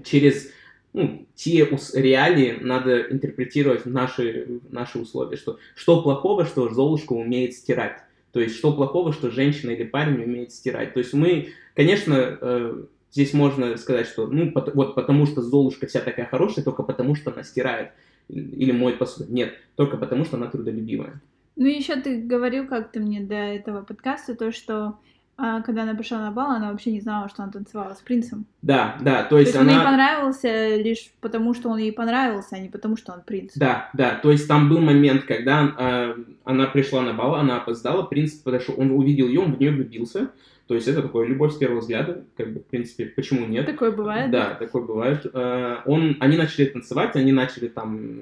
через 0.03 0.49
ну, 0.93 1.27
те 1.35 1.69
реалии 1.93 2.57
надо 2.59 3.01
интерпретировать 3.01 3.85
наши, 3.85 4.47
наши 4.71 4.97
условия. 4.97 5.37
Что, 5.37 5.59
что 5.75 6.01
плохого, 6.01 6.45
что 6.45 6.73
Золушка 6.73 7.13
умеет 7.13 7.53
стирать. 7.53 7.99
То 8.31 8.39
есть, 8.39 8.55
что 8.55 8.73
плохого, 8.73 9.13
что 9.13 9.31
женщина 9.31 9.71
или 9.71 9.83
парень 9.83 10.23
умеет 10.23 10.51
стирать. 10.51 10.93
То 10.93 10.99
есть, 10.99 11.13
мы, 11.13 11.49
конечно, 11.75 12.37
э, 12.41 12.83
здесь 13.11 13.33
можно 13.33 13.77
сказать, 13.77 14.07
что 14.07 14.27
ну, 14.27 14.51
вот 14.53 14.95
потому 14.95 15.25
что 15.25 15.41
Золушка 15.41 15.87
вся 15.87 15.99
такая 15.99 16.25
хорошая, 16.25 16.63
только 16.63 16.83
потому 16.83 17.15
что 17.15 17.31
она 17.31 17.43
стирает 17.43 17.91
или 18.27 18.71
моет 18.71 18.99
посуду. 18.99 19.31
Нет, 19.31 19.53
только 19.75 19.97
потому, 19.97 20.25
что 20.25 20.37
она 20.37 20.47
трудолюбивая. 20.47 21.19
Ну, 21.55 21.65
еще 21.65 21.95
ты 21.97 22.21
говорил 22.21 22.67
как-то 22.67 22.99
мне 22.99 23.19
до 23.19 23.35
этого 23.35 23.81
подкаста 23.81 24.35
то, 24.35 24.51
что 24.51 24.97
а, 25.41 25.61
когда 25.61 25.83
она 25.83 25.95
пришла 25.95 26.19
на 26.19 26.31
бал, 26.31 26.51
она 26.51 26.71
вообще 26.71 26.91
не 26.91 26.99
знала, 26.99 27.29
что 27.29 27.43
она 27.43 27.51
танцевала 27.51 27.93
с 27.93 28.01
принцем. 28.01 28.45
Да, 28.61 28.97
да, 29.01 29.23
то 29.23 29.39
есть, 29.39 29.53
то 29.53 29.59
есть 29.59 29.69
она... 29.69 29.71
он 29.71 29.77
ей 29.79 29.85
понравился 29.85 30.75
лишь 30.75 31.11
потому, 31.21 31.53
что 31.53 31.69
он 31.69 31.77
ей 31.77 31.93
понравился, 31.93 32.57
а 32.57 32.59
не 32.59 32.67
потому, 32.67 32.97
что 32.97 33.13
он 33.13 33.21
принц. 33.21 33.53
Да, 33.55 33.89
да, 33.93 34.15
то 34.15 34.31
есть 34.31 34.47
там 34.47 34.67
был 34.67 34.81
момент, 34.81 35.23
когда 35.23 35.73
э, 35.77 36.15
она 36.43 36.65
пришла 36.67 37.01
на 37.01 37.13
бал, 37.13 37.35
она 37.35 37.57
опоздала, 37.57 38.03
принц 38.03 38.33
подошел, 38.33 38.75
он 38.77 38.91
увидел 38.91 39.27
ее, 39.27 39.39
он 39.39 39.53
в 39.53 39.59
нее 39.59 39.71
влюбился, 39.71 40.31
то 40.67 40.75
есть 40.75 40.87
это 40.87 41.01
такое 41.01 41.25
любовь 41.25 41.53
с 41.53 41.57
первого 41.57 41.79
взгляда, 41.79 42.25
как 42.35 42.53
бы, 42.53 42.59
в 42.59 42.65
принципе, 42.65 43.05
почему 43.05 43.47
нет? 43.47 43.65
Такое 43.65 43.91
бывает. 43.91 44.29
Да, 44.31 44.55
такое 44.55 44.83
бывает. 44.83 45.25
Э, 45.33 45.77
он, 45.85 46.17
они 46.19 46.35
начали 46.35 46.65
танцевать, 46.65 47.15
они 47.15 47.31
начали 47.31 47.69
там 47.69 48.21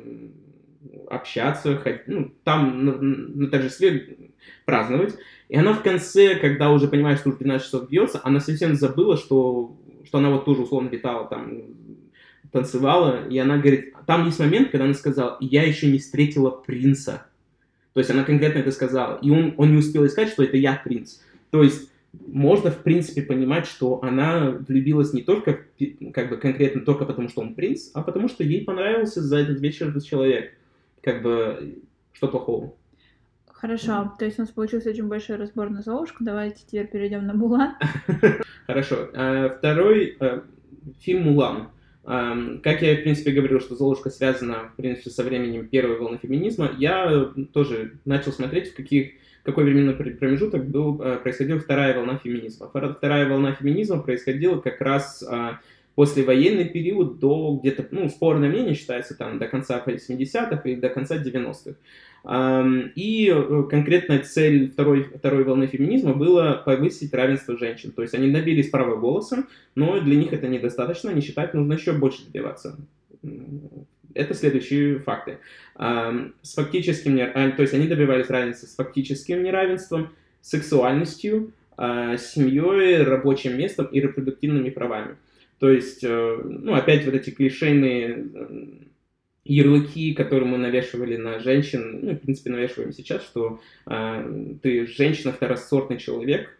общаться, 1.10 1.78
ходить, 1.78 2.08
ну, 2.08 2.32
там 2.44 2.86
на, 2.86 2.92
на 2.94 3.48
торжестве 3.48 4.18
праздновать. 4.66 5.16
И 5.50 5.58
она 5.58 5.74
в 5.74 5.82
конце, 5.82 6.36
когда 6.36 6.72
уже 6.72 6.88
понимает, 6.88 7.20
что 7.20 7.30
уже 7.30 7.38
12 7.38 7.66
часов 7.66 7.90
бьется, 7.90 8.20
она 8.24 8.40
совсем 8.40 8.76
забыла, 8.76 9.18
что, 9.18 9.76
что 10.06 10.18
она 10.18 10.30
вот 10.30 10.46
тоже 10.46 10.64
условно 10.64 10.90
витала 10.90 11.28
там, 11.28 11.62
танцевала, 12.52 13.28
и 13.28 13.38
она 13.38 13.58
говорит, 13.58 13.94
там 14.06 14.26
есть 14.26 14.40
момент, 14.40 14.72
когда 14.72 14.86
она 14.86 14.94
сказала, 14.94 15.38
я 15.40 15.64
еще 15.64 15.90
не 15.92 16.00
встретила 16.00 16.50
принца. 16.50 17.26
То 17.94 18.00
есть 18.00 18.12
она 18.12 18.24
конкретно 18.24 18.60
это 18.60 18.72
сказала. 18.72 19.20
И 19.22 19.30
он, 19.30 19.54
он 19.58 19.72
не 19.72 19.78
успел 19.78 20.06
искать, 20.06 20.30
что 20.30 20.44
это 20.44 20.58
я 20.58 20.80
принц. 20.84 21.20
То 21.50 21.64
есть 21.64 21.90
можно, 22.14 22.72
в 22.72 22.84
принципе, 22.84 23.22
понимать, 23.22 23.68
что 23.68 24.04
она 24.04 24.52
влюбилась 24.68 25.14
не 25.14 25.22
только, 25.22 25.62
как 26.14 26.30
бы, 26.30 26.38
конкретно 26.38 26.82
только 26.82 27.06
потому, 27.06 27.30
что 27.30 27.42
он 27.42 27.56
принц, 27.56 27.90
а 27.94 28.02
потому, 28.02 28.28
что 28.28 28.44
ей 28.44 28.64
понравился 28.64 29.22
за 29.22 29.38
этот 29.38 29.60
вечер 29.62 29.90
этот 29.90 30.06
человек. 30.06 30.54
Как 31.02 31.22
бы, 31.22 31.80
что 32.14 32.28
плохого? 32.28 32.74
Хорошо, 33.60 34.14
то 34.20 34.26
есть 34.26 34.38
у 34.38 34.44
нас 34.44 34.52
получился 34.52 34.92
очень 34.92 35.08
большой 35.08 35.38
разбор 35.38 35.72
на 35.72 35.82
Золушку. 35.82 36.24
Давайте 36.24 36.62
теперь 36.66 36.88
перейдем 36.88 37.26
на 37.26 37.34
Мулан. 37.34 37.74
Хорошо. 38.68 39.10
А, 39.16 39.50
второй 39.50 40.16
э, 40.20 40.42
фильм 41.00 41.24
«Мулан». 41.24 41.70
Как 42.04 42.82
я, 42.84 42.96
в 42.96 43.02
принципе, 43.02 43.32
говорил, 43.32 43.60
что 43.60 43.76
«Золушка» 43.76 44.10
связана, 44.10 44.70
в 44.72 44.76
принципе, 44.78 45.10
со 45.10 45.24
временем 45.24 45.68
первой 45.68 45.98
волны 45.98 46.20
феминизма, 46.22 46.72
я 46.78 47.34
тоже 47.52 47.96
начал 48.06 48.32
смотреть, 48.32 48.72
в 48.72 48.76
каких 48.76 49.12
какой 49.44 49.64
временной 49.64 49.94
промежуток 49.94 50.66
был, 50.66 51.02
э, 51.02 51.18
происходила 51.18 51.60
вторая 51.60 51.96
волна 51.96 52.18
феминизма. 52.18 52.68
Вторая 52.68 53.28
волна 53.28 53.54
феминизма 53.54 54.02
происходила 54.02 54.60
как 54.60 54.82
раз 54.82 55.26
послевоенный 55.98 56.66
период 56.66 57.18
до 57.18 57.60
где-то, 57.60 57.88
ну, 57.90 58.08
спорное 58.08 58.50
мнение 58.50 58.76
считается, 58.76 59.18
там, 59.18 59.40
до 59.40 59.48
конца 59.48 59.84
80-х 59.84 60.62
и 60.70 60.76
до 60.76 60.90
конца 60.90 61.18
90-х. 61.18 61.74
И 62.94 63.34
э, 63.36 63.64
конкретная 63.68 64.20
цель 64.20 64.70
второй, 64.70 65.06
второй 65.06 65.44
волны 65.44 65.66
феминизма 65.66 66.14
была 66.14 66.54
повысить 66.54 67.12
равенство 67.16 67.58
женщин. 67.58 67.94
То 67.94 68.04
есть 68.04 68.14
они 68.14 68.30
добились 68.30 68.70
права 68.70 68.96
голоса, 68.96 69.46
но 69.74 70.00
для 70.00 70.16
них 70.18 70.34
это 70.34 70.48
недостаточно, 70.48 71.10
они 71.10 71.22
считают, 71.22 71.56
нужно 71.56 71.74
еще 71.74 71.94
больше 71.94 72.24
добиваться. 72.28 72.78
Это 74.14 74.36
следующие 74.36 75.00
факты. 75.00 75.40
С 75.76 76.54
фактическим, 76.54 77.20
а, 77.20 77.52
то 77.52 77.64
есть 77.64 77.74
они 77.74 77.88
добивались 77.88 78.30
равенства 78.30 78.68
с 78.68 78.76
фактическим 78.76 79.42
неравенством, 79.42 80.10
сексуальностью, 80.42 81.54
а, 81.76 82.18
семьей, 82.18 83.02
рабочим 83.02 83.58
местом 83.58 83.88
и 83.88 84.00
репродуктивными 84.00 84.70
правами. 84.70 85.16
То 85.60 85.70
есть, 85.70 86.04
э, 86.04 86.42
ну, 86.44 86.74
опять 86.74 87.06
вот 87.06 87.16
эти 87.16 87.32
клишейные 87.32 88.28
ярлыки, 89.44 90.14
которые 90.14 90.48
мы 90.48 90.58
навешивали 90.58 91.16
на 91.18 91.40
женщин, 91.40 92.00
ну, 92.02 92.12
в 92.12 92.20
принципе, 92.20 92.52
навешиваем 92.52 92.92
сейчас, 92.92 93.24
что 93.24 93.60
э, 93.86 94.56
ты 94.62 94.86
женщина, 94.88 95.32
второсортный 95.32 95.98
человек, 95.98 96.57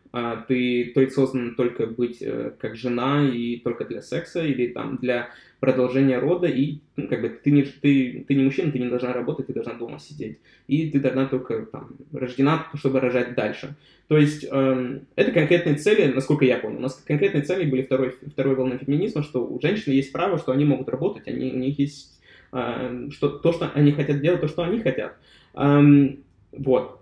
ты, 0.48 0.92
ты 0.94 1.10
создан 1.10 1.56
только 1.56 1.86
быть 1.88 2.22
э, 2.22 2.54
как 2.60 2.76
жена 2.76 3.28
и 3.28 3.58
только 3.58 3.86
для 3.86 4.02
секса 4.02 4.44
или 4.44 4.68
там 4.68 4.98
для 4.98 5.30
продолжения 5.60 6.20
рода, 6.20 6.48
и 6.48 6.80
ну, 6.96 7.08
как 7.08 7.22
бы 7.22 7.30
ты 7.30 7.52
не, 7.52 7.64
ты, 7.64 8.26
ты 8.28 8.36
не 8.36 8.44
мужчина, 8.44 8.72
ты 8.72 8.80
не 8.80 8.90
должна 8.90 9.12
работать, 9.12 9.48
ты 9.48 9.54
должна 9.54 9.74
дома 9.74 10.00
сидеть. 10.00 10.40
И 10.68 10.90
ты 10.90 11.00
должна 11.00 11.26
только 11.26 11.66
там 11.66 11.98
рождена, 12.14 12.68
чтобы 12.76 13.00
рожать 13.00 13.36
дальше. 13.36 13.76
То 14.08 14.18
есть 14.18 14.46
э, 14.50 15.00
это 15.16 15.32
конкретные 15.32 15.76
цели, 15.76 16.12
насколько 16.12 16.46
я 16.46 16.58
понял. 16.58 16.78
У 16.78 16.82
нас 16.82 16.96
конкретные 17.06 17.44
цели 17.44 17.70
были 17.70 17.84
второй, 17.84 18.16
второй 18.32 18.56
волны 18.56 18.78
феминизма, 18.78 19.24
что 19.24 19.46
у 19.46 19.60
женщин 19.62 19.92
есть 19.92 20.12
право, 20.12 20.38
что 20.38 20.52
они 20.52 20.66
могут 20.66 20.90
работать, 20.90 21.28
они, 21.28 21.52
у 21.52 21.58
них 21.58 21.80
есть 21.80 22.14
что, 22.50 23.28
то, 23.28 23.52
что 23.52 23.70
они 23.74 23.92
хотят 23.92 24.22
делать, 24.22 24.40
то, 24.40 24.48
что 24.48 24.64
они 24.64 24.80
хотят. 24.80 25.18
Вот. 25.54 27.02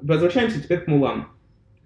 Возвращаемся 0.00 0.62
теперь 0.62 0.80
к 0.80 0.86
Мулан. 0.86 1.26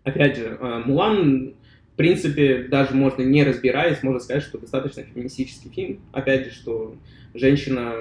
Опять 0.04 0.36
же, 0.36 0.56
а, 0.60 0.80
Мулан, 0.80 1.54
в 1.92 1.96
принципе, 1.96 2.64
даже 2.64 2.94
можно 2.94 3.22
не 3.22 3.42
разбираясь, 3.42 4.02
можно 4.02 4.20
сказать, 4.20 4.42
что 4.42 4.58
достаточно 4.58 5.02
феминистический 5.02 5.70
фильм. 5.70 6.00
Опять 6.12 6.46
же, 6.46 6.50
что 6.52 6.94
женщина 7.34 7.94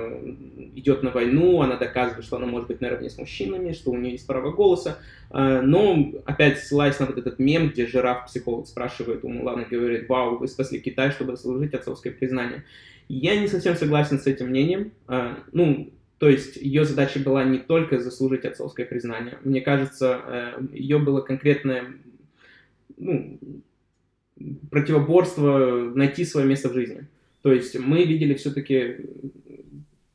идет 0.76 1.01
на 1.01 1.10
войну, 1.10 1.62
она 1.62 1.78
доказывает, 1.78 2.26
что 2.26 2.38
она 2.38 2.45
может 2.45 2.68
быть 2.68 2.82
наравне 2.82 3.10
с 3.10 3.18
мужчинами, 3.18 3.72
что 3.72 3.91
у 3.91 3.97
нее 3.97 4.14
есть 4.14 4.28
право 4.28 4.51
голоса. 4.51 4.99
А, 5.30 5.62
но, 5.62 6.12
опять 6.26 6.60
ссылаясь 6.60 6.99
на 6.99 7.08
вот 7.08 7.18
этот 7.18 7.39
мем, 7.39 7.70
где 7.70 7.88
жираф-психолог 7.88 8.68
спрашивает 8.68 9.24
у 9.24 9.30
Мулана, 9.30 9.66
говорит, 9.70 10.08
вау, 10.10 10.38
вы 10.38 10.47
спасли 10.47 10.80
Китай, 10.80 11.12
чтобы 11.12 11.36
заслужить 11.36 11.74
отцовское 11.74 12.14
признание. 12.14 12.64
Я 13.10 13.39
не 13.39 13.47
совсем 13.47 13.76
согласен 13.76 14.20
с 14.20 14.28
этим 14.28 14.47
мнением. 14.47 14.91
А, 15.08 15.39
ну, 15.51 15.89
то 16.24 16.30
есть 16.30 16.55
ее 16.55 16.86
задача 16.86 17.19
была 17.19 17.43
не 17.43 17.57
только 17.57 17.99
заслужить 17.99 18.45
отцовское 18.45 18.86
признание. 18.86 19.38
Мне 19.43 19.59
кажется, 19.59 20.21
э, 20.26 20.61
ее 20.71 20.97
было 20.97 21.19
конкретное 21.19 21.84
ну, 22.95 23.38
противоборство 24.71 25.91
найти 25.93 26.24
свое 26.24 26.47
место 26.47 26.69
в 26.69 26.74
жизни. 26.74 27.07
То 27.41 27.51
есть 27.51 27.78
мы 27.78 28.05
видели 28.05 28.36
все-таки 28.36 29.01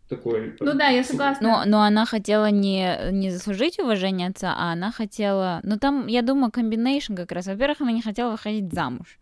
такой... 0.09 0.57
Ну 0.61 0.73
да, 0.73 0.89
я 0.89 1.05
согласна. 1.05 1.47
Но, 1.47 1.65
но 1.67 1.83
она 1.83 2.07
хотела 2.07 2.51
не, 2.51 3.13
не 3.13 3.31
заслужить 3.31 3.79
уважение 3.79 4.29
отца, 4.29 4.55
а 4.57 4.73
она 4.73 4.91
хотела... 4.91 5.61
Ну 5.63 5.77
там, 5.77 6.07
я 6.07 6.23
думаю, 6.23 6.51
комбинейшн 6.51 7.17
как 7.17 7.33
раз. 7.33 7.49
Во-первых, 7.49 7.83
она 7.83 7.93
не 7.93 8.01
хотела 8.01 8.31
выходить 8.31 8.73
замуж. 8.73 9.19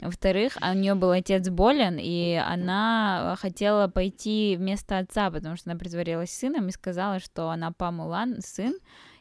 Во-вторых, 0.00 0.58
у 0.60 0.74
нее 0.74 0.94
был 0.94 1.10
отец 1.10 1.48
болен, 1.48 1.98
и 2.00 2.34
она 2.34 3.36
хотела 3.40 3.88
пойти 3.88 4.56
вместо 4.58 4.98
отца, 4.98 5.30
потому 5.30 5.56
что 5.56 5.70
она 5.70 5.78
притворилась 5.78 6.30
сыном 6.30 6.68
и 6.68 6.72
сказала, 6.72 7.20
что 7.20 7.48
она 7.50 7.70
Памулан, 7.72 8.40
сын, 8.40 8.74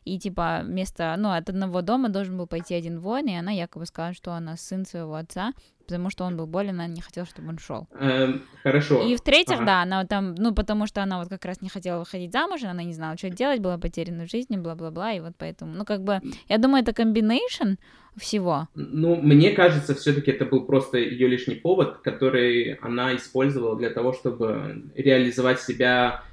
и 0.06 0.20
типа 0.20 0.62
вместо, 0.64 1.16
ну, 1.18 1.32
от 1.32 1.50
одного 1.50 1.82
дома 1.82 2.10
должен 2.10 2.38
был 2.38 2.48
пойти 2.48 2.76
один 2.76 3.00
воин, 3.00 3.28
и 3.28 3.36
она 3.36 3.52
якобы 3.52 3.86
сказала, 3.86 4.14
что 4.14 4.34
она 4.34 4.58
сын 4.58 4.86
своего 4.86 5.16
отца, 5.16 5.54
потому 5.86 6.10
что 6.10 6.26
он 6.26 6.38
был 6.38 6.48
болен, 6.48 6.76
она 6.76 6.88
не 6.88 7.02
хотела, 7.02 7.26
чтобы 7.26 7.50
он 7.50 7.58
шел. 7.58 7.88
Эм, 8.00 8.44
хорошо. 8.64 9.02
И 9.04 9.16
в-третьих, 9.16 9.58
ага. 9.58 9.66
да, 9.66 9.82
она 9.82 10.06
там, 10.06 10.36
ну, 10.36 10.54
потому 10.54 10.88
что 10.88 11.02
она 11.02 11.20
вот 11.20 11.30
как 11.30 11.46
раз 11.46 11.62
не 11.62 11.70
хотела 11.70 12.00
выходить 12.00 12.32
замуж, 12.32 12.64
она 12.64 12.84
не 12.84 12.94
знала, 12.94 13.18
что 13.18 13.30
делать, 13.30 13.60
была 13.60 13.78
потеряна 13.78 14.26
в 14.26 14.32
жизни, 14.32 14.58
бла-бла-бла, 14.58 15.14
и 15.14 15.20
вот 15.20 15.34
поэтому, 15.38 15.74
ну, 15.74 15.86
как 15.86 16.04
бы, 16.04 16.22
я 16.50 16.58
думаю, 16.58 16.84
это 16.84 16.94
комбинейшн 16.94 17.76
всего. 18.16 18.68
Ну, 18.76 19.16
мне 19.16 19.52
кажется, 19.52 19.96
все-таки 19.96 20.32
это 20.32 20.46
был 20.46 20.66
просто 20.66 20.98
ее 20.98 21.28
лишний 21.28 21.56
повод, 21.56 22.00
который 22.00 22.74
она 22.76 23.16
использовала 23.16 23.76
для 23.76 23.90
того, 23.90 24.14
чтобы 24.14 24.84
реализовать 24.96 25.62
себя, 25.62 26.24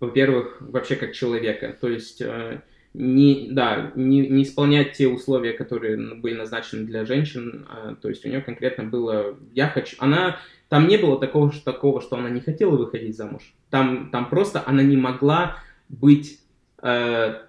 во-первых, 0.00 0.58
вообще 0.60 0.96
как 0.96 1.12
человека. 1.12 1.76
То 1.80 1.88
есть 1.88 2.20
э, 2.20 2.60
не, 2.94 3.48
да, 3.50 3.92
не, 3.94 4.28
не 4.28 4.42
исполнять 4.42 4.92
те 4.92 5.08
условия, 5.08 5.52
которые 5.52 5.96
были 6.16 6.34
назначены 6.34 6.84
для 6.84 7.04
женщин. 7.04 7.66
А, 7.70 7.94
то 7.94 8.08
есть 8.08 8.24
у 8.24 8.28
нее 8.28 8.40
конкретно 8.40 8.84
было 8.84 9.36
«я 9.54 9.68
хочу». 9.68 9.96
Она 9.98 10.38
там 10.68 10.88
не 10.88 10.98
было 10.98 11.18
такого, 11.18 11.52
что, 11.52 11.72
такого, 11.72 12.00
что 12.00 12.16
она 12.16 12.28
не 12.28 12.40
хотела 12.40 12.76
выходить 12.76 13.16
замуж. 13.16 13.54
Там, 13.70 14.10
там 14.10 14.28
просто 14.28 14.62
она 14.66 14.82
не 14.82 14.96
могла 14.96 15.56
быть, 15.88 16.40
э, 16.82 17.40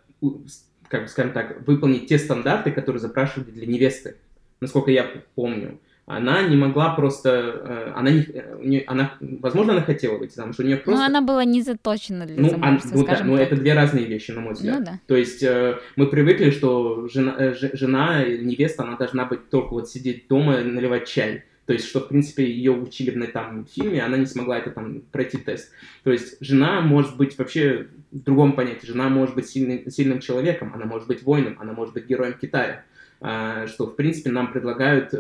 как 0.88 1.10
скажем 1.10 1.34
так, 1.34 1.66
выполнить 1.68 2.08
те 2.08 2.18
стандарты, 2.18 2.72
которые 2.72 3.02
запрашивали 3.02 3.52
для 3.52 3.66
невесты, 3.66 4.18
насколько 4.62 4.92
я 4.92 5.10
помню 5.36 5.80
она 6.06 6.42
не 6.44 6.58
могла 6.58 6.94
просто, 6.96 7.30
э, 7.30 7.92
она 7.96 8.12
не, 8.12 8.28
нее, 8.62 8.84
она, 8.88 9.14
возможно, 9.22 9.74
она 9.74 9.82
хотела 9.82 10.18
выйти 10.18 10.36
замуж, 10.36 10.60
у 10.60 10.64
нее 10.64 10.78
просто... 10.78 11.00
Но 11.00 11.06
она 11.06 11.22
была 11.22 11.46
не 11.46 11.62
заточена 11.62 12.26
для 12.26 12.42
ну, 12.42 12.50
замужества, 12.50 12.92
а, 12.92 12.98
ну, 12.98 13.06
да, 13.06 13.22
ну, 13.24 13.38
это 13.38 13.56
две 13.56 13.74
разные 13.74 14.06
вещи, 14.06 14.32
на 14.32 14.42
мой 14.42 14.54
взгляд. 14.54 14.80
Ну, 14.80 14.86
да. 14.86 15.00
То 15.08 15.16
есть 15.16 15.42
э, 15.44 15.78
мы 15.96 16.08
привыкли, 16.08 16.52
что 16.52 17.08
жена, 17.08 17.36
э, 17.38 17.54
жена, 17.54 18.26
невеста, 18.26 18.84
она 18.84 18.98
должна 18.98 19.26
быть 19.26 19.50
только 19.50 19.70
вот 19.70 19.90
сидеть 19.90 20.28
дома 20.28 20.60
и 20.60 20.64
наливать 20.66 21.08
чай. 21.08 21.46
То 21.66 21.72
есть, 21.72 21.88
что, 21.88 22.02
в 22.02 22.10
принципе, 22.10 22.46
ее 22.46 22.72
учили 22.72 23.16
на 23.16 23.28
там 23.28 23.66
фильме, 23.66 24.04
она 24.04 24.18
не 24.18 24.26
смогла 24.26 24.58
это 24.58 24.72
там 24.72 25.02
пройти 25.12 25.38
тест. 25.38 25.72
То 26.04 26.12
есть, 26.12 26.36
жена 26.42 26.82
может 26.82 27.16
быть 27.16 27.38
вообще 27.38 27.88
в 28.12 28.20
другом 28.24 28.54
понятии. 28.54 28.86
Жена 28.86 29.08
может 29.08 29.36
быть 29.36 29.48
сильным, 29.48 29.90
сильным 29.90 30.20
человеком, 30.20 30.74
она 30.76 30.84
может 30.84 31.08
быть 31.08 31.24
воином, 31.24 31.56
она 31.62 31.72
может 31.72 31.94
быть 31.94 32.06
героем 32.06 32.34
Китая. 32.34 32.84
А, 33.22 33.68
что, 33.68 33.86
в 33.86 33.96
принципе, 33.96 34.32
нам 34.32 34.52
предлагают 34.52 35.14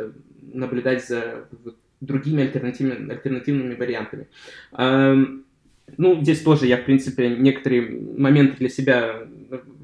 наблюдать 0.53 1.05
за 1.07 1.47
другими 2.01 2.43
альтернативными, 2.43 3.11
альтернативными 3.11 3.75
вариантами. 3.75 4.27
Ну, 5.97 6.21
здесь 6.21 6.41
тоже 6.41 6.65
я, 6.67 6.77
в 6.77 6.85
принципе, 6.85 7.29
некоторые 7.29 7.89
моменты 8.17 8.57
для 8.57 8.69
себя 8.69 9.27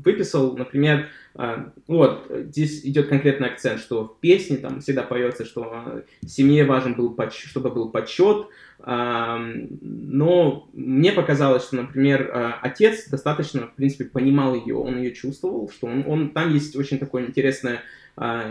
выписал. 0.03 0.57
Например, 0.57 1.07
а, 1.35 1.71
вот, 1.87 2.25
здесь 2.29 2.85
идет 2.85 3.07
конкретный 3.07 3.47
акцент, 3.47 3.79
что 3.79 4.05
в 4.05 4.19
песне 4.19 4.57
там 4.57 4.81
всегда 4.81 5.03
поется, 5.03 5.45
что 5.45 6.03
семье 6.25 6.65
важен 6.65 6.95
был, 6.95 7.15
чтобы 7.31 7.69
был 7.69 7.89
почет, 7.89 8.47
но 8.85 10.69
мне 10.73 11.11
показалось, 11.11 11.63
что, 11.63 11.75
например, 11.75 12.31
а, 12.33 12.59
отец 12.61 13.09
достаточно, 13.09 13.67
в 13.67 13.75
принципе, 13.75 14.05
понимал 14.05 14.55
ее, 14.55 14.75
он 14.75 14.97
ее 14.97 15.13
чувствовал, 15.13 15.69
что 15.69 15.87
он, 15.87 16.05
он 16.07 16.29
там 16.31 16.53
есть 16.53 16.75
очень 16.75 16.97
такое 16.97 17.25
интересное 17.25 17.81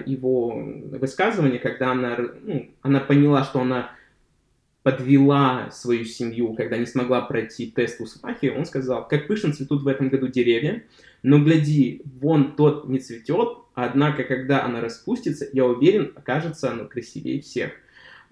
его 0.07 0.55
высказывание, 0.57 1.59
когда 1.59 1.93
она, 1.93 2.16
ну, 2.43 2.71
она 2.83 3.01
поняла, 3.01 3.45
что 3.45 3.61
она 3.61 3.91
подвела 4.83 5.71
свою 5.71 6.05
семью, 6.05 6.55
когда 6.55 6.79
не 6.79 6.87
смогла 6.87 7.21
пройти 7.21 7.71
тест 7.71 8.01
у 8.01 8.07
свахи, 8.07 8.47
он 8.57 8.64
сказал, 8.64 9.07
как 9.07 9.27
пышно 9.27 9.53
цветут 9.53 9.83
в 9.83 9.89
этом 9.89 10.09
году 10.09 10.29
деревья, 10.29 10.85
но 11.23 11.39
гляди, 11.39 12.01
вон 12.21 12.57
тот 12.57 12.89
не 12.89 12.99
цветет, 12.99 13.59
однако, 13.75 14.25
когда 14.25 14.64
она 14.64 14.81
распустится, 14.81 15.47
я 15.53 15.66
уверен, 15.66 16.12
окажется 16.14 16.71
оно 16.71 16.87
красивее 16.87 17.43
всех. 17.43 17.73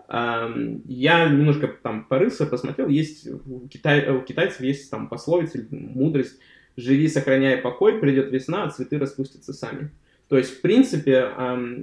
Я 0.08 1.28
немножко 1.28 1.66
там 1.66 2.04
порылся, 2.04 2.46
посмотрел, 2.46 2.88
есть 2.88 3.28
у, 3.28 3.68
китай, 3.68 4.08
у 4.08 4.22
китайцев 4.22 4.60
есть 4.60 4.88
там 4.90 5.08
пословица, 5.08 5.66
мудрость, 5.70 6.38
живи, 6.76 7.08
сохраняя 7.08 7.60
покой, 7.60 7.98
придет 7.98 8.30
весна, 8.30 8.64
а 8.64 8.70
цветы 8.70 8.98
распустятся 8.98 9.52
сами. 9.52 9.90
То 10.28 10.36
есть, 10.36 10.58
в 10.58 10.60
принципе, 10.60 11.30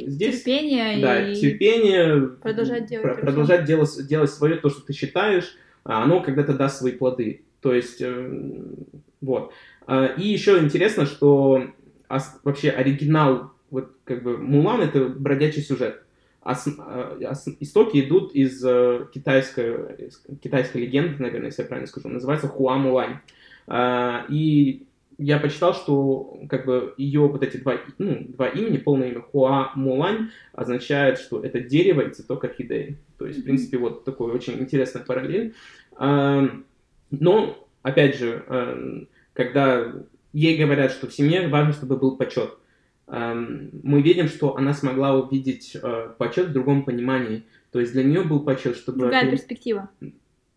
здесь... 0.06 0.44
Терпение 0.44 1.02
да, 1.02 1.30
и... 1.30 1.36
терпение... 1.36 2.28
Продолжать 2.42 2.88
делать... 2.88 3.04
Про- 3.04 3.22
продолжать 3.22 3.66
делать, 3.66 4.08
делать 4.08 4.32
свое, 4.32 4.56
то, 4.56 4.70
что 4.70 4.82
ты 4.82 4.92
считаешь, 4.92 5.56
а 5.86 6.04
оно 6.04 6.22
когда-то 6.22 6.54
даст 6.54 6.80
свои 6.80 6.92
плоды. 6.92 7.44
То 7.62 7.74
есть, 7.74 8.02
эм, 8.02 8.76
вот. 9.22 9.54
А, 9.88 10.08
и 10.08 10.28
еще 10.28 10.60
интересно, 10.60 11.06
что 11.06 11.68
вообще 12.44 12.70
оригинал, 12.70 13.54
вот 13.70 13.92
как 14.04 14.24
бы 14.24 14.38
Мулан 14.38 14.82
это 14.82 15.06
бродячий 15.06 15.62
сюжет. 15.62 16.04
Ос, 16.44 16.68
а, 16.78 17.18
ос, 17.32 17.48
истоки 17.62 18.02
идут 18.02 18.36
из 18.36 18.62
э, 18.66 19.08
китайской, 19.14 20.08
из 20.08 20.22
китайской 20.42 20.80
легенды, 20.80 21.16
наверное, 21.24 21.48
если 21.48 21.62
я 21.62 21.68
правильно 21.70 21.88
скажу, 21.88 22.10
называется 22.10 22.50
Хуа 22.50 22.76
Мулань. 22.76 23.20
И 24.30 24.86
я 25.18 25.40
почитал, 25.40 25.74
что 25.74 26.40
как 26.50 26.66
бы 26.66 26.94
ее 26.98 27.22
вот 27.22 27.44
эти 27.44 27.58
два, 27.58 27.76
ну, 27.98 28.26
два 28.30 28.48
имени, 28.48 28.78
полное 28.78 29.10
имя 29.10 29.22
Хуа 29.22 29.72
Мулань, 29.76 30.30
означает, 30.54 31.20
что 31.20 31.42
это 31.44 31.60
дерево 31.60 32.02
и 32.02 32.14
цветок 32.14 32.44
орхидеи. 32.44 32.98
То 33.18 33.26
есть, 33.26 33.40
в 33.40 33.44
принципе, 33.44 33.78
вот 33.78 34.04
такой 34.06 34.32
очень 34.32 34.60
интересный 34.60 35.02
параллель. 35.02 35.54
Но, 36.00 37.68
опять 37.82 38.18
же, 38.18 39.08
когда 39.34 39.94
ей 40.34 40.58
говорят, 40.58 40.92
что 40.92 41.08
в 41.08 41.14
семье 41.14 41.48
важно, 41.48 41.74
чтобы 41.74 41.98
был 41.98 42.18
почет, 42.18 42.58
мы 43.08 44.02
видим, 44.02 44.28
что 44.28 44.56
она 44.56 44.74
смогла 44.74 45.16
увидеть 45.16 45.76
э, 45.76 46.10
почет 46.18 46.48
в 46.48 46.54
другом 46.54 46.86
понимании. 46.86 47.44
То 47.72 47.80
есть 47.82 47.92
для 47.92 48.04
нее 48.04 48.24
был 48.24 48.40
почет, 48.40 48.78
чтобы... 48.78 49.00
Другая 49.02 49.30
перспектива. 49.30 49.90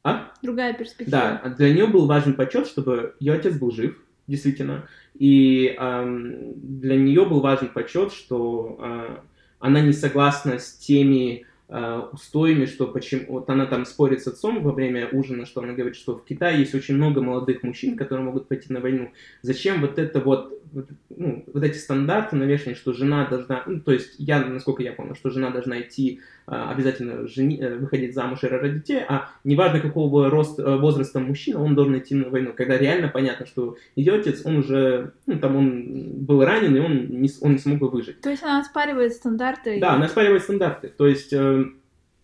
А? 0.04 0.32
Другая 0.42 0.72
перспектива. 0.72 1.40
Да, 1.42 1.48
для 1.50 1.74
нее 1.74 1.86
был 1.86 2.06
важен 2.06 2.34
почет, 2.34 2.68
чтобы 2.68 3.16
ее 3.18 3.34
отец 3.34 3.58
был 3.58 3.72
жив, 3.72 4.00
действительно. 4.26 4.88
И 5.14 5.74
эм, 5.78 6.52
для 6.56 6.96
нее 6.96 7.24
был 7.24 7.40
важен 7.40 7.68
почет, 7.68 8.12
что 8.12 8.78
э, 8.78 9.16
она 9.58 9.80
не 9.80 9.92
согласна 9.92 10.58
с 10.58 10.72
теми 10.72 11.46
э, 11.68 12.02
устоями, 12.12 12.66
что 12.66 12.86
почему... 12.86 13.24
Вот 13.28 13.48
она 13.50 13.66
там 13.66 13.86
спорит 13.86 14.22
с 14.22 14.26
отцом 14.26 14.62
во 14.62 14.72
время 14.72 15.08
ужина, 15.10 15.46
что 15.46 15.62
она 15.62 15.72
говорит, 15.72 15.96
что 15.96 16.16
в 16.16 16.24
Китае 16.24 16.60
есть 16.60 16.74
очень 16.74 16.96
много 16.96 17.22
молодых 17.22 17.62
мужчин, 17.62 17.96
которые 17.96 18.26
могут 18.26 18.48
пойти 18.48 18.72
на 18.72 18.80
войну. 18.80 19.10
Зачем 19.42 19.80
вот 19.80 19.98
это 19.98 20.20
вот 20.20 20.56
вот, 20.72 20.88
ну, 21.08 21.44
вот 21.52 21.62
эти 21.62 21.78
стандарты 21.78 22.36
навешаны, 22.36 22.74
что 22.74 22.92
жена 22.92 23.26
должна, 23.26 23.62
ну, 23.66 23.80
то 23.80 23.92
есть 23.92 24.16
я, 24.18 24.44
насколько 24.44 24.82
я 24.82 24.92
помню, 24.92 25.14
что 25.14 25.30
жена 25.30 25.50
должна 25.50 25.80
идти 25.80 26.20
обязательно 26.46 27.26
жени, 27.26 27.58
э, 27.60 27.76
выходить 27.76 28.14
замуж 28.14 28.44
и 28.44 28.46
рожать 28.46 28.74
детей, 28.74 29.02
а 29.08 29.30
неважно 29.42 29.80
какого 29.80 30.30
рост, 30.30 30.60
э, 30.60 30.76
возраста 30.76 31.18
мужчина, 31.18 31.60
он 31.60 31.74
должен 31.74 31.98
идти 31.98 32.14
на 32.14 32.28
войну, 32.28 32.52
когда 32.56 32.78
реально 32.78 33.08
понятно, 33.08 33.46
что 33.46 33.76
ее 33.96 34.14
отец, 34.14 34.42
он 34.44 34.58
уже, 34.58 35.12
ну, 35.26 35.40
там 35.40 35.56
он 35.56 36.24
был 36.24 36.44
ранен, 36.44 36.76
и 36.76 36.78
он 36.78 37.20
не, 37.20 37.28
он 37.40 37.52
не 37.52 37.58
смог 37.58 37.78
бы 37.78 37.88
выжить. 37.88 38.20
То 38.20 38.30
есть 38.30 38.44
она 38.44 38.60
оспаривает 38.60 39.12
стандарты? 39.12 39.80
Да, 39.80 39.94
она 39.94 40.06
оспаривает 40.06 40.42
стандарты, 40.42 40.88
то 40.88 41.06
есть... 41.08 41.32
Э, 41.32 41.64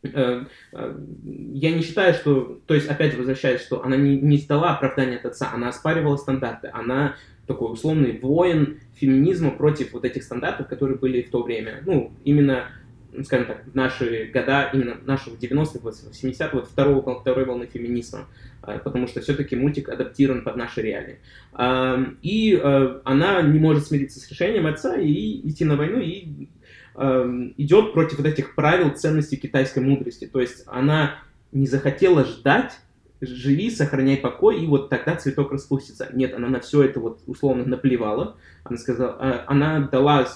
э, 0.04 0.44
э, 0.72 0.96
я 1.54 1.70
не 1.72 1.82
считаю, 1.82 2.14
что, 2.14 2.60
то 2.66 2.74
есть 2.74 2.88
опять 2.88 3.16
возвращаясь, 3.16 3.60
что 3.60 3.84
она 3.84 3.96
не, 3.96 4.16
не 4.20 4.38
сдала 4.38 4.74
оправдание 4.74 5.18
от 5.18 5.26
отца, 5.26 5.50
она 5.52 5.68
оспаривала 5.68 6.16
стандарты, 6.16 6.70
она 6.72 7.16
такой 7.46 7.72
условный 7.72 8.18
воин 8.20 8.78
феминизма 8.94 9.50
против 9.50 9.92
вот 9.92 10.04
этих 10.04 10.22
стандартов, 10.22 10.68
которые 10.68 10.98
были 10.98 11.22
в 11.22 11.30
то 11.30 11.42
время. 11.42 11.82
Ну, 11.84 12.12
именно, 12.24 12.66
скажем 13.24 13.46
так, 13.46 13.64
в 13.66 13.74
наши 13.74 14.30
года, 14.32 14.70
именно 14.72 14.96
наших 15.04 15.34
90-х, 15.34 15.88
70-х, 16.12 16.50
вот 16.52 16.68
второго, 16.68 17.20
второй 17.20 17.44
волны 17.44 17.68
феминизма, 17.72 18.26
а, 18.62 18.78
потому 18.78 19.06
что 19.06 19.20
все-таки 19.20 19.56
мультик 19.56 19.88
адаптирован 19.88 20.42
под 20.42 20.56
наши 20.56 20.82
реалии. 20.82 21.18
И 22.22 22.60
а, 22.62 23.00
она 23.04 23.42
не 23.42 23.58
может 23.58 23.86
смириться 23.86 24.20
с 24.20 24.30
решением 24.30 24.66
отца 24.66 24.96
и 24.96 25.48
идти 25.48 25.64
на 25.64 25.76
войну, 25.76 25.98
и 26.00 26.48
идет 27.56 27.94
против 27.94 28.18
вот 28.18 28.26
этих 28.26 28.54
правил 28.54 28.90
ценностей 28.90 29.38
китайской 29.38 29.78
мудрости. 29.78 30.26
То 30.26 30.42
есть 30.42 30.64
она 30.66 31.22
не 31.50 31.66
захотела 31.66 32.24
ждать 32.26 32.78
живи, 33.22 33.70
сохраняй 33.70 34.16
покой, 34.16 34.62
и 34.62 34.66
вот 34.66 34.90
тогда 34.90 35.16
цветок 35.16 35.52
распустится. 35.52 36.08
Нет, 36.12 36.34
она 36.34 36.48
на 36.48 36.60
все 36.60 36.82
это 36.82 37.00
вот 37.00 37.20
условно 37.26 37.64
наплевала. 37.64 38.36
Она 38.64 38.76
сказала, 38.76 39.16
а, 39.18 39.44
она 39.46 39.80
дала 39.80 40.26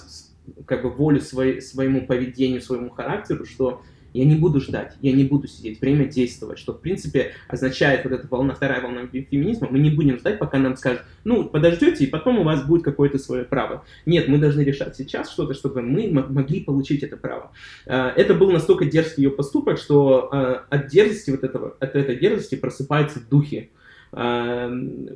как 0.65 0.83
бы 0.83 0.89
волю 0.89 1.21
своей, 1.21 1.61
своему 1.61 2.05
поведению, 2.05 2.61
своему 2.61 2.89
характеру, 2.89 3.45
что 3.45 3.81
я 4.13 4.25
не 4.25 4.35
буду 4.35 4.59
ждать, 4.59 4.95
я 5.01 5.11
не 5.11 5.23
буду 5.25 5.47
сидеть, 5.47 5.79
время 5.79 6.05
действовать, 6.05 6.59
что, 6.59 6.73
в 6.73 6.81
принципе, 6.81 7.33
означает 7.47 8.03
вот 8.03 8.13
эта 8.13 8.27
волна, 8.27 8.55
вторая 8.55 8.81
волна 8.81 9.07
феминизма, 9.07 9.67
мы 9.69 9.79
не 9.79 9.91
будем 9.91 10.17
ждать, 10.17 10.39
пока 10.39 10.57
нам 10.57 10.75
скажут, 10.75 11.03
ну, 11.23 11.45
подождете, 11.45 12.03
и 12.03 12.07
потом 12.07 12.39
у 12.39 12.43
вас 12.43 12.65
будет 12.65 12.83
какое-то 12.83 13.19
свое 13.19 13.43
право. 13.43 13.85
Нет, 14.05 14.27
мы 14.27 14.37
должны 14.37 14.61
решать 14.61 14.95
сейчас 14.95 15.31
что-то, 15.31 15.53
чтобы 15.53 15.81
мы 15.81 16.09
могли 16.09 16.61
получить 16.61 17.03
это 17.03 17.17
право. 17.17 17.51
А, 17.85 18.11
это 18.15 18.33
был 18.33 18.51
настолько 18.51 18.85
дерзкий 18.85 19.23
ее 19.23 19.31
поступок, 19.31 19.77
что 19.77 20.29
а, 20.31 20.65
от 20.69 20.87
дерзости 20.87 21.29
вот 21.29 21.43
этого, 21.43 21.75
от 21.79 21.95
этой 21.95 22.15
дерзости 22.15 22.55
просыпаются 22.55 23.19
духи 23.19 23.69
а, 24.11 24.71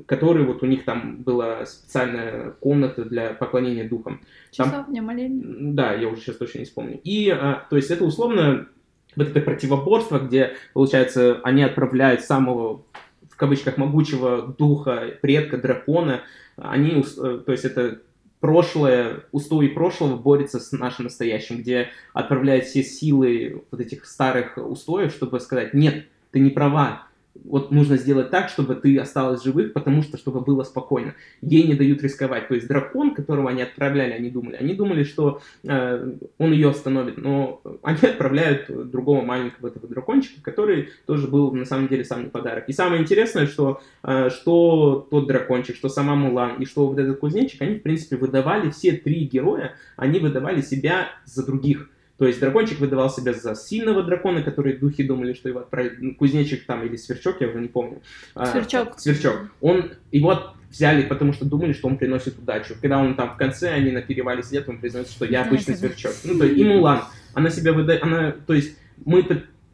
которые 0.05 0.45
вот 0.45 0.63
у 0.63 0.65
них 0.65 0.85
там 0.85 1.17
была 1.23 1.65
специальная 1.65 2.51
комната 2.59 3.05
для 3.05 3.33
поклонения 3.33 3.87
духам. 3.87 4.21
Часовня, 4.51 5.01
молельня. 5.01 5.73
Да, 5.73 5.93
я 5.93 6.07
уже 6.07 6.21
сейчас 6.21 6.37
точно 6.37 6.59
не 6.59 6.65
вспомню. 6.65 6.99
И, 7.03 7.29
то 7.69 7.75
есть 7.75 7.91
это 7.91 8.03
условно 8.03 8.67
вот 9.15 9.29
это 9.29 9.41
противоборство, 9.41 10.19
где, 10.19 10.53
получается, 10.73 11.39
они 11.43 11.63
отправляют 11.63 12.21
самого, 12.21 12.83
в 13.29 13.35
кавычках, 13.35 13.77
могучего 13.77 14.55
духа, 14.57 15.13
предка, 15.21 15.57
дракона, 15.57 16.21
они, 16.57 17.01
э, 17.01 17.41
то 17.45 17.51
есть 17.51 17.65
это 17.65 18.01
прошлое, 18.39 19.23
устои 19.31 19.67
прошлого 19.67 20.17
борется 20.17 20.59
с 20.59 20.71
нашим 20.71 21.05
настоящим, 21.05 21.59
где 21.59 21.89
отправляют 22.13 22.65
все 22.65 22.83
силы 22.83 23.63
вот 23.71 23.79
этих 23.79 24.05
старых 24.05 24.57
устоев, 24.57 25.11
чтобы 25.11 25.39
сказать, 25.39 25.73
нет, 25.73 26.05
ты 26.31 26.39
не 26.39 26.49
права, 26.49 27.07
вот 27.43 27.71
нужно 27.71 27.97
сделать 27.97 28.29
так, 28.29 28.49
чтобы 28.49 28.75
ты 28.75 28.97
осталась 28.97 29.43
живых, 29.43 29.73
потому 29.73 30.03
что, 30.03 30.17
чтобы 30.17 30.41
было 30.41 30.63
спокойно. 30.63 31.15
Ей 31.41 31.63
не 31.63 31.75
дают 31.75 32.01
рисковать. 32.03 32.47
То 32.47 32.55
есть 32.55 32.67
дракон, 32.67 33.13
которого 33.13 33.49
они 33.49 33.61
отправляли, 33.61 34.11
они 34.11 34.29
думали, 34.29 34.55
они 34.55 34.73
думали, 34.73 35.03
что 35.03 35.41
э, 35.63 36.13
он 36.37 36.51
ее 36.51 36.69
остановит, 36.69 37.17
но 37.17 37.61
они 37.83 37.99
отправляют 38.01 38.89
другого 38.89 39.21
маленького 39.21 39.67
этого 39.67 39.87
дракончика, 39.87 40.41
который 40.41 40.89
тоже 41.05 41.27
был 41.27 41.51
на 41.51 41.65
самом 41.65 41.87
деле 41.87 42.03
самый 42.03 42.29
подарок. 42.29 42.65
И 42.67 42.73
самое 42.73 43.01
интересное, 43.01 43.47
что, 43.47 43.81
э, 44.03 44.29
что 44.29 45.07
тот 45.09 45.27
дракончик, 45.27 45.75
что 45.75 45.89
сама 45.89 46.15
Мулан 46.15 46.61
и 46.61 46.65
что 46.65 46.87
вот 46.87 46.99
этот 46.99 47.19
кузнечик, 47.19 47.61
они, 47.61 47.75
в 47.75 47.81
принципе, 47.81 48.17
выдавали, 48.17 48.69
все 48.69 48.93
три 48.93 49.25
героя, 49.25 49.75
они 49.95 50.19
выдавали 50.19 50.61
себя 50.61 51.09
за 51.25 51.45
других. 51.45 51.89
То 52.21 52.27
есть 52.27 52.39
дракончик 52.39 52.79
выдавал 52.79 53.09
себя 53.09 53.33
за 53.33 53.55
сильного 53.55 54.03
дракона, 54.03 54.43
который 54.43 54.77
духи 54.77 55.01
думали, 55.01 55.33
что 55.33 55.49
его 55.49 55.61
отправят. 55.61 55.93
Ну, 55.97 56.13
кузнечик 56.13 56.67
там 56.67 56.85
или 56.85 56.95
сверчок, 56.95 57.41
я 57.41 57.47
уже 57.47 57.59
не 57.59 57.67
помню. 57.67 58.03
А, 58.35 58.45
сверчок. 58.45 58.89
А, 58.95 58.99
сверчок. 58.99 59.51
Он, 59.59 59.93
его 60.11 60.53
взяли, 60.69 61.01
потому 61.01 61.33
что 61.33 61.45
думали, 61.45 61.73
что 61.73 61.87
он 61.87 61.97
приносит 61.97 62.37
удачу. 62.37 62.75
Когда 62.79 62.99
он 62.99 63.15
там 63.15 63.31
в 63.33 63.37
конце, 63.37 63.71
они 63.71 63.89
на 63.89 64.03
перевале 64.03 64.43
сидят, 64.43 64.69
он 64.69 64.77
признается, 64.77 65.13
что 65.13 65.25
я 65.25 65.41
обычный 65.41 65.75
сверчок. 65.75 66.13
Ну, 66.23 66.37
то 66.37 66.45
есть, 66.45 66.59
и 66.59 66.63
Мулан. 66.63 67.05
Она 67.33 67.49
себя 67.49 67.73
выдает, 67.73 68.03
она, 68.03 68.33
то 68.33 68.53
есть, 68.53 68.77
мы, 69.03 69.25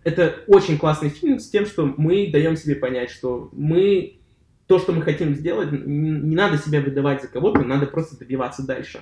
это 0.06 0.36
очень 0.48 0.78
классный 0.78 1.10
фильм 1.10 1.39
с 1.39 1.50
тем, 1.50 1.66
что 1.66 1.93
мы 1.98 2.30
даем 2.32 2.56
себе 2.56 2.76
понять, 2.76 3.10
что 3.10 3.50
мы 3.52 4.20
то, 4.68 4.80
что 4.80 4.93
мы 4.93 5.02
хотим 5.02 5.36
сделать, 5.36 5.70
не 5.74 6.34
надо 6.36 6.58
себя 6.58 6.80
выдавать 6.80 7.22
за 7.22 7.28
кого-то, 7.28 7.60
надо 7.64 7.88
просто 7.88 8.18
добиваться 8.18 8.66
дальше. 8.66 9.02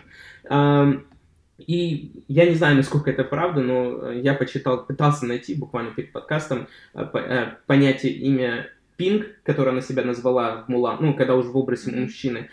И 1.58 2.12
я 2.28 2.46
не 2.46 2.56
знаю, 2.56 2.76
насколько 2.76 3.10
это 3.10 3.24
правда, 3.24 3.62
но 3.62 4.10
э, 4.10 4.20
я 4.20 4.34
почитал, 4.34 4.86
пытался 4.86 5.26
найти 5.26 5.56
буквально 5.56 5.92
перед 5.92 6.12
подкастом 6.12 6.68
э, 6.94 7.06
э, 7.14 7.52
понятие 7.66 8.14
имя 8.14 8.70
Пинг, 8.98 9.26
которое 9.44 9.72
она 9.72 9.82
себя 9.82 10.04
назвала 10.04 10.64
в 10.64 10.70
Мулан, 10.70 10.98
ну, 11.00 11.14
когда 11.14 11.36
уже 11.36 11.50
в 11.50 11.58
образе 11.58 11.92
мужчины. 11.92 12.50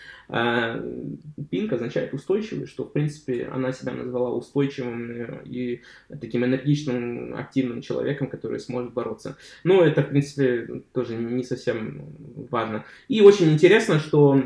Пинг 1.50 1.72
означает 1.72 2.14
устойчивый, 2.14 2.66
что, 2.66 2.84
в 2.84 2.92
принципе, 2.92 3.48
она 3.52 3.72
себя 3.72 3.92
назвала 3.92 4.30
устойчивым 4.30 5.42
и 5.44 5.82
таким 6.08 6.44
энергичным, 6.44 7.34
активным 7.36 7.82
человеком, 7.82 8.28
который 8.28 8.58
сможет 8.58 8.94
бороться. 8.94 9.36
Но 9.62 9.82
это, 9.82 10.02
в 10.02 10.08
принципе, 10.08 10.82
тоже 10.94 11.16
не 11.16 11.44
совсем 11.44 12.06
важно. 12.50 12.84
И 13.08 13.20
очень 13.20 13.52
интересно, 13.52 13.98
что 13.98 14.42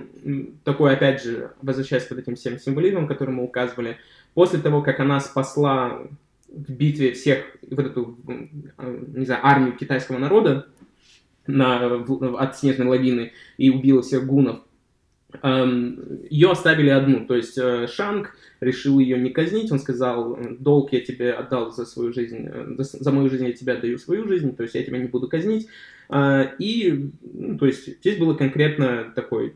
такое, 0.64 0.94
опять 0.94 1.22
же, 1.22 1.52
возвращаясь 1.62 2.04
к 2.04 2.10
вот 2.10 2.18
этим 2.18 2.34
всем 2.34 2.58
символизмам, 2.58 3.06
которые 3.06 3.36
мы 3.36 3.44
указывали, 3.44 3.96
После 4.36 4.58
того, 4.58 4.82
как 4.82 5.00
она 5.00 5.18
спасла 5.18 6.02
в 6.46 6.70
битве 6.70 7.12
всех, 7.12 7.56
вот 7.70 7.86
эту, 7.86 8.18
не 8.76 9.24
знаю, 9.24 9.40
армию 9.42 9.72
китайского 9.72 10.18
народа 10.18 10.66
на, 11.46 12.04
от 12.38 12.58
снежной 12.58 12.86
лавины 12.86 13.32
и 13.56 13.70
убила 13.70 14.02
всех 14.02 14.26
гунов, 14.26 14.60
ее 15.42 16.50
оставили 16.50 16.88
одну, 16.88 17.26
то 17.26 17.34
есть 17.34 17.58
э, 17.58 17.88
Шанг 17.88 18.36
решил 18.60 18.98
ее 18.98 19.18
не 19.18 19.30
казнить, 19.30 19.70
он 19.72 19.80
сказал, 19.80 20.38
долг 20.58 20.92
я 20.92 21.00
тебе 21.00 21.32
отдал 21.32 21.72
за 21.72 21.84
свою 21.84 22.12
жизнь, 22.12 22.48
э, 22.48 22.76
за 22.78 23.12
мою 23.12 23.28
жизнь 23.28 23.44
я 23.46 23.52
тебе 23.52 23.74
отдаю 23.74 23.98
свою 23.98 24.26
жизнь, 24.28 24.54
то 24.56 24.62
есть 24.62 24.74
я 24.74 24.84
тебя 24.84 24.98
не 24.98 25.08
буду 25.08 25.28
казнить, 25.28 25.68
и, 26.08 27.10
ну, 27.22 27.58
то 27.58 27.66
есть 27.66 27.98
здесь 27.98 28.18
было 28.18 28.34
конкретно 28.34 29.12
такой, 29.14 29.54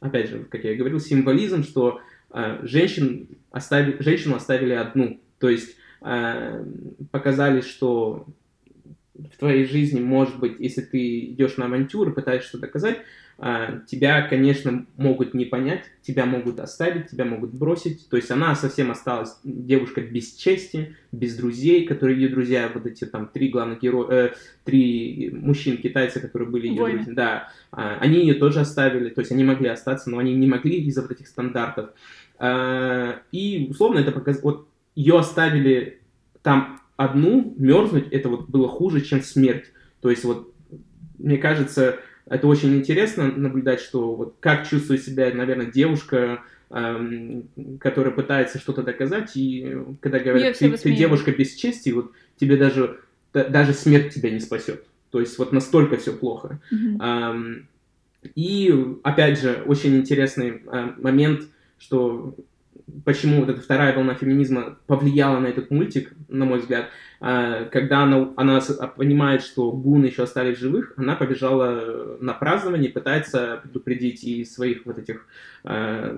опять 0.00 0.30
же, 0.30 0.44
как 0.44 0.64
я 0.64 0.72
и 0.72 0.76
говорил, 0.76 0.98
символизм, 0.98 1.64
что 1.64 2.00
э, 2.32 2.60
женщин 2.62 3.28
оставили, 3.50 4.02
женщину 4.02 4.36
оставили 4.36 4.72
одну, 4.72 5.20
то 5.38 5.48
есть 5.48 5.76
показали, 7.10 7.60
что 7.60 8.26
в 9.14 9.36
твоей 9.36 9.66
жизни, 9.66 10.00
может 10.00 10.38
быть, 10.38 10.56
если 10.58 10.80
ты 10.80 11.26
идешь 11.26 11.58
на 11.58 11.66
авантюру, 11.66 12.12
пытаешься 12.12 12.58
доказать, 12.58 13.00
тебя, 13.86 14.22
конечно, 14.28 14.84
могут 14.98 15.32
не 15.32 15.46
понять, 15.46 15.84
тебя 16.02 16.26
могут 16.26 16.60
оставить, 16.60 17.08
тебя 17.08 17.24
могут 17.24 17.54
бросить. 17.54 18.08
То 18.10 18.16
есть 18.16 18.30
она 18.30 18.54
совсем 18.54 18.90
осталась 18.90 19.38
девушка 19.44 20.02
без 20.02 20.34
чести, 20.34 20.94
без 21.10 21.36
друзей, 21.36 21.86
которые 21.86 22.20
ее 22.20 22.28
друзья, 22.28 22.70
вот 22.72 22.84
эти 22.84 23.04
там 23.06 23.28
три 23.28 23.48
главных 23.48 23.80
героя, 23.80 24.08
э, 24.10 24.34
три 24.64 25.30
мужчин 25.32 25.78
китайцы, 25.78 26.20
которые 26.20 26.50
были 26.50 26.68
ее 26.68 26.76
друзья, 26.76 27.12
да, 27.14 27.48
а, 27.72 27.96
они 28.00 28.20
ее 28.20 28.34
тоже 28.34 28.60
оставили, 28.60 29.08
то 29.08 29.20
есть 29.20 29.32
они 29.32 29.44
могли 29.44 29.68
остаться, 29.68 30.10
но 30.10 30.18
они 30.18 30.34
не 30.34 30.46
могли 30.46 30.82
из-за 30.84 31.02
вот 31.02 31.10
этих 31.10 31.26
стандартов. 31.26 31.90
А, 32.38 33.20
и 33.32 33.68
условно 33.70 34.00
это 34.00 34.12
показывает, 34.12 34.44
вот 34.44 34.68
ее 34.94 35.18
оставили 35.18 36.00
там 36.42 36.80
одну, 36.96 37.54
мерзнуть, 37.56 38.08
это 38.10 38.28
вот 38.28 38.50
было 38.50 38.68
хуже, 38.68 39.00
чем 39.00 39.22
смерть. 39.22 39.64
То 40.02 40.10
есть 40.10 40.24
вот, 40.24 40.52
мне 41.18 41.38
кажется, 41.38 41.98
это 42.30 42.46
очень 42.46 42.76
интересно 42.76 43.24
наблюдать, 43.24 43.80
что 43.80 44.14
вот 44.14 44.36
как 44.38 44.66
чувствует 44.66 45.02
себя, 45.02 45.30
наверное, 45.34 45.66
девушка, 45.66 46.42
эм, 46.70 47.48
которая 47.80 48.14
пытается 48.14 48.60
что-то 48.60 48.82
доказать, 48.84 49.36
и 49.36 49.76
когда 50.00 50.20
говорят, 50.20 50.56
ты, 50.56 50.70
ты 50.70 50.92
девушка 50.94 51.32
без 51.32 51.54
чести, 51.54 51.90
вот 51.90 52.12
тебе 52.38 52.56
даже, 52.56 53.00
даже 53.32 53.72
смерть 53.74 54.14
тебя 54.14 54.30
не 54.30 54.38
спасет. 54.38 54.84
То 55.10 55.18
есть 55.18 55.36
вот 55.38 55.52
настолько 55.52 55.96
все 55.96 56.12
плохо. 56.12 56.60
Mm-hmm. 56.72 57.02
Эм, 57.02 57.68
и 58.36 58.96
опять 59.02 59.40
же, 59.40 59.64
очень 59.66 59.96
интересный 59.96 60.62
э, 60.64 60.92
момент, 60.98 61.48
что 61.80 62.36
почему 63.04 63.40
вот 63.40 63.48
эта 63.48 63.60
вторая 63.60 63.94
волна 63.94 64.14
феминизма 64.14 64.78
повлияла 64.86 65.38
на 65.40 65.46
этот 65.46 65.70
мультик, 65.70 66.12
на 66.28 66.44
мой 66.44 66.60
взгляд, 66.60 66.86
а, 67.22 67.66
когда 67.66 68.04
она, 68.04 68.32
она 68.36 68.60
понимает, 68.96 69.42
что 69.42 69.70
гуны 69.72 70.06
еще 70.06 70.22
остались 70.22 70.58
живых, 70.58 70.94
она 70.96 71.16
побежала 71.16 72.16
на 72.20 72.32
празднование, 72.32 72.90
пытается 72.90 73.60
предупредить 73.62 74.24
и 74.24 74.44
своих 74.44 74.86
вот 74.86 74.98
этих 74.98 75.26
э, 75.64 76.14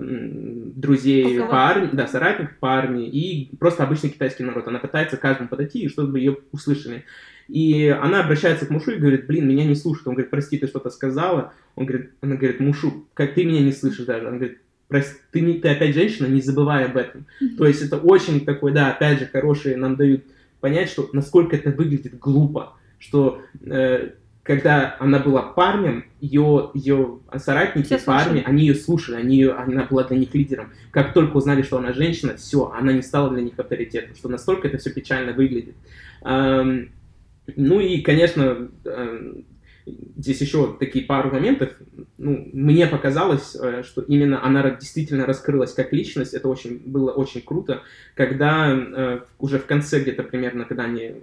друзей 0.75 1.39
по 1.39 1.67
армии, 1.67 1.89
да, 1.91 2.07
соратников 2.07 2.57
по 2.57 2.73
армии, 2.73 3.07
и 3.07 3.53
просто 3.57 3.83
обычный 3.83 4.11
китайский 4.11 4.43
народ. 4.43 4.67
Она 4.67 4.79
пытается 4.79 5.17
каждому 5.17 5.49
подойти, 5.49 5.89
чтобы 5.89 6.19
ее 6.19 6.37
услышали. 6.51 7.03
И 7.49 7.87
она 7.87 8.23
обращается 8.23 8.65
к 8.65 8.69
Мушу 8.69 8.91
и 8.91 8.99
говорит, 8.99 9.27
блин, 9.27 9.47
меня 9.47 9.65
не 9.65 9.75
слушают. 9.75 10.07
Он 10.07 10.13
говорит, 10.13 10.31
прости, 10.31 10.57
ты 10.57 10.67
что-то 10.67 10.89
сказала. 10.89 11.53
Он 11.75 11.85
говорит, 11.85 12.11
она 12.21 12.35
говорит, 12.35 12.59
Мушу, 12.59 13.07
как 13.13 13.33
ты 13.33 13.43
меня 13.43 13.61
не 13.61 13.73
слышишь 13.73 14.05
даже. 14.05 14.27
Он 14.27 14.37
говорит, 14.37 14.59
прости, 14.93 15.15
ты, 15.31 15.41
не, 15.41 15.53
ты 15.53 15.69
опять 15.69 15.95
женщина, 15.95 16.27
не 16.27 16.39
забывай 16.39 16.85
об 16.85 16.97
этом. 16.97 17.25
Mm-hmm. 17.41 17.55
То 17.57 17.65
есть 17.65 17.81
это 17.81 17.97
очень 17.97 18.45
такой, 18.45 18.73
да, 18.73 18.91
опять 18.91 19.17
же, 19.17 19.25
хорошие 19.25 19.75
нам 19.75 19.95
дают 19.95 20.23
понять, 20.61 20.87
что 20.87 21.09
насколько 21.13 21.55
это 21.55 21.71
выглядит 21.71 22.19
глупо, 22.19 22.73
что 22.99 23.41
э, 23.65 24.11
когда 24.43 24.95
она 24.99 25.17
была 25.17 25.41
парнем, 25.41 26.05
ее, 26.21 26.69
ее 26.75 27.21
соратники 27.37 27.87
все 27.87 27.97
парни, 27.97 28.43
они 28.45 28.67
ее 28.67 28.75
слушали, 28.75 29.15
они 29.15 29.37
ее, 29.37 29.53
она 29.53 29.85
была 29.85 30.03
для 30.03 30.17
них 30.17 30.31
лидером. 30.35 30.71
Как 30.91 31.11
только 31.15 31.37
узнали, 31.37 31.63
что 31.63 31.79
она 31.79 31.91
женщина, 31.91 32.35
все, 32.37 32.71
она 32.71 32.93
не 32.93 33.01
стала 33.01 33.31
для 33.31 33.41
них 33.41 33.57
авторитетом, 33.57 34.15
что 34.15 34.29
настолько 34.29 34.67
это 34.67 34.77
все 34.77 34.91
печально 34.91 35.33
выглядит. 35.33 35.73
Эм, 36.23 36.91
ну 37.55 37.79
и, 37.79 38.01
конечно, 38.01 38.69
эм, 38.85 39.45
здесь 39.85 40.41
еще 40.41 40.75
такие 40.79 41.05
пару 41.05 41.31
моментов. 41.31 41.71
Ну, 42.17 42.49
мне 42.53 42.87
показалось, 42.87 43.55
э, 43.55 43.83
что 43.83 44.01
именно 44.01 44.43
она 44.45 44.69
действительно 44.71 45.25
раскрылась 45.25 45.73
как 45.73 45.91
личность. 45.93 46.33
Это 46.33 46.47
очень 46.47 46.81
было 46.85 47.11
очень 47.11 47.41
круто, 47.41 47.81
когда 48.15 48.71
э, 48.71 49.19
уже 49.39 49.59
в 49.59 49.65
конце 49.65 49.99
где-то 50.01 50.23
примерно, 50.23 50.65
когда 50.65 50.83
они 50.83 51.15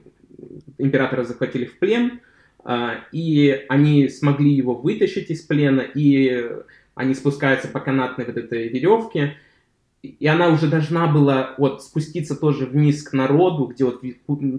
императора 0.78 1.24
захватили 1.24 1.64
в 1.64 1.78
плен, 1.78 2.20
э, 2.64 2.88
и 3.12 3.64
они 3.68 4.08
смогли 4.08 4.52
его 4.52 4.74
вытащить 4.74 5.30
из 5.30 5.40
плена, 5.42 5.80
и 5.80 6.50
они 6.94 7.14
спускаются 7.14 7.68
по 7.68 7.80
канатной 7.80 8.26
вот 8.26 8.36
этой 8.36 8.68
веревке, 8.68 9.36
и 10.02 10.26
она 10.26 10.48
уже 10.48 10.66
должна 10.66 11.06
была 11.06 11.54
вот 11.58 11.82
спуститься 11.82 12.34
тоже 12.34 12.66
вниз 12.66 13.02
к 13.02 13.12
народу, 13.12 13.66
где 13.66 13.84
вот 13.84 14.02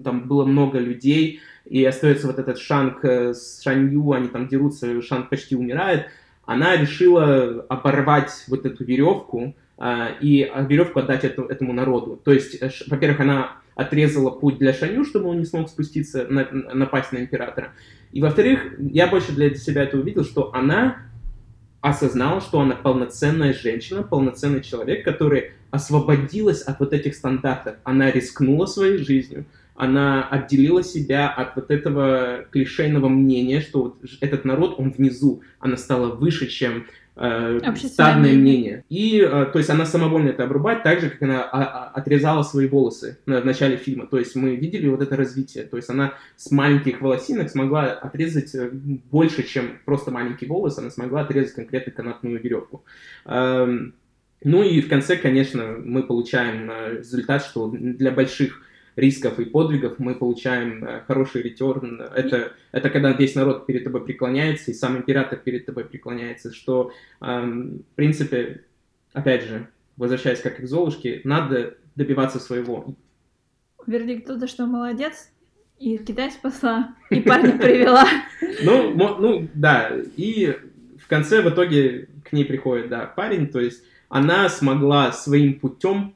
там 0.04 0.28
было 0.28 0.44
много 0.44 0.78
людей, 0.78 1.40
и 1.64 1.84
остается 1.84 2.28
вот 2.28 2.38
этот 2.38 2.58
Шанг 2.58 3.04
э, 3.04 3.34
с 3.34 3.60
Шанью, 3.62 4.12
они 4.12 4.28
там 4.28 4.46
дерутся, 4.48 5.00
Шанг 5.02 5.30
почти 5.30 5.56
умирает, 5.56 6.06
она 6.44 6.76
решила 6.76 7.64
оборвать 7.68 8.30
вот 8.48 8.66
эту 8.66 8.84
веревку 8.84 9.54
а, 9.78 10.10
и 10.20 10.50
веревку 10.68 11.00
отдать 11.00 11.24
эту, 11.24 11.42
этому 11.44 11.72
народу. 11.72 12.20
То 12.22 12.32
есть, 12.32 12.60
э, 12.60 12.70
во-первых, 12.88 13.20
она 13.20 13.56
отрезала 13.74 14.30
путь 14.30 14.58
для 14.58 14.72
Шанью, 14.72 15.04
чтобы 15.04 15.28
он 15.28 15.38
не 15.38 15.44
смог 15.44 15.68
спуститься, 15.68 16.26
на, 16.28 16.46
напасть 16.74 17.12
на 17.12 17.18
императора. 17.18 17.72
И 18.12 18.20
во-вторых, 18.20 18.74
я 18.78 19.06
больше 19.06 19.32
для 19.32 19.54
себя 19.54 19.84
это 19.84 19.96
увидел, 19.96 20.24
что 20.24 20.54
она 20.54 20.98
осознала, 21.82 22.40
что 22.40 22.60
она 22.60 22.76
полноценная 22.76 23.52
женщина, 23.52 24.02
полноценный 24.02 24.62
человек, 24.62 25.04
который 25.04 25.50
освободилась 25.70 26.62
от 26.62 26.80
вот 26.80 26.92
этих 26.92 27.14
стандартов. 27.14 27.76
Она 27.84 28.10
рискнула 28.10 28.66
своей 28.66 28.98
жизнью, 28.98 29.44
она 29.74 30.22
отделила 30.28 30.84
себя 30.84 31.28
от 31.28 31.56
вот 31.56 31.70
этого 31.70 32.44
клишейного 32.50 33.08
мнения, 33.08 33.60
что 33.60 33.82
вот 33.82 33.96
этот 34.20 34.44
народ, 34.44 34.76
он 34.78 34.90
внизу, 34.92 35.42
она 35.58 35.76
стала 35.76 36.14
выше, 36.14 36.46
чем 36.46 36.86
стадное 37.14 38.32
мнение. 38.34 38.84
И, 38.88 39.20
э, 39.20 39.46
то 39.52 39.58
есть, 39.58 39.70
она 39.70 39.84
самовольно 39.84 40.30
это 40.30 40.44
обрубает, 40.44 40.82
так 40.82 41.00
же, 41.00 41.10
как 41.10 41.22
она 41.22 41.42
а, 41.42 41.62
а, 41.62 41.90
отрезала 41.90 42.42
свои 42.42 42.66
волосы 42.66 43.18
в 43.26 43.44
начале 43.44 43.76
фильма. 43.76 44.06
То 44.06 44.18
есть, 44.18 44.34
мы 44.34 44.56
видели 44.56 44.88
вот 44.88 45.02
это 45.02 45.16
развитие. 45.16 45.64
То 45.64 45.76
есть, 45.76 45.90
она 45.90 46.14
с 46.36 46.50
маленьких 46.50 47.00
волосинок 47.00 47.50
смогла 47.50 47.92
отрезать 47.92 48.54
э, 48.54 48.70
больше, 48.72 49.42
чем 49.42 49.78
просто 49.84 50.10
маленький 50.10 50.46
волос, 50.46 50.78
она 50.78 50.90
смогла 50.90 51.20
отрезать 51.20 51.54
конкретно 51.54 51.92
канатную 51.92 52.40
веревку. 52.40 52.84
Эм, 53.26 53.94
ну 54.44 54.62
и 54.62 54.80
в 54.80 54.88
конце, 54.88 55.16
конечно, 55.16 55.76
мы 55.84 56.02
получаем 56.02 56.70
э, 56.70 56.98
результат, 56.98 57.44
что 57.44 57.68
для 57.70 58.10
больших 58.10 58.60
рисков 58.96 59.38
и 59.38 59.44
подвигов 59.44 59.98
мы 59.98 60.14
получаем 60.14 60.84
э, 60.84 61.02
хороший 61.06 61.42
ретерн. 61.42 62.00
Это, 62.14 62.52
это 62.72 62.90
когда 62.90 63.12
весь 63.12 63.34
народ 63.34 63.66
перед 63.66 63.84
тобой 63.84 64.04
преклоняется, 64.04 64.70
и 64.70 64.74
сам 64.74 64.96
император 64.96 65.38
перед 65.38 65.66
тобой 65.66 65.84
преклоняется, 65.84 66.52
что, 66.52 66.92
эм, 67.20 67.84
в 67.92 67.94
принципе, 67.94 68.64
опять 69.12 69.44
же, 69.44 69.68
возвращаясь 69.96 70.40
как 70.40 70.60
к 70.60 70.66
Золушке, 70.66 71.20
надо 71.24 71.76
добиваться 71.96 72.38
своего. 72.38 72.94
Вердикт 73.86 74.26
тот, 74.26 74.48
что 74.48 74.66
молодец, 74.66 75.30
и 75.78 75.98
Китай 75.98 76.30
спасла, 76.30 76.94
и 77.10 77.20
парня 77.20 77.58
привела. 77.58 78.06
Ну, 78.64 78.94
ну, 78.94 79.48
да, 79.54 79.90
и 80.16 80.56
в 80.98 81.08
конце 81.08 81.42
в 81.42 81.48
итоге 81.48 82.08
к 82.24 82.32
ней 82.32 82.44
приходит, 82.44 82.88
да, 82.88 83.06
парень, 83.06 83.48
то 83.48 83.60
есть 83.60 83.82
она 84.08 84.48
смогла 84.48 85.10
своим 85.12 85.58
путем 85.58 86.14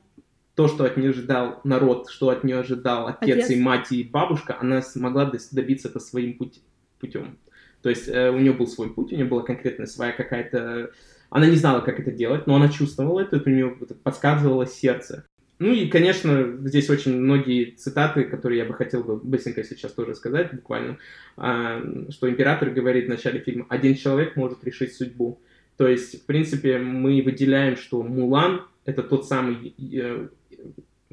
то, 0.57 0.69
что 0.69 0.85
от 0.85 0.97
нее 0.97 1.11
ожидал 1.11 1.61
народ, 1.65 2.09
что 2.11 2.31
от 2.31 2.43
нее 2.43 2.59
ожидал 2.59 3.07
отец, 3.07 3.45
отец. 3.45 3.51
и 3.51 3.61
мать 3.61 3.93
и 3.93 4.03
бабушка, 4.03 4.57
она 4.59 4.81
смогла 4.83 5.31
добиться 5.53 5.89
это 5.89 6.01
своим 6.01 6.39
путь, 6.39 6.61
путем. 6.99 7.39
То 7.83 7.91
есть 7.91 8.09
э, 8.09 8.31
у 8.31 8.39
нее 8.39 8.53
был 8.53 8.67
свой 8.67 8.93
путь, 8.93 9.13
у 9.13 9.15
нее 9.15 9.27
была 9.27 9.43
конкретная 9.43 9.87
своя 9.87 10.13
какая-то... 10.13 10.91
Она 11.29 11.47
не 11.47 11.57
знала, 11.57 11.81
как 11.83 12.01
это 12.01 12.11
делать, 12.11 12.47
но 12.47 12.57
она 12.57 12.69
чувствовала 12.69 13.21
это, 13.21 13.37
это 13.37 13.51
у 13.51 13.53
нее 13.53 13.77
подсказывало 14.03 14.67
сердце. 14.67 15.27
Ну 15.59 15.73
и, 15.73 15.89
конечно, 15.89 16.57
здесь 16.65 16.89
очень 16.89 17.19
многие 17.19 17.73
цитаты, 17.73 18.25
которые 18.25 18.59
я 18.59 18.65
бы 18.65 18.75
хотел 18.75 19.05
бы 19.05 19.17
быстренько 19.17 19.63
сейчас 19.63 19.93
тоже 19.93 20.15
сказать, 20.15 20.55
буквально, 20.55 20.99
а, 21.37 21.83
что 22.11 22.29
император 22.29 22.71
говорит 22.71 23.07
в 23.07 23.11
начале 23.11 23.41
фильма, 23.41 23.67
один 23.69 23.95
человек 23.95 24.37
может 24.37 24.65
решить 24.65 24.95
судьбу. 24.95 25.41
То 25.77 25.87
есть, 25.87 26.23
в 26.23 26.27
принципе, 26.27 26.79
мы 26.79 27.23
выделяем, 27.23 27.77
что 27.77 28.03
Мулан— 28.03 28.63
это 28.85 29.03
тот 29.03 29.27
самый 29.27 29.75
э, 29.79 30.29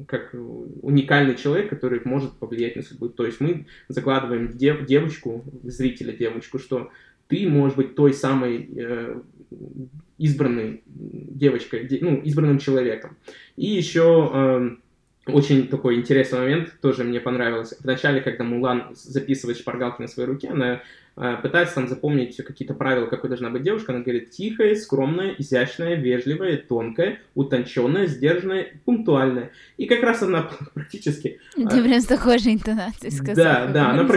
как 0.06 0.34
уникальный 0.82 1.36
человек, 1.36 1.70
который 1.70 2.00
может 2.04 2.32
повлиять 2.32 2.76
на 2.76 2.82
судьбу. 2.82 3.08
То 3.08 3.26
есть 3.26 3.40
мы 3.40 3.66
закладываем 3.88 4.56
дев, 4.56 4.84
девочку, 4.86 5.44
зрителя 5.62 6.12
девочку, 6.12 6.58
что 6.58 6.90
ты 7.28 7.48
можешь 7.48 7.76
быть 7.76 7.94
той 7.94 8.12
самой 8.12 8.68
э, 8.76 9.20
избранной 10.18 10.82
девочкой, 10.86 11.86
де, 11.86 11.98
ну, 12.00 12.16
избранным 12.16 12.58
человеком. 12.58 13.16
И 13.56 13.66
еще 13.66 14.30
э, 14.32 14.70
очень 15.26 15.68
такой 15.68 15.96
интересный 15.96 16.40
момент, 16.40 16.74
тоже 16.80 17.04
мне 17.04 17.20
понравился. 17.20 17.76
Вначале, 17.80 18.20
когда 18.20 18.44
Мулан 18.44 18.90
записывает 18.94 19.58
шпаргалки 19.58 20.02
на 20.02 20.08
своей 20.08 20.28
руке, 20.28 20.48
она 20.48 20.82
пытается 21.14 21.76
там 21.76 21.88
запомнить 21.88 22.36
какие-то 22.36 22.74
правила, 22.74 23.06
какой 23.06 23.28
должна 23.28 23.50
быть 23.50 23.62
девушка. 23.62 23.92
Она 23.92 24.02
говорит 24.02 24.30
тихая, 24.30 24.74
скромная, 24.74 25.34
изящная, 25.38 25.94
вежливая, 25.94 26.56
тонкая, 26.56 27.20
утонченная, 27.34 28.06
сдержанная, 28.06 28.68
пунктуальная. 28.84 29.50
И 29.76 29.86
как 29.86 30.02
раз 30.02 30.22
она 30.22 30.50
практически... 30.74 31.38
Ты 31.54 31.82
прям 31.82 32.00
с 32.00 32.06
такой 32.06 32.38
же 32.38 32.52
интонацией 32.52 33.12
сказала. 33.12 33.66
Да, 33.66 33.66
да, 33.66 33.90
она, 33.90 34.08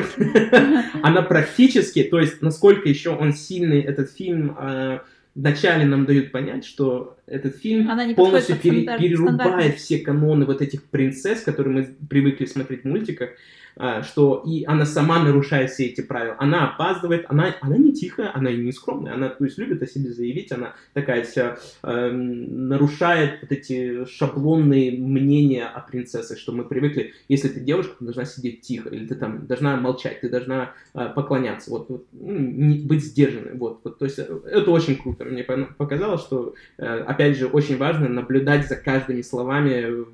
она 1.03 1.21
практически, 1.21 2.03
то 2.03 2.19
есть 2.19 2.41
насколько 2.41 2.89
еще 2.89 3.11
он 3.11 3.33
сильный, 3.33 3.81
этот 3.81 4.11
фильм 4.11 4.55
э, 4.59 4.99
вначале 5.35 5.85
нам 5.85 6.05
дают 6.05 6.31
понять, 6.31 6.65
что 6.65 7.16
этот 7.27 7.57
фильм 7.57 8.15
полностью 8.15 8.57
пере, 8.57 8.85
перерубает 8.97 9.75
все 9.75 9.99
каноны 9.99 10.45
вот 10.45 10.61
этих 10.61 10.83
принцесс, 10.83 11.41
которые 11.41 11.73
мы 11.73 11.95
привыкли 12.09 12.45
смотреть 12.45 12.83
в 12.83 12.87
мультиках, 12.87 13.31
а, 13.79 14.01
что 14.01 14.43
и 14.45 14.65
она 14.65 14.85
сама 14.85 15.19
нарушает 15.19 15.69
все 15.69 15.85
эти 15.85 16.01
правила. 16.01 16.35
Она 16.39 16.69
опаздывает, 16.69 17.25
она, 17.29 17.55
она 17.61 17.77
не 17.77 17.93
тихая, 17.93 18.31
она 18.33 18.49
и 18.49 18.57
не 18.57 18.71
скромная, 18.71 19.13
она 19.13 19.29
то 19.29 19.45
есть, 19.45 19.59
любит 19.59 19.83
о 19.83 19.87
себе 19.87 20.11
заявить, 20.11 20.51
она 20.51 20.73
такая 20.93 21.23
вся 21.23 21.57
э, 21.83 22.09
нарушает 22.09 23.39
вот 23.41 23.51
эти 23.51 24.05
шаблонные 24.05 24.97
мнения 24.97 25.65
о 25.65 25.81
принцессе, 25.81 26.35
что 26.35 26.53
мы 26.53 26.63
привыкли, 26.63 27.13
если 27.27 27.49
ты 27.49 27.59
девушка, 27.59 27.93
ты 27.99 28.05
должна 28.05 28.25
сидеть 28.25 28.61
тихо, 28.61 28.89
или 28.89 29.05
ты 29.05 29.13
там 29.13 29.45
должна 29.45 29.75
молчать, 29.77 30.21
ты 30.21 30.29
должна 30.29 30.73
э, 30.95 31.09
поклоняться, 31.15 31.69
вот, 31.69 31.87
вот 31.89 32.07
ну, 32.13 32.33
не, 32.33 32.79
быть 32.79 33.03
сдержанной, 33.03 33.53
вот, 33.53 33.81
вот, 33.83 33.99
то 33.99 34.05
есть 34.05 34.17
э, 34.17 34.39
это 34.45 34.71
очень 34.71 34.95
круто, 34.95 35.23
мне 35.23 35.43
показалось, 35.43 36.21
что, 36.21 36.55
э, 36.79 36.83
опять 37.17 37.35
же, 37.35 37.47
очень 37.47 37.77
важно 37.77 38.07
наблюдать 38.07 38.67
за 38.67 38.75
каждыми 38.75 39.23
словами 39.23 39.89
в, 39.89 40.07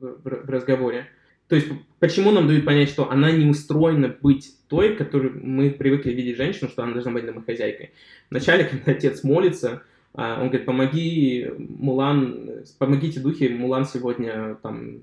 в, 0.00 0.46
в 0.46 0.50
разговоре. 0.50 1.06
То 1.46 1.54
есть, 1.54 1.68
почему 2.00 2.32
нам 2.32 2.48
дают 2.48 2.64
понять, 2.64 2.88
что 2.88 3.08
она 3.08 3.30
не 3.30 3.46
устроена 3.46 4.08
быть 4.20 4.52
той, 4.68 4.96
которой 4.96 5.30
мы 5.30 5.70
привыкли 5.70 6.10
видеть 6.12 6.36
женщину, 6.36 6.68
что 6.68 6.82
она 6.82 6.92
должна 6.92 7.12
быть 7.12 7.24
домохозяйкой. 7.24 7.92
Вначале, 8.30 8.64
когда 8.70 8.92
отец 8.92 9.22
молится, 9.22 9.82
а, 10.12 10.40
он 10.40 10.48
говорит, 10.48 10.66
помоги 10.66 11.48
Мулан, 11.56 12.64
помогите 12.78 13.20
духе, 13.20 13.48
Мулан 13.50 13.86
сегодня 13.86 14.56
там 14.60 15.02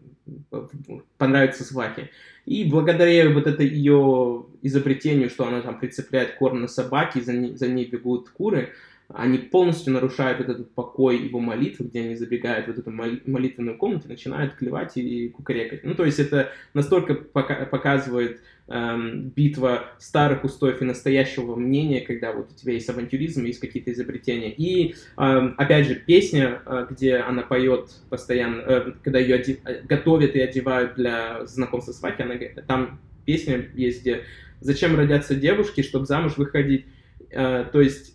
понравится 1.18 1.63
свахе. 1.63 2.09
И 2.45 2.66
благодаря 2.66 3.30
вот 3.30 3.47
этой 3.47 3.68
ее 3.68 4.45
изобретению, 4.61 5.30
что 5.30 5.47
она 5.47 5.61
там 5.61 5.80
прицепляет 5.80 6.34
корм 6.36 6.61
на 6.61 6.68
собаки, 6.68 7.22
за 7.22 7.32
ней, 7.32 7.55
за 7.55 7.68
ней 7.68 7.86
бегут 7.86 8.30
куры, 8.30 8.74
они 9.14 9.38
полностью 9.38 9.93
нарушают 9.93 10.39
этот 10.39 10.72
покой 10.74 11.18
его 11.18 11.39
молитвы, 11.39 11.86
где 11.86 12.01
они 12.01 12.16
забегают 12.16 12.66
в 12.66 12.70
вот 12.70 12.80
эту 12.80 12.91
молитвенную 12.91 13.78
комнату, 13.78 14.08
начинают 14.08 14.56
клевать 14.56 14.97
и 14.97 15.30
кукарекать. 15.30 15.84
Ну, 15.84 15.93
то 15.93 16.06
есть 16.06 16.20
это 16.20 16.49
настолько 16.74 17.14
пока 17.14 17.66
показывает 17.66 18.41
эм, 18.68 19.30
битва 19.30 19.86
старых 19.99 20.43
устоев 20.43 20.82
и 20.82 20.86
настоящего 20.86 21.56
мнения, 21.56 22.01
когда 22.01 22.32
вот 22.32 22.49
у 22.51 22.56
тебя 22.56 22.74
есть 22.74 22.89
авантюризм, 22.89 23.43
есть 23.45 23.60
какие-то 23.60 23.91
изобретения. 23.91 24.51
И, 24.51 24.95
эм, 25.18 25.53
опять 25.58 25.88
же, 25.88 25.95
песня, 25.95 26.62
э, 26.66 26.88
где 26.89 27.18
она 27.18 27.43
поет 27.43 27.91
постоянно, 28.10 28.62
э, 28.62 28.91
когда 29.03 29.20
ее 29.20 29.36
оде... 29.36 29.60
готовят 29.88 30.36
и 30.36 30.39
одевают 30.39 30.95
для 30.95 31.45
знакомства 31.45 31.91
с 31.91 32.01
Ваки, 32.01 32.24
она... 32.24 32.36
там 32.68 32.99
песня 33.26 33.70
есть, 33.76 34.01
где 34.01 34.24
«Зачем 34.62 34.95
родятся 34.95 35.36
девушки, 35.36 35.82
чтобы 35.82 36.06
замуж 36.06 36.38
выходить?» 36.38 36.86
э, 37.30 37.66
То 37.72 37.82
есть 37.82 38.14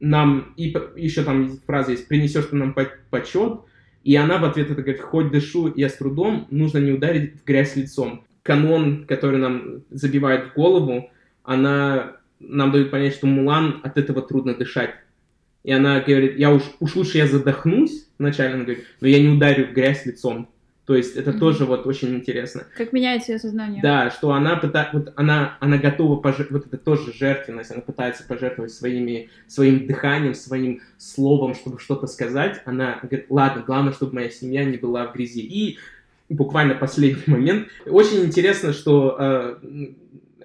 нам, 0.00 0.54
и 0.56 0.74
еще 0.96 1.22
там 1.22 1.58
фраза 1.66 1.92
есть, 1.92 2.08
принесешь 2.08 2.46
ты 2.46 2.56
нам 2.56 2.74
почет, 3.10 3.60
и 4.02 4.16
она 4.16 4.38
в 4.38 4.44
ответ 4.44 4.70
это 4.70 4.82
говорит, 4.82 5.00
хоть 5.00 5.30
дышу 5.30 5.72
я 5.74 5.88
с 5.88 5.94
трудом, 5.94 6.46
нужно 6.50 6.78
не 6.78 6.92
ударить 6.92 7.40
в 7.40 7.44
грязь 7.44 7.74
лицом. 7.76 8.24
Канон, 8.42 9.06
который 9.06 9.38
нам 9.38 9.82
забивает 9.90 10.50
в 10.50 10.54
голову, 10.54 11.10
она 11.42 12.16
нам 12.40 12.72
дает 12.72 12.90
понять, 12.90 13.14
что 13.14 13.26
Мулан 13.26 13.80
от 13.82 13.96
этого 13.96 14.20
трудно 14.20 14.54
дышать. 14.54 14.94
И 15.62 15.72
она 15.72 16.00
говорит, 16.00 16.38
я 16.38 16.50
уж, 16.50 16.62
уж 16.80 16.94
лучше 16.94 17.16
я 17.18 17.26
задохнусь, 17.26 18.06
вначале 18.18 18.54
она 18.54 18.64
говорит, 18.64 18.84
но 19.00 19.08
я 19.08 19.22
не 19.22 19.28
ударю 19.28 19.66
в 19.66 19.72
грязь 19.72 20.04
лицом. 20.04 20.50
То 20.86 20.94
есть 20.94 21.16
это 21.16 21.30
mm-hmm. 21.30 21.38
тоже 21.38 21.64
вот 21.64 21.86
очень 21.86 22.14
интересно. 22.14 22.64
Как 22.76 22.92
меняется 22.92 23.32
ее 23.32 23.38
сознание. 23.38 23.80
Да, 23.82 24.10
что 24.10 24.32
она 24.32 24.56
пыта... 24.56 24.90
вот 24.92 25.12
она, 25.16 25.56
она 25.60 25.78
готова 25.78 26.20
пожертвовать, 26.20 26.64
вот 26.64 26.74
это 26.74 26.84
тоже 26.84 27.12
жертвенность, 27.12 27.70
она 27.70 27.80
пытается 27.80 28.22
пожертвовать 28.24 28.72
своими, 28.72 29.30
своим 29.46 29.86
дыханием, 29.86 30.34
своим 30.34 30.82
словом, 30.98 31.54
чтобы 31.54 31.80
что-то 31.80 32.06
сказать. 32.06 32.60
Она 32.66 32.98
говорит, 33.02 33.26
ладно, 33.30 33.62
главное, 33.66 33.92
чтобы 33.92 34.14
моя 34.14 34.28
семья 34.28 34.64
не 34.64 34.76
была 34.76 35.06
в 35.06 35.14
грязи. 35.14 35.40
И 35.40 35.78
буквально 36.28 36.74
последний 36.74 37.24
момент. 37.26 37.68
Очень 37.86 38.24
интересно, 38.24 38.74
что 38.74 39.16
э, 39.18 39.56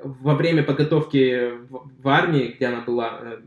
во 0.03 0.35
время 0.35 0.63
подготовки 0.63 1.51
в, 1.69 1.89
в 2.01 2.07
армии, 2.07 2.53
где 2.55 2.67
она 2.67 2.81
была, 2.81 3.19
э, 3.21 3.37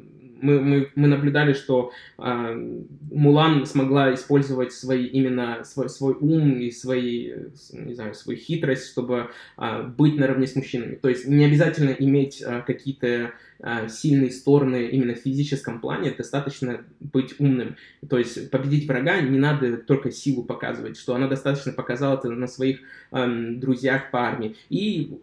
мы, 0.42 0.60
мы, 0.60 0.90
мы 0.94 1.08
наблюдали, 1.08 1.54
что 1.54 1.92
э, 2.18 2.78
Мулан 3.10 3.64
смогла 3.64 4.12
использовать 4.12 4.72
свои, 4.72 5.06
именно 5.06 5.64
свой, 5.64 5.88
свой 5.88 6.14
ум 6.20 6.58
и 6.58 6.70
свои, 6.70 7.32
не 7.72 7.94
знаю, 7.94 8.14
свою 8.14 8.38
хитрость, 8.38 8.88
чтобы 8.88 9.30
э, 9.56 9.82
быть 9.82 10.16
наравне 10.16 10.46
с 10.46 10.56
мужчинами. 10.56 10.96
То 10.96 11.08
есть 11.08 11.26
не 11.26 11.44
обязательно 11.44 11.90
иметь 11.90 12.42
э, 12.42 12.62
какие-то 12.66 13.32
сильные 13.88 14.30
стороны 14.30 14.88
именно 14.88 15.14
в 15.14 15.18
физическом 15.18 15.80
плане, 15.80 16.10
достаточно 16.10 16.80
быть 17.00 17.38
умным. 17.38 17.76
То 18.08 18.18
есть 18.18 18.50
победить 18.50 18.88
врага 18.88 19.20
не 19.20 19.38
надо 19.38 19.76
только 19.76 20.10
силу 20.10 20.42
показывать, 20.42 20.96
что 20.96 21.14
она 21.14 21.28
достаточно 21.28 21.72
показала 21.72 22.18
это 22.18 22.30
на 22.30 22.46
своих 22.46 22.80
э, 23.12 23.50
друзьях 23.56 24.10
по 24.10 24.20
армии. 24.20 24.56
И 24.68 25.18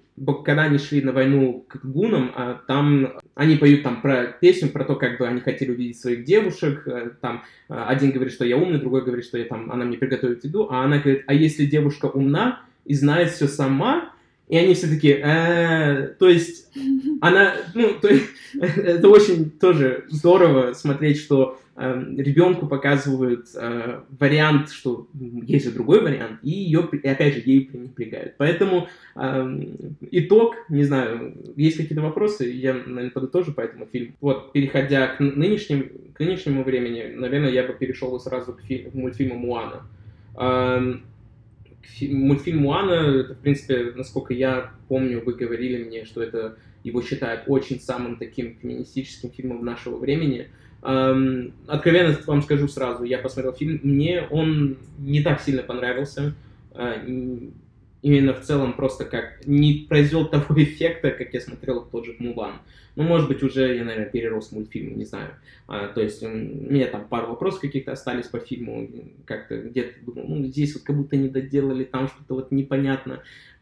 когда 0.45 0.63
они 0.63 0.77
шли 0.77 1.01
на 1.01 1.11
войну 1.11 1.65
к 1.67 1.83
гунам, 1.83 2.31
а, 2.35 2.61
там 2.67 3.13
они 3.35 3.55
поют 3.55 3.83
там 3.83 4.01
про 4.01 4.25
песню, 4.25 4.69
про 4.69 4.83
то, 4.83 4.95
как 4.95 5.17
бы 5.17 5.27
они 5.27 5.39
хотели 5.39 5.71
увидеть 5.71 5.99
своих 5.99 6.25
девушек, 6.25 6.87
э, 6.87 7.11
там 7.21 7.43
а, 7.69 7.87
один 7.87 8.11
говорит, 8.11 8.33
что 8.33 8.45
я 8.45 8.57
умный, 8.57 8.79
другой 8.79 9.03
говорит, 9.03 9.25
что 9.25 9.37
я 9.37 9.45
там, 9.45 9.71
она 9.71 9.85
мне 9.85 9.97
приготовит 9.97 10.43
еду, 10.43 10.67
а 10.69 10.83
она 10.83 10.99
говорит, 10.99 11.23
а 11.27 11.33
если 11.33 11.65
девушка 11.65 12.07
умна 12.07 12.61
и 12.85 12.93
знает 12.93 13.31
все 13.31 13.47
сама, 13.47 14.13
и 14.49 14.57
они 14.57 14.73
все 14.73 14.87
такие, 14.87 15.21
э, 15.23 16.07
то 16.17 16.27
есть 16.27 16.67
она, 17.21 17.53
ну, 17.75 17.93
то 18.01 18.07
есть, 18.07 18.25
это 18.59 19.07
очень 19.07 19.51
тоже 19.51 20.05
здорово 20.09 20.73
смотреть, 20.73 21.19
что 21.19 21.59
э, 21.75 22.03
ребенку 22.17 22.65
показывают 22.65 23.47
э, 23.53 24.01
вариант, 24.19 24.71
что 24.71 25.07
есть 25.13 25.65
же 25.65 25.71
другой 25.71 26.01
вариант, 26.01 26.39
и 26.41 26.49
ее, 26.49 26.89
и 26.91 27.07
опять 27.07 27.35
же, 27.35 27.43
ей 27.45 27.65
пренебрегают. 27.65 28.33
Поэтому 28.37 28.87
э, 29.15 29.63
итог, 30.09 30.55
не 30.67 30.83
знаю, 30.83 31.35
есть 31.55 31.77
какие-то 31.77 32.01
вопросы, 32.01 32.49
я, 32.49 32.73
наверное, 32.73 33.11
подытожу 33.11 33.53
по 33.53 33.61
этому 33.61 33.85
фильму. 33.85 34.13
Вот, 34.19 34.51
переходя 34.51 35.07
к, 35.09 35.19
нынешним, 35.19 35.91
к 36.15 36.19
нынешнему 36.19 36.63
времени, 36.63 37.13
наверное, 37.15 37.51
я 37.51 37.63
бы 37.63 37.73
перешел 37.73 38.19
сразу 38.19 38.53
к, 38.53 38.61
фи- 38.61 38.89
к 38.89 38.95
мультфильму 38.95 39.35
«Муана». 39.35 39.83
Мультфильм 42.01 42.59
Муана, 42.59 43.19
это, 43.19 43.35
в 43.35 43.39
принципе, 43.39 43.91
насколько 43.95 44.33
я 44.33 44.71
помню, 44.87 45.23
вы 45.23 45.33
говорили 45.33 45.83
мне, 45.83 46.05
что 46.05 46.21
это 46.21 46.57
его 46.83 47.01
считают 47.01 47.43
очень 47.47 47.79
самым 47.79 48.17
таким 48.17 48.55
феминистическим 48.55 49.31
фильмом 49.31 49.65
нашего 49.65 49.97
времени. 49.97 50.49
Эм, 50.81 51.53
откровенно 51.67 52.17
вам 52.25 52.41
скажу 52.41 52.67
сразу, 52.67 53.03
я 53.03 53.17
посмотрел 53.17 53.53
фильм, 53.53 53.79
мне 53.83 54.25
он 54.29 54.77
не 54.97 55.21
так 55.21 55.41
сильно 55.41 55.61
понравился. 55.61 56.35
Э, 56.73 57.05
именно 58.01 58.33
в 58.33 58.41
целом 58.41 58.73
просто 58.73 59.05
как 59.05 59.45
не 59.45 59.85
произвел 59.87 60.25
того 60.29 60.61
эффекта, 60.61 61.11
как 61.11 61.33
я 61.33 61.41
смотрел 61.41 61.85
тот 61.85 62.05
же 62.05 62.15
Мулан. 62.19 62.53
Ну, 62.95 63.03
может 63.03 63.29
быть, 63.29 63.41
уже 63.43 63.75
я, 63.77 63.85
наверное, 63.85 64.09
перерос 64.09 64.51
мультфильм, 64.51 64.97
не 64.97 65.05
знаю. 65.05 65.29
А, 65.67 65.87
то 65.87 66.01
есть 66.01 66.21
у 66.21 66.27
меня 66.27 66.87
там 66.87 67.07
пару 67.07 67.27
вопросов 67.27 67.61
каких-то 67.61 67.93
остались 67.93 68.25
по 68.25 68.39
фильму, 68.39 68.89
как-то 69.25 69.57
где-то 69.57 69.93
думал, 70.03 70.27
ну, 70.27 70.43
здесь 70.45 70.73
вот 70.73 70.83
как 70.83 70.97
будто 70.97 71.15
не 71.15 71.29
доделали, 71.29 71.85
там 71.85 72.09
что-то 72.09 72.33
вот 72.33 72.51
непонятно, 72.51 73.21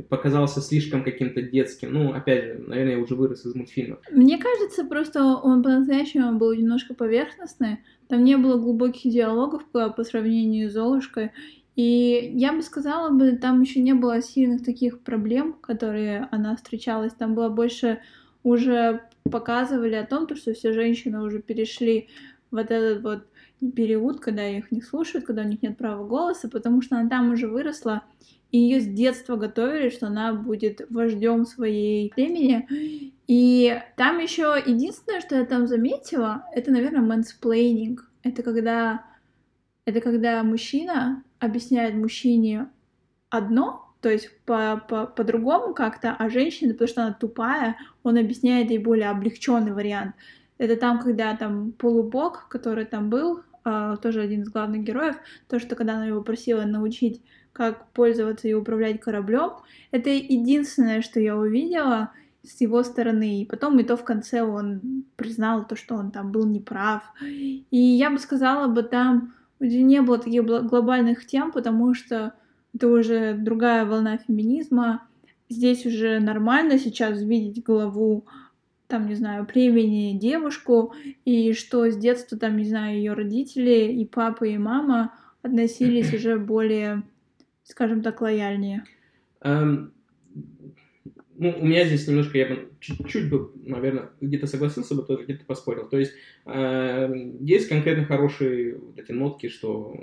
показался 0.09 0.59
слишком 0.61 1.03
каким-то 1.03 1.41
детским. 1.43 1.93
Ну, 1.93 2.13
опять 2.13 2.45
же, 2.45 2.63
наверное, 2.65 2.93
я 2.93 2.99
уже 2.99 3.13
вырос 3.13 3.45
из 3.45 3.53
мультфильма. 3.53 3.99
Мне 4.09 4.39
кажется, 4.39 4.85
просто 4.85 5.21
он 5.21 5.61
по-настоящему 5.61 6.39
был 6.39 6.53
немножко 6.53 6.95
поверхностный, 6.95 7.79
там 8.07 8.23
не 8.23 8.37
было 8.37 8.57
глубоких 8.57 9.11
диалогов 9.11 9.65
по, 9.65 9.89
по 9.89 10.03
сравнению 10.03 10.69
с 10.69 10.73
Золушкой, 10.73 11.31
и 11.77 12.31
я 12.33 12.53
бы 12.53 12.63
сказала 12.63 13.11
бы, 13.11 13.33
там 13.33 13.61
еще 13.61 13.79
не 13.81 13.93
было 13.93 14.19
сильных 14.21 14.65
таких 14.65 14.99
проблем, 15.01 15.53
которые 15.53 16.27
она 16.31 16.55
встречалась. 16.55 17.13
Там 17.13 17.35
было 17.35 17.49
больше 17.49 18.01
уже 18.43 19.03
показывали 19.23 19.93
о 19.93 20.05
том, 20.05 20.27
что 20.35 20.55
все 20.55 20.73
женщины 20.73 21.21
уже 21.21 21.39
перешли 21.39 22.09
вот 22.49 22.71
этот 22.71 23.03
вот 23.03 23.27
период, 23.75 24.19
когда 24.19 24.47
их 24.49 24.71
не 24.71 24.81
слушают, 24.81 25.27
когда 25.27 25.43
у 25.43 25.47
них 25.47 25.61
нет 25.61 25.77
права 25.77 26.03
голоса, 26.03 26.49
потому 26.49 26.81
что 26.81 26.97
она 26.97 27.07
там 27.09 27.31
уже 27.31 27.47
выросла, 27.47 28.01
и 28.51 28.57
ее 28.57 28.81
с 28.81 28.87
детства 28.87 29.35
готовили, 29.35 29.89
что 29.89 30.07
она 30.07 30.33
будет 30.33 30.81
вождем 30.89 31.45
своей 31.45 32.09
племени. 32.09 33.13
И 33.27 33.79
там 33.97 34.17
еще 34.17 34.55
единственное, 34.65 35.21
что 35.21 35.35
я 35.35 35.45
там 35.45 35.67
заметила, 35.67 36.45
это, 36.55 36.71
наверное, 36.71 37.01
мэнсплейнинг. 37.01 38.09
Это 38.23 38.41
когда, 38.41 39.05
это 39.87 40.01
когда 40.01 40.43
мужчина 40.43 41.23
объясняет 41.39 41.95
мужчине 41.95 42.67
одно, 43.29 43.89
то 44.01 44.09
есть 44.09 44.29
по- 44.45 44.83
по- 44.89 45.05
по-другому 45.05 45.73
как-то, 45.73 46.13
а 46.13 46.29
женщина, 46.29 46.73
потому 46.73 46.89
что 46.89 47.03
она 47.03 47.13
тупая, 47.13 47.77
он 48.03 48.17
объясняет 48.17 48.69
ей 48.69 48.79
более 48.79 49.09
облегченный 49.09 49.71
вариант. 49.71 50.13
Это 50.57 50.75
там, 50.75 50.99
когда 50.99 51.33
там 51.37 51.71
полубог, 51.71 52.49
который 52.49 52.83
там 52.83 53.09
был, 53.09 53.43
а, 53.63 53.95
тоже 53.95 54.19
один 54.19 54.41
из 54.41 54.49
главных 54.49 54.83
героев, 54.83 55.15
то, 55.47 55.57
что 55.57 55.77
когда 55.77 55.93
она 55.93 56.07
его 56.07 56.21
просила 56.21 56.63
научить, 56.63 57.21
как 57.53 57.87
пользоваться 57.93 58.49
и 58.49 58.53
управлять 58.53 58.99
кораблем, 58.99 59.53
это 59.91 60.09
единственное, 60.09 61.01
что 61.01 61.21
я 61.21 61.37
увидела 61.37 62.11
с 62.43 62.59
его 62.59 62.83
стороны. 62.83 63.41
И 63.41 63.45
потом 63.45 63.79
и 63.79 63.83
то 63.83 63.95
в 63.95 64.03
конце 64.03 64.41
он 64.41 65.05
признал 65.15 65.65
то, 65.65 65.77
что 65.77 65.95
он 65.95 66.11
там 66.11 66.33
был 66.33 66.45
неправ. 66.45 67.03
И 67.21 67.77
я 67.77 68.09
бы 68.09 68.19
сказала 68.19 68.67
бы, 68.67 68.83
там 68.83 69.33
не 69.59 70.01
было 70.01 70.17
таких 70.17 70.45
глобальных 70.45 71.25
тем, 71.25 71.51
потому 71.51 71.93
что 71.93 72.33
это 72.73 72.87
уже 72.87 73.33
другая 73.33 73.85
волна 73.85 74.17
феминизма. 74.17 75.03
Здесь 75.49 75.85
уже 75.85 76.19
нормально 76.19 76.77
сейчас 76.77 77.21
видеть 77.21 77.63
главу 77.63 78.25
там, 78.87 79.07
не 79.07 79.15
знаю, 79.15 79.45
племени 79.45 80.17
девушку, 80.17 80.93
и 81.25 81.53
что 81.53 81.89
с 81.89 81.97
детства, 81.97 82.37
там, 82.37 82.57
не 82.57 82.63
знаю, 82.63 82.97
ее 82.97 83.13
родители, 83.13 83.91
и 83.91 84.05
папа, 84.05 84.45
и 84.45 84.57
мама 84.57 85.13
относились 85.41 86.13
уже 86.15 86.37
более, 86.37 87.03
скажем 87.63 88.01
так, 88.01 88.21
лояльнее. 88.21 88.85
Um, 89.43 89.91
ну, 91.37 91.55
у 91.59 91.65
меня 91.65 91.85
здесь 91.85 92.07
немножко, 92.07 92.37
я 92.37 92.47
бы 92.47 92.69
чуть-чуть 92.79 93.29
бы, 93.29 93.51
наверное, 93.63 94.09
где-то 94.21 94.47
согласился 94.47 94.95
бы, 94.95 95.03
тоже 95.03 95.23
где-то 95.23 95.45
поспорил. 95.45 95.87
То 95.87 95.97
есть 95.99 96.13
э, 96.45 97.09
есть 97.39 97.69
конкретно 97.69 98.05
хорошие 98.05 98.75
вот 98.75 98.99
эти 98.99 99.11
нотки, 99.11 99.49
что 99.49 99.95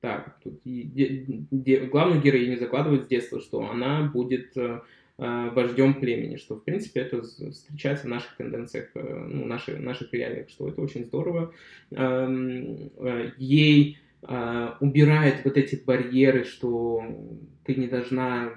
так, 0.00 0.38
тут 0.42 0.60
де, 0.64 1.24
де, 1.50 1.80
главную 1.86 2.20
героиню 2.20 2.58
закладывают 2.58 3.04
с 3.04 3.08
детства, 3.08 3.40
что 3.40 3.68
она 3.68 4.02
будет 4.02 4.56
э, 4.56 4.80
э, 5.18 5.50
вождем 5.50 5.94
племени, 5.94 6.36
что, 6.36 6.56
в 6.56 6.64
принципе, 6.64 7.00
это 7.00 7.22
встречается 7.22 8.06
в 8.06 8.10
наших 8.10 8.36
тенденциях, 8.36 8.90
э, 8.94 9.00
ну, 9.02 9.46
наших, 9.46 9.80
наших 9.80 10.12
реалиях, 10.12 10.48
что 10.48 10.68
это 10.68 10.80
очень 10.80 11.04
здорово. 11.06 11.52
Эм, 11.90 12.90
э, 12.98 13.32
ей 13.38 13.98
э, 14.22 14.68
убирает 14.80 15.44
вот 15.44 15.56
эти 15.56 15.76
барьеры, 15.76 16.44
что 16.44 17.02
ты 17.64 17.74
не 17.74 17.88
должна 17.88 18.52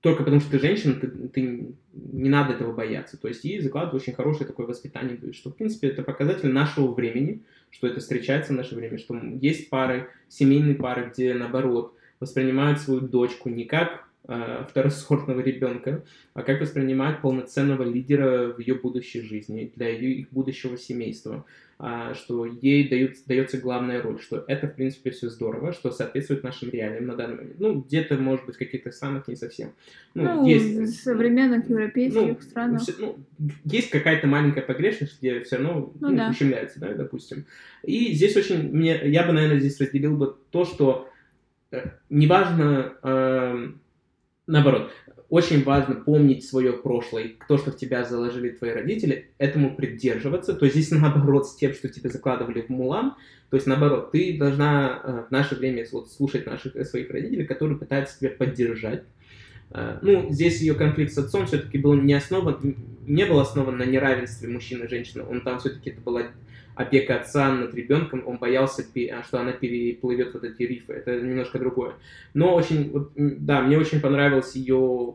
только 0.00 0.22
потому, 0.22 0.40
что 0.40 0.52
ты 0.52 0.58
женщина, 0.58 0.94
ты, 0.94 1.08
ты 1.08 1.74
не 1.92 2.28
надо 2.28 2.54
этого 2.54 2.72
бояться. 2.72 3.18
То 3.18 3.28
есть 3.28 3.44
ей 3.44 3.60
закладывают 3.60 4.02
очень 4.02 4.14
хорошее 4.14 4.46
такое 4.46 4.66
воспитание, 4.66 5.18
что, 5.32 5.50
в 5.50 5.56
принципе, 5.56 5.88
это 5.88 6.02
показатель 6.02 6.48
нашего 6.48 6.92
времени, 6.92 7.42
что 7.70 7.86
это 7.86 8.00
встречается 8.00 8.52
в 8.52 8.56
наше 8.56 8.74
время, 8.74 8.98
что 8.98 9.16
есть 9.40 9.68
пары, 9.68 10.08
семейные 10.28 10.74
пары, 10.74 11.10
где, 11.12 11.34
наоборот, 11.34 11.94
воспринимают 12.18 12.80
свою 12.80 13.00
дочку 13.00 13.48
не 13.50 13.64
как 13.64 14.08
второсортного 14.68 15.40
ребенка, 15.40 16.04
а 16.34 16.42
как 16.42 16.60
воспринимают 16.60 17.20
полноценного 17.20 17.82
лидера 17.82 18.52
в 18.52 18.58
ее 18.60 18.74
будущей 18.74 19.22
жизни, 19.22 19.72
для 19.74 19.88
ее 19.88 20.12
их 20.12 20.30
будущего 20.30 20.76
семейства. 20.76 21.44
А, 21.82 22.12
что 22.12 22.44
ей 22.44 22.90
дают, 22.90 23.14
дается 23.24 23.56
главная 23.56 24.02
роль, 24.02 24.20
что 24.20 24.44
это, 24.46 24.68
в 24.68 24.74
принципе, 24.74 25.12
все 25.12 25.30
здорово, 25.30 25.72
что 25.72 25.90
соответствует 25.90 26.42
нашим 26.42 26.68
реалиям 26.68 27.06
на 27.06 27.16
данный 27.16 27.36
момент. 27.36 27.54
Ну, 27.58 27.80
где-то, 27.80 28.18
может 28.18 28.44
быть, 28.44 28.56
в 28.56 28.58
каких-то 28.58 28.90
странах 28.90 29.28
не 29.28 29.34
совсем. 29.34 29.72
Ну, 30.12 30.24
ну 30.24 30.46
есть... 30.46 30.76
в 30.76 31.02
современных 31.02 31.70
европейских 31.70 32.20
ну, 32.20 32.36
странах. 32.42 32.82
Все, 32.82 32.92
ну, 32.98 33.18
есть 33.64 33.88
какая-то 33.88 34.26
маленькая 34.26 34.60
погрешность, 34.60 35.20
где 35.20 35.40
все 35.40 35.56
равно 35.56 35.90
ну, 35.98 36.10
ну, 36.10 36.16
да. 36.18 36.28
ущемляется, 36.28 36.80
да, 36.80 36.92
допустим. 36.92 37.46
И 37.82 38.12
здесь 38.12 38.36
очень, 38.36 38.70
мне, 38.70 39.00
я 39.06 39.24
бы, 39.24 39.32
наверное, 39.32 39.60
здесь 39.60 39.80
разделил 39.80 40.18
бы 40.18 40.36
то, 40.50 40.66
что 40.66 41.08
э, 41.70 41.82
неважно, 42.10 42.92
э, 43.02 43.68
наоборот, 44.50 44.90
очень 45.28 45.62
важно 45.62 45.94
помнить 45.94 46.44
свое 46.44 46.72
прошлое, 46.72 47.32
то, 47.48 47.56
что 47.56 47.70
в 47.70 47.76
тебя 47.76 48.04
заложили 48.04 48.50
твои 48.50 48.72
родители, 48.72 49.30
этому 49.38 49.76
придерживаться. 49.76 50.54
То 50.54 50.64
есть 50.66 50.76
здесь 50.76 50.90
наоборот 51.00 51.46
с 51.46 51.54
тем, 51.54 51.72
что 51.72 51.88
тебе 51.88 52.10
закладывали 52.10 52.60
в 52.60 52.68
Мулан, 52.68 53.14
то 53.50 53.56
есть 53.56 53.66
наоборот, 53.66 54.12
ты 54.12 54.36
должна 54.38 55.00
э, 55.02 55.24
в 55.28 55.30
наше 55.30 55.56
время 55.56 55.84
вот, 55.92 56.10
слушать 56.10 56.46
наших 56.46 56.76
э, 56.76 56.84
своих 56.84 57.10
родителей, 57.10 57.46
которые 57.46 57.78
пытаются 57.78 58.18
тебя 58.18 58.30
поддержать. 58.30 59.02
Э, 59.70 59.98
ну, 60.02 60.30
здесь 60.30 60.60
ее 60.60 60.74
конфликт 60.74 61.12
с 61.12 61.18
отцом 61.18 61.46
все-таки 61.46 61.78
был 61.78 61.94
не 61.94 62.14
основан, 62.14 62.76
не 63.06 63.24
был 63.24 63.40
основан 63.40 63.76
на 63.76 63.84
неравенстве 63.84 64.48
мужчины 64.48 64.84
и 64.84 64.88
женщины. 64.88 65.24
Он 65.24 65.40
там 65.40 65.58
все-таки 65.58 65.90
это 65.90 66.00
была 66.00 66.22
опека 66.80 67.16
отца 67.16 67.52
над 67.52 67.74
ребенком, 67.74 68.22
он 68.26 68.38
боялся, 68.38 68.82
что 68.82 69.40
она 69.40 69.52
переплывет 69.52 70.32
вот 70.32 70.44
эти 70.44 70.62
рифы. 70.62 70.94
Это 70.94 71.20
немножко 71.20 71.58
другое. 71.58 71.92
Но 72.34 72.54
очень, 72.54 72.90
вот, 72.90 73.12
да, 73.16 73.60
мне 73.60 73.78
очень 73.78 74.00
понравилось 74.00 74.56
ее 74.56 75.14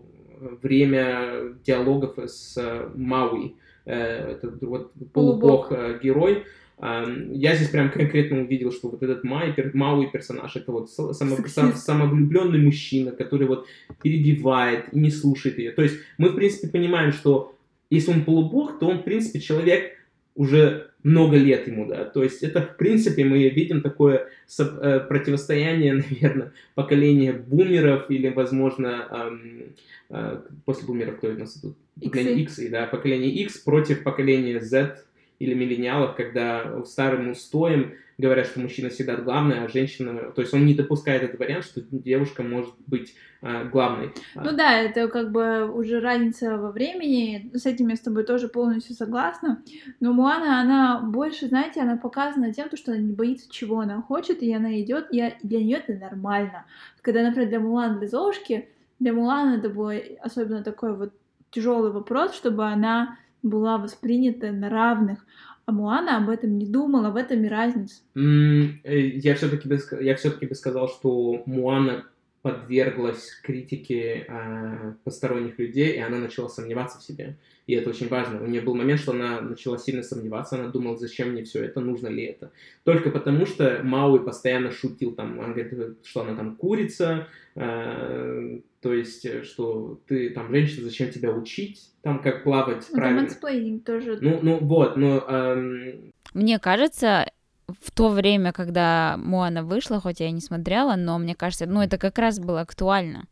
время 0.62 1.56
диалогов 1.66 2.18
с 2.20 2.58
э, 2.58 2.90
Мауи. 2.96 3.56
Э, 3.86 4.34
это 4.34 4.54
вот 4.62 4.92
полубог-герой. 5.14 6.44
Э, 6.78 7.06
я 7.32 7.56
здесь 7.56 7.70
прям 7.70 7.90
конкретно 7.90 8.42
увидел, 8.42 8.72
что 8.72 8.90
вот 8.90 9.02
этот 9.02 9.24
Май, 9.24 9.56
Мауи 9.74 10.08
персонаж, 10.08 10.56
это 10.56 10.72
вот 10.72 10.92
само, 10.92 11.14
сам, 11.48 11.74
самовлюбленный 11.74 12.60
мужчина, 12.60 13.12
который 13.12 13.48
вот 13.48 13.66
перебивает 14.04 14.94
и 14.94 15.00
не 15.00 15.10
слушает 15.10 15.58
ее. 15.58 15.72
То 15.72 15.82
есть 15.82 15.96
мы, 16.18 16.30
в 16.30 16.36
принципе, 16.36 16.68
понимаем, 16.68 17.12
что 17.12 17.56
если 17.90 18.12
он 18.12 18.26
полубог, 18.26 18.78
то 18.78 18.88
он, 18.88 19.00
в 19.00 19.04
принципе, 19.04 19.40
человек 19.40 19.94
уже 20.36 20.92
много 21.06 21.38
лет 21.38 21.68
ему, 21.68 21.86
да, 21.86 22.04
то 22.04 22.24
есть 22.24 22.42
это, 22.42 22.64
в 22.64 22.78
принципе, 22.78 23.24
мы 23.24 23.48
видим 23.50 23.84
такое 23.84 24.28
э, 24.58 25.00
противостояние, 25.08 25.94
наверное, 26.10 26.52
поколения 26.74 27.32
бумеров 27.32 28.10
или, 28.10 28.30
возможно, 28.30 29.08
эм, 29.12 29.64
э, 30.10 30.42
после 30.66 30.88
бумеров, 30.88 31.18
кто 31.18 31.28
у 31.28 31.34
нас 31.34 31.60
тут? 31.62 31.78
Поколение 32.04 32.44
X, 32.44 32.60
да, 32.72 32.88
поколение 32.88 33.30
X 33.30 33.60
против 33.60 34.02
поколения 34.02 34.60
Z 34.60 35.04
или 35.40 35.54
миллениалов, 35.54 36.16
когда 36.16 36.84
старым 36.86 37.32
устоем 37.32 37.94
говорят, 38.18 38.48
что 38.48 38.62
мужчина 38.62 38.90
всегда 38.90 39.18
главный, 39.18 39.60
а 39.60 39.68
женщина... 39.68 40.32
То 40.32 40.42
есть 40.42 40.54
он 40.54 40.66
не 40.66 40.74
допускает 40.74 41.24
этот 41.24 41.40
вариант, 41.40 41.66
что 41.66 41.82
девушка 41.92 42.44
может 42.44 42.74
быть 42.88 43.14
а, 43.42 43.66
главной. 43.66 44.14
Ну 44.36 44.54
да, 44.54 44.80
это 44.80 45.08
как 45.10 45.32
бы 45.32 45.70
уже 45.70 46.00
разница 46.00 46.58
во 46.58 46.72
времени. 46.72 47.52
С 47.54 47.66
этим 47.66 47.90
я 47.90 47.96
с 47.96 48.00
тобой 48.00 48.24
тоже 48.24 48.48
полностью 48.48 48.96
согласна. 48.96 49.62
Но 50.00 50.14
Муана, 50.14 50.62
она 50.62 51.02
больше, 51.02 51.48
знаете, 51.48 51.82
она 51.82 51.98
показана 51.98 52.54
тем, 52.54 52.70
что 52.74 52.94
она 52.94 53.02
не 53.02 53.12
боится, 53.12 53.52
чего 53.52 53.82
она 53.82 54.02
хочет, 54.02 54.42
и 54.42 54.54
она 54.54 54.80
идет, 54.80 55.08
и 55.12 55.34
для 55.44 55.60
нее 55.60 55.78
это 55.86 55.94
нормально. 56.00 56.66
Когда, 57.02 57.22
например, 57.22 57.50
для 57.50 57.60
Мулан, 57.60 58.00
для 58.00 58.08
Золушки, 58.08 58.70
для 59.00 59.12
Мулана 59.12 59.58
это 59.58 59.70
был 59.70 59.92
особенно 60.22 60.64
такой 60.64 60.96
вот 60.96 61.14
тяжелый 61.52 61.92
вопрос, 61.92 62.34
чтобы 62.34 62.66
она 62.66 63.18
была 63.46 63.78
воспринята 63.78 64.52
на 64.52 64.70
равных. 64.70 65.26
А 65.66 65.72
Муана 65.72 66.18
об 66.18 66.30
этом 66.30 66.58
не 66.58 66.68
думала, 66.68 67.10
в 67.10 67.16
этом 67.16 67.44
и 67.44 67.48
разница. 67.48 68.02
Mm, 68.16 68.82
я 68.84 69.36
все-таки 69.36 69.68
бы, 69.68 69.80
я 70.02 70.16
все-таки 70.16 70.46
бы 70.46 70.54
сказал, 70.54 70.90
что 70.90 71.42
Муана 71.46 72.06
подверглась 72.44 73.32
критике 73.42 74.28
э, 74.28 74.94
посторонних 75.04 75.58
людей, 75.58 75.94
и 75.94 76.00
она 76.00 76.20
начала 76.20 76.48
сомневаться 76.48 77.00
в 77.00 77.04
себе. 77.04 77.38
И 77.66 77.74
это 77.74 77.90
очень 77.90 78.08
важно. 78.08 78.44
У 78.44 78.46
нее 78.46 78.62
был 78.62 78.76
момент, 78.76 79.02
что 79.02 79.14
она 79.14 79.42
начала 79.42 79.80
сильно 79.80 80.04
сомневаться, 80.04 80.56
она 80.56 80.68
думала, 80.68 80.96
зачем 80.96 81.32
мне 81.32 81.44
все 81.44 81.64
это, 81.64 81.80
нужно 81.80 82.08
ли 82.08 82.24
это. 82.24 82.52
Только 82.84 83.10
потому, 83.10 83.48
что 83.48 83.82
Мауи 83.84 84.20
постоянно 84.20 84.70
шутил, 84.72 85.14
там, 85.14 85.40
он 85.40 85.54
говорит, 85.54 85.98
что 86.04 86.22
она 86.22 86.36
там 86.36 86.56
курица, 86.56 87.28
э, 87.56 88.60
то 88.86 88.94
есть, 88.94 89.44
что 89.46 90.00
ты 90.08 90.30
там 90.30 90.52
женщина, 90.52 90.84
зачем 90.84 91.10
тебя 91.10 91.32
учить, 91.32 91.90
там, 92.04 92.22
как 92.22 92.44
плавать 92.44 92.86
ну, 92.92 92.96
правильно. 92.96 93.28
Там 93.28 93.80
тоже. 93.80 94.20
Ну, 94.22 94.38
ну 94.44 94.60
вот, 94.60 94.96
но... 94.96 95.26
Эм... 95.28 96.14
Мне 96.36 96.60
кажется, 96.60 97.26
в 97.66 97.90
то 97.90 98.10
время, 98.10 98.54
когда 98.54 99.16
Моана 99.18 99.64
вышла, 99.64 100.00
хоть 100.00 100.20
я 100.20 100.28
и 100.28 100.32
не 100.32 100.40
смотрела, 100.40 100.96
но 100.98 101.18
мне 101.18 101.34
кажется, 101.34 101.66
ну, 101.66 101.82
это 101.82 101.98
как 101.98 102.20
раз 102.20 102.38
было 102.40 102.62
актуально. 102.62 103.26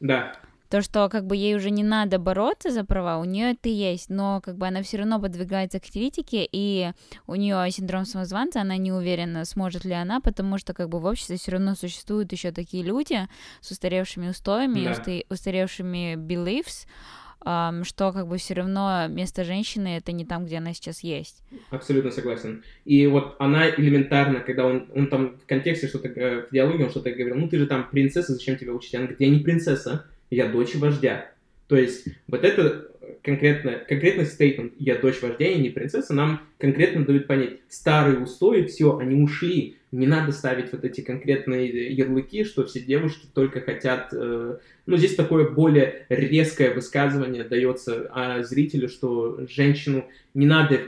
Да. 0.00 0.34
То, 0.70 0.82
что 0.82 1.08
как 1.08 1.26
бы 1.26 1.36
ей 1.36 1.56
уже 1.56 1.70
не 1.70 1.82
надо 1.82 2.18
бороться 2.18 2.70
за 2.70 2.84
права, 2.84 3.18
у 3.18 3.24
нее 3.24 3.52
это 3.52 3.68
есть, 3.68 4.08
но 4.08 4.40
как 4.40 4.56
бы 4.56 4.68
она 4.68 4.82
все 4.82 4.98
равно 4.98 5.20
подвигается 5.20 5.80
к 5.80 5.90
критике, 5.90 6.48
и 6.50 6.92
у 7.26 7.34
нее 7.34 7.68
синдром 7.70 8.04
самозванца, 8.04 8.60
она 8.60 8.76
не 8.76 8.92
уверена, 8.92 9.44
сможет 9.44 9.84
ли 9.84 9.94
она, 9.94 10.20
потому 10.20 10.58
что 10.58 10.72
как 10.72 10.88
бы 10.88 11.00
в 11.00 11.06
обществе 11.06 11.36
все 11.36 11.52
равно 11.52 11.74
существуют 11.74 12.30
еще 12.30 12.52
такие 12.52 12.84
люди 12.84 13.26
с 13.60 13.70
устаревшими 13.72 14.28
устоями, 14.28 14.84
да. 14.84 15.34
устаревшими 15.34 16.14
beliefs, 16.14 16.86
что 17.40 18.12
как 18.12 18.28
бы 18.28 18.36
все 18.36 18.54
равно 18.54 19.06
место 19.08 19.44
женщины 19.44 19.96
это 19.96 20.12
не 20.12 20.24
там, 20.24 20.44
где 20.44 20.58
она 20.58 20.74
сейчас 20.74 21.00
есть. 21.00 21.42
Абсолютно 21.70 22.10
согласен. 22.10 22.62
И 22.84 23.06
вот 23.06 23.36
она 23.38 23.68
элементарно, 23.70 24.40
когда 24.40 24.66
он, 24.66 24.88
он 24.94 25.08
там 25.08 25.38
в 25.38 25.46
контексте 25.46 25.88
что-то, 25.88 26.08
э, 26.08 26.46
в 26.46 26.52
диалоге 26.52 26.84
он 26.84 26.90
что-то 26.90 27.10
говорил, 27.10 27.36
ну 27.36 27.48
ты 27.48 27.58
же 27.58 27.66
там 27.66 27.88
принцесса, 27.90 28.34
зачем 28.34 28.56
тебя 28.56 28.72
учить? 28.72 28.94
Она 28.94 29.04
говорит, 29.04 29.20
я 29.20 29.30
не 29.30 29.40
принцесса, 29.40 30.06
я 30.30 30.48
дочь 30.48 30.74
вождя. 30.76 31.30
То 31.68 31.76
есть 31.76 32.06
вот 32.26 32.44
это 32.44 32.88
конкретно, 33.22 33.72
конкретно 33.88 34.24
стейтмент 34.24 34.72
«я 34.78 34.96
дочь 34.96 35.20
вождя, 35.22 35.46
я 35.46 35.58
не 35.58 35.70
принцесса» 35.70 36.14
нам 36.14 36.40
конкретно 36.58 37.04
дают 37.04 37.26
понять, 37.26 37.58
старые 37.68 38.18
устои, 38.18 38.64
все, 38.64 38.98
они 38.98 39.22
ушли, 39.22 39.76
не 39.92 40.06
надо 40.06 40.32
ставить 40.32 40.72
вот 40.72 40.84
эти 40.84 41.00
конкретные 41.00 41.92
ярлыки, 41.92 42.44
что 42.44 42.64
все 42.64 42.80
девушки 42.80 43.26
только 43.32 43.60
хотят... 43.60 44.10
Э, 44.12 44.58
ну, 44.86 44.96
здесь 44.96 45.16
такое 45.16 45.48
более 45.48 46.06
резкое 46.08 46.72
высказывание 46.72 47.44
дается 47.44 48.08
а 48.12 48.42
зрителю, 48.42 48.88
что 48.88 49.46
женщину 49.48 50.06
не 50.32 50.46
надо 50.46 50.80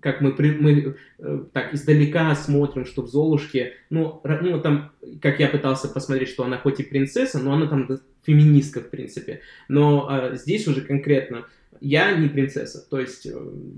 как 0.00 0.20
мы, 0.20 0.34
мы 0.38 0.96
э, 1.18 1.44
так 1.52 1.74
издалека 1.74 2.34
смотрим, 2.34 2.84
что 2.84 3.02
в 3.02 3.08
Золушке, 3.08 3.74
ну, 3.90 4.20
ну, 4.24 4.60
там, 4.60 4.92
как 5.20 5.40
я 5.40 5.48
пытался 5.48 5.88
посмотреть, 5.88 6.28
что 6.28 6.44
она 6.44 6.58
хоть 6.58 6.80
и 6.80 6.84
принцесса, 6.84 7.38
но 7.38 7.54
она 7.54 7.66
там 7.66 7.88
феминистка, 8.24 8.80
в 8.80 8.90
принципе. 8.90 9.40
Но 9.68 10.08
а, 10.08 10.34
здесь 10.34 10.66
уже 10.66 10.80
конкретно 10.82 11.46
я 11.80 12.12
не 12.12 12.28
принцесса. 12.28 12.86
То 12.88 13.00
есть 13.00 13.26
э, 13.26 13.32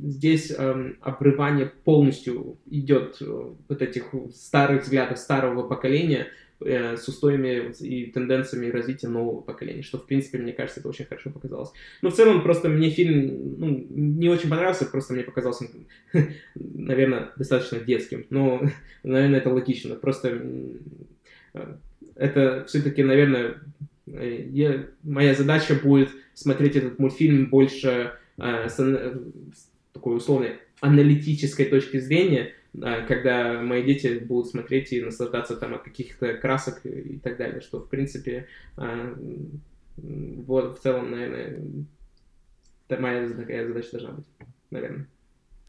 здесь 0.05 0.53
э, 0.57 0.93
обрывание 1.01 1.73
полностью 1.85 2.59
идет 2.71 3.17
э, 3.21 3.53
вот 3.69 3.83
этих 3.83 4.15
старых 4.35 4.85
взглядов 4.85 5.19
старого 5.19 5.67
поколения 5.67 6.21
э, 6.23 6.29
с 6.61 7.07
устоями 7.07 7.73
и 7.81 8.07
тенденциями 8.07 8.71
развития 8.71 9.09
нового 9.09 9.41
поколения, 9.41 9.83
что, 9.83 9.99
в 9.99 10.07
принципе, 10.07 10.39
мне 10.39 10.53
кажется, 10.53 10.81
это 10.81 10.89
очень 10.89 11.05
хорошо 11.05 11.31
показалось. 11.31 11.71
Но 12.03 12.11
в 12.11 12.15
целом, 12.15 12.43
просто 12.43 12.69
мне 12.69 12.91
фильм 12.91 13.59
ну, 13.59 13.87
не 13.89 14.29
очень 14.29 14.51
понравился, 14.51 14.87
просто 14.87 15.15
мне 15.15 15.23
показался, 15.23 15.67
наверное, 16.55 17.31
достаточно 17.37 17.79
детским. 17.79 18.27
Но, 18.31 18.63
наверное, 19.03 19.39
это 19.39 19.51
логично. 19.51 19.95
Просто 19.95 20.43
э, 21.55 21.77
это 22.17 22.65
все-таки, 22.67 23.03
наверное, 23.05 23.61
Э, 24.13 24.47
я, 24.51 24.87
моя 25.03 25.35
задача 25.35 25.75
будет 25.75 26.11
смотреть 26.35 26.77
этот 26.77 26.99
мультфильм 26.99 27.47
больше 27.47 28.13
э, 28.37 28.69
с, 28.69 28.77
с 28.77 29.71
такой 29.93 30.17
условной 30.17 30.59
аналитической 30.81 31.65
точки 31.65 31.99
зрения, 31.99 32.43
э, 32.43 32.51
когда 33.07 33.61
мои 33.63 33.83
дети 33.83 34.19
будут 34.19 34.49
смотреть 34.49 34.93
и 34.93 35.03
наслаждаться 35.03 35.57
там 35.57 35.75
от 35.75 35.83
каких-то 35.83 36.35
красок 36.35 36.85
и 36.85 37.19
так 37.19 37.37
далее, 37.37 37.61
что, 37.61 37.81
в 37.81 37.89
принципе, 37.89 38.47
э, 38.77 39.15
вот 39.97 40.79
в 40.79 40.83
целом, 40.83 41.11
наверное, 41.11 41.61
моя 42.89 43.29
такая 43.31 43.67
задача 43.67 43.91
должна 43.93 44.11
быть, 44.13 44.27
наверное. 44.71 45.07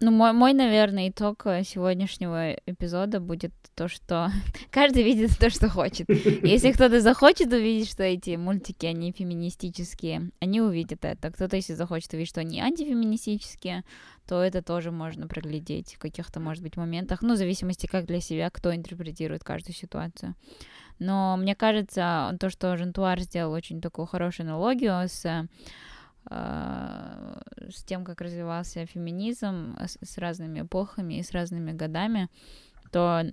Ну, 0.01 0.11
мой, 0.11 0.31
мой, 0.31 0.53
наверное, 0.53 1.09
итог 1.09 1.45
э, 1.45 1.63
сегодняшнего 1.65 2.53
эпизода 2.65 3.19
будет 3.19 3.51
то, 3.75 3.89
что 3.89 4.31
каждый 4.71 5.03
видит 5.03 5.37
то, 5.37 5.49
что 5.49 5.67
хочет. 5.67 6.07
Если 6.09 6.71
кто-то 6.71 7.01
захочет 7.01 7.51
увидеть, 7.51 7.89
что 7.91 8.03
эти 8.03 8.37
мультики, 8.37 8.85
они 8.85 9.11
феминистические, 9.11 10.31
они 10.39 10.61
увидят 10.61 11.03
это. 11.03 11.31
Кто-то, 11.31 11.57
если 11.57 11.73
захочет 11.73 12.13
увидеть, 12.13 12.29
что 12.29 12.39
они 12.39 12.61
антифеминистические, 12.61 13.83
то 14.25 14.41
это 14.41 14.61
тоже 14.61 14.91
можно 14.91 15.27
проглядеть 15.27 15.95
в 15.95 15.99
каких-то, 15.99 16.39
может 16.39 16.63
быть, 16.63 16.77
моментах, 16.77 17.21
ну, 17.21 17.33
в 17.33 17.37
зависимости, 17.37 17.85
как 17.85 18.05
для 18.05 18.21
себя, 18.21 18.49
кто 18.49 18.73
интерпретирует 18.73 19.43
каждую 19.43 19.75
ситуацию. 19.75 20.35
Но 20.99 21.35
мне 21.35 21.55
кажется, 21.55 22.37
то, 22.39 22.49
что 22.49 22.77
Жентуар 22.77 23.19
сделал 23.19 23.51
очень 23.51 23.81
такую 23.81 24.05
хорошую 24.05 24.47
аналогию 24.47 25.09
с 25.09 25.25
а, 25.25 25.45
с 26.29 27.83
тем, 27.85 28.03
как 28.03 28.21
развивался 28.21 28.85
феминизм 28.85 29.75
с, 29.79 29.97
с 30.01 30.17
разными 30.17 30.61
эпохами 30.61 31.15
и 31.15 31.23
с 31.23 31.31
разными 31.31 31.71
годами, 31.71 32.29
то, 32.91 33.23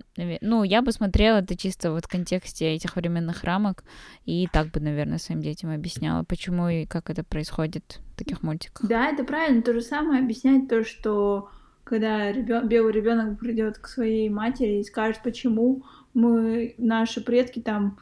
ну, 0.41 0.63
я 0.63 0.81
бы 0.81 0.91
смотрела 0.91 1.37
это 1.37 1.57
чисто 1.57 1.91
вот 1.91 2.05
в 2.05 2.09
контексте 2.09 2.73
этих 2.73 2.95
временных 2.95 3.43
рамок 3.43 3.83
и 4.25 4.47
так 4.51 4.67
бы, 4.67 4.79
наверное, 4.79 5.17
своим 5.17 5.41
детям 5.41 5.71
объясняла, 5.71 6.23
почему 6.23 6.69
и 6.69 6.85
как 6.85 7.09
это 7.09 7.23
происходит 7.23 7.99
в 8.13 8.17
таких 8.17 8.43
мультиках. 8.43 8.87
Да, 8.87 9.09
это 9.09 9.23
правильно. 9.23 9.61
То 9.61 9.73
же 9.73 9.81
самое 9.81 10.21
объяснять 10.21 10.67
то, 10.67 10.83
что 10.83 11.49
когда 11.83 12.31
ребен... 12.31 12.67
белый 12.67 12.93
ребенок 12.93 13.39
придет 13.39 13.77
к 13.79 13.87
своей 13.87 14.29
матери 14.29 14.79
и 14.79 14.83
скажет, 14.83 15.21
почему 15.23 15.83
мы, 16.13 16.75
наши 16.77 17.21
предки 17.21 17.59
там 17.59 17.97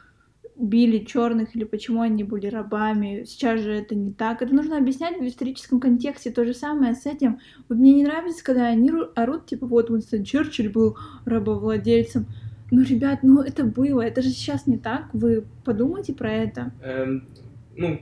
били 0.58 1.04
черных 1.04 1.54
или 1.54 1.64
почему 1.64 2.00
они 2.00 2.24
были 2.24 2.46
рабами. 2.46 3.24
Сейчас 3.26 3.60
же 3.60 3.72
это 3.72 3.94
не 3.94 4.12
так. 4.12 4.42
Это 4.42 4.54
нужно 4.54 4.78
объяснять 4.78 5.18
в 5.18 5.26
историческом 5.26 5.80
контексте. 5.80 6.30
То 6.30 6.44
же 6.44 6.54
самое 6.54 6.94
с 6.94 7.06
этим. 7.06 7.40
Вот 7.68 7.78
мне 7.78 7.94
не 7.94 8.04
нравится, 8.04 8.44
когда 8.44 8.66
они 8.66 8.90
орут, 9.14 9.46
типа, 9.46 9.66
вот 9.66 9.90
Уинстон 9.90 10.24
Черчилль 10.24 10.70
был 10.70 10.96
рабовладельцем. 11.24 12.26
Ну, 12.70 12.82
ребят, 12.82 13.20
ну 13.22 13.42
это 13.42 13.64
было, 13.64 14.00
это 14.00 14.22
же 14.22 14.30
сейчас 14.30 14.66
не 14.66 14.78
так. 14.78 15.08
Вы 15.12 15.44
подумайте 15.64 16.14
про 16.14 16.32
это. 16.32 16.72
Эм, 16.82 17.28
ну, 17.76 18.00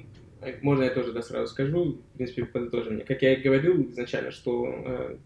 можно 0.62 0.84
я 0.84 0.90
тоже 0.90 1.12
да, 1.12 1.22
сразу 1.22 1.52
скажу, 1.52 2.00
в 2.14 2.16
принципе, 2.16 2.44
подытожим. 2.44 3.00
Как 3.06 3.22
я 3.22 3.34
и 3.34 3.42
говорил 3.42 3.90
изначально, 3.90 4.30
что 4.30 4.66
э, 4.66 5.16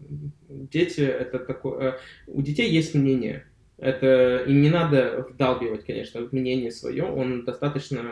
дети 0.49 1.01
это 1.01 1.39
такое... 1.39 1.91
Э, 1.91 1.97
у 2.27 2.41
детей 2.41 2.69
есть 2.69 2.95
мнение, 2.95 3.45
это 3.81 4.43
и 4.45 4.53
не 4.53 4.69
надо 4.69 5.27
вдалбивать, 5.29 5.85
конечно, 5.85 6.27
мнение 6.31 6.71
свое. 6.71 7.03
Он 7.03 7.45
достаточно 7.45 8.03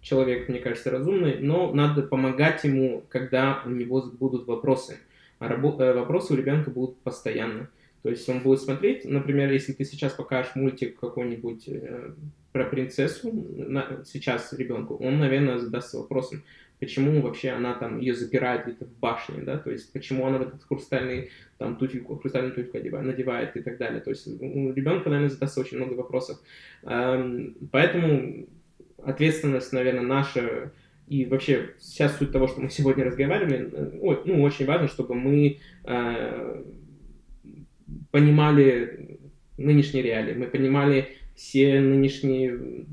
человек, 0.00 0.48
мне 0.48 0.60
кажется, 0.60 0.90
разумный, 0.90 1.38
но 1.40 1.72
надо 1.72 2.02
помогать 2.02 2.62
ему, 2.64 3.04
когда 3.08 3.62
у 3.66 3.70
него 3.70 4.02
будут 4.18 4.46
вопросы. 4.46 4.98
А 5.38 5.48
рабо- 5.48 5.80
э, 5.80 5.92
вопросы 5.92 6.32
у 6.32 6.36
ребенка 6.36 6.70
будут 6.70 6.96
постоянно. 6.98 7.68
То 8.02 8.10
есть 8.10 8.28
он 8.28 8.40
будет 8.40 8.60
смотреть, 8.60 9.04
например, 9.04 9.50
если 9.52 9.72
ты 9.72 9.84
сейчас 9.84 10.12
покажешь 10.12 10.54
мультик 10.54 10.98
какой-нибудь 10.98 11.64
э, 11.66 12.12
про 12.52 12.64
принцессу 12.64 13.32
на, 13.32 14.04
сейчас 14.04 14.52
ребенку, 14.52 14.96
он, 14.96 15.18
наверное, 15.18 15.58
задастся 15.58 15.98
вопросом, 15.98 16.42
почему 16.78 17.20
вообще 17.20 17.50
она 17.50 17.74
там 17.74 17.98
ее 17.98 18.14
запирает 18.14 18.64
где-то 18.64 18.84
в 18.84 18.98
башне, 18.98 19.42
да, 19.42 19.58
то 19.58 19.70
есть 19.70 19.92
почему 19.92 20.26
она 20.26 20.38
в 20.38 20.42
этот 20.42 20.62
хрустальный 20.64 21.30
там 21.58 21.76
туфельку, 21.76 22.16
хрустальную 22.16 22.54
туфельку 22.54 22.78
одевает, 22.78 23.06
надевает 23.06 23.56
и 23.56 23.60
так 23.60 23.78
далее. 23.78 24.00
То 24.00 24.10
есть 24.10 24.26
у 24.26 24.72
ребенка, 24.72 25.10
наверное, 25.10 25.30
задастся 25.30 25.60
очень 25.60 25.76
много 25.76 25.94
вопросов. 25.94 26.38
Эм, 26.84 27.56
поэтому 27.72 28.46
ответственность, 29.02 29.72
наверное, 29.72 30.02
наша 30.02 30.72
и 31.08 31.24
вообще 31.24 31.70
сейчас 31.80 32.16
суть 32.18 32.32
того, 32.32 32.48
что 32.48 32.60
мы 32.60 32.70
сегодня 32.70 33.04
разговаривали, 33.04 33.70
э, 33.72 34.22
ну, 34.24 34.42
очень 34.42 34.66
важно, 34.66 34.88
чтобы 34.88 35.14
мы 35.14 35.58
э, 35.84 36.62
понимали 38.10 39.18
нынешние 39.56 40.02
реалии, 40.02 40.34
мы 40.34 40.46
понимали 40.46 41.16
все 41.34 41.80
нынешние 41.80 42.86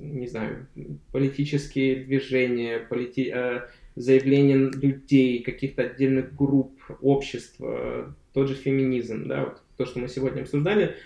не 0.00 0.26
знаю, 0.26 0.66
политические 1.12 2.04
движения, 2.04 2.78
полити... 2.78 3.30
Э, 3.34 3.62
заявления 3.96 4.70
людей, 4.70 5.42
каких-то 5.42 5.82
отдельных 5.82 6.34
групп, 6.34 6.72
общества, 7.00 8.14
тот 8.32 8.48
же 8.48 8.54
феминизм, 8.54 9.26
да, 9.26 9.44
вот 9.44 9.62
то, 9.76 9.84
что 9.84 9.98
мы 9.98 10.08
сегодня 10.08 10.42
обсуждали, 10.42 10.96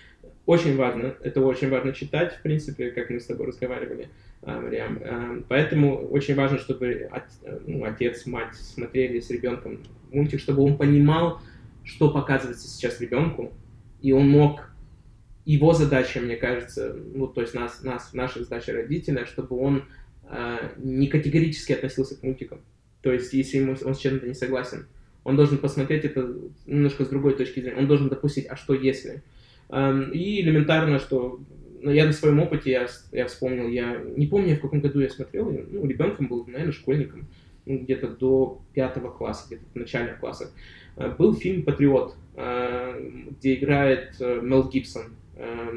очень 0.47 0.77
важно, 0.77 1.15
это 1.23 1.41
очень 1.41 1.71
важно 1.71 1.93
читать, 1.93 2.35
в 2.35 2.43
принципе, 2.43 2.91
как 2.91 3.09
мы 3.09 3.21
с 3.21 3.27
тобой 3.27 3.47
разговаривали, 3.47 4.09
э, 4.43 4.61
Мариам. 4.61 4.99
Э, 5.01 5.43
поэтому 5.49 5.97
очень 5.97 6.35
важно, 6.35 6.59
чтобы 6.59 7.11
ну, 7.67 7.85
отец, 7.85 8.27
мать 8.27 8.55
смотрели 8.55 9.21
с 9.21 9.31
ребенком 9.31 9.81
мультик, 10.13 10.41
чтобы 10.41 10.63
он 10.63 10.77
понимал, 10.77 11.41
что 11.83 12.11
показывается 12.11 12.69
сейчас 12.69 13.01
ребенку, 13.01 13.53
и 14.03 14.13
он 14.13 14.29
мог 14.29 14.74
его 15.45 15.75
задача, 15.75 16.21
мне 16.21 16.37
кажется, 16.37 16.97
ну, 17.15 17.27
то 17.27 17.41
есть 17.41 17.55
нас, 17.55 17.83
нас, 17.83 18.13
наша 18.13 18.43
задача 18.45 18.73
родителя, 18.73 19.27
чтобы 19.27 19.57
он 19.57 19.85
э, 20.29 20.57
не 20.79 21.07
категорически 21.09 21.73
относился 21.73 22.17
к 22.17 22.23
мультикам. 22.23 22.61
То 23.03 23.13
есть, 23.13 23.33
если 23.35 23.59
ему, 23.59 23.77
он 23.85 23.95
с 23.95 23.99
чем-то 23.99 24.27
не 24.27 24.35
согласен, 24.35 24.87
он 25.25 25.37
должен 25.37 25.59
посмотреть 25.59 26.05
это 26.05 26.35
немножко 26.67 27.05
с 27.05 27.09
другой 27.09 27.35
точки 27.35 27.61
зрения. 27.61 27.79
Он 27.79 27.87
должен 27.87 28.09
допустить, 28.09 28.47
а 28.47 28.57
что 28.57 28.75
если? 28.75 29.23
Эм, 29.71 30.11
и 30.13 30.41
элементарно, 30.41 30.99
что 30.99 31.41
ну, 31.81 31.91
я 31.91 32.07
на 32.07 32.13
своем 32.13 32.41
опыте, 32.41 32.71
я, 32.71 32.87
я 33.13 33.27
вспомнил, 33.27 33.69
я 33.69 34.03
не 34.17 34.27
помню, 34.27 34.57
в 34.57 34.61
каком 34.61 34.81
году 34.81 35.01
я 35.01 35.11
смотрел, 35.11 35.51
ну, 35.51 35.87
ребенком 35.87 36.29
был, 36.29 36.47
наверное, 36.47 36.73
школьником, 36.73 37.27
ну, 37.67 37.79
где-то 37.79 38.09
до 38.09 38.63
пятого 38.73 39.11
класса, 39.11 39.47
где-то 39.49 39.65
в 39.75 39.77
начальных 39.77 40.21
классах. 40.21 40.51
Э, 40.97 41.11
был 41.11 41.35
фильм 41.35 41.63
«Патриот», 41.63 42.15
э, 42.37 43.11
где 43.39 43.55
играет 43.55 44.17
э, 44.21 44.41
Мел 44.43 44.69
Гибсон, 44.69 45.15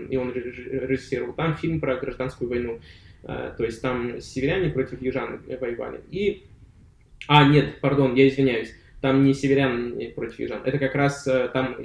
и 0.09 0.17
он 0.17 0.33
режиссировал. 0.33 1.33
Там 1.33 1.55
фильм 1.55 1.79
про 1.79 1.95
гражданскую 1.95 2.49
войну, 2.49 2.79
э, 3.23 3.53
то 3.57 3.63
есть 3.63 3.81
там 3.81 4.21
северяне 4.21 4.69
против 4.69 5.01
южан 5.01 5.41
воевали. 5.59 6.01
И... 6.11 6.43
А, 7.27 7.47
нет, 7.47 7.81
пардон, 7.81 8.13
я 8.15 8.27
извиняюсь, 8.27 8.73
там 9.01 9.23
не 9.23 9.33
северяне 9.33 10.09
против 10.09 10.39
южан, 10.39 10.61
это 10.63 10.77
как 10.77 10.95
раз 10.95 11.27
э, 11.27 11.49
там 11.51 11.75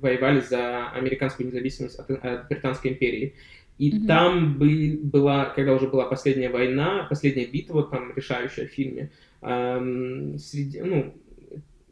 воевали 0.00 0.40
за 0.40 0.88
американскую 0.90 1.48
независимость 1.48 1.98
от, 1.98 2.10
от 2.10 2.48
Британской 2.48 2.92
империи. 2.92 3.34
И 3.78 3.90
mm-hmm. 3.90 4.06
там 4.06 4.58
был, 4.58 4.98
была, 5.02 5.46
когда 5.46 5.74
уже 5.74 5.86
была 5.88 6.06
последняя 6.06 6.48
война, 6.48 7.06
последняя 7.10 7.44
битва, 7.44 7.82
там 7.84 8.12
решающая 8.16 8.66
в 8.66 8.70
фильме, 8.70 9.10
эм, 9.42 10.38
среди, 10.38 10.80
ну, 10.80 11.14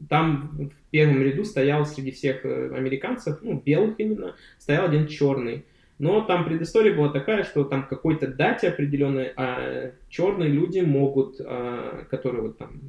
там 0.08 0.70
в 0.70 0.90
первом 0.90 1.22
ряду 1.22 1.44
стоял 1.44 1.86
среди 1.86 2.10
всех 2.10 2.44
э, 2.44 2.74
американцев, 2.74 3.38
ну, 3.42 3.60
белых 3.64 3.94
именно, 3.98 4.34
стоял 4.58 4.86
один 4.86 5.06
черный. 5.06 5.64
Но 5.98 6.22
там 6.22 6.44
предыстория 6.44 6.94
была 6.94 7.08
такая, 7.10 7.44
что 7.44 7.62
там 7.64 7.86
какой-то 7.86 8.26
дате 8.26 8.68
определенной 8.68 9.32
а 9.36 9.92
черные 10.08 10.50
люди 10.50 10.80
могут, 10.80 11.36
а, 11.40 12.04
которые 12.10 12.42
вот 12.42 12.58
там 12.58 12.80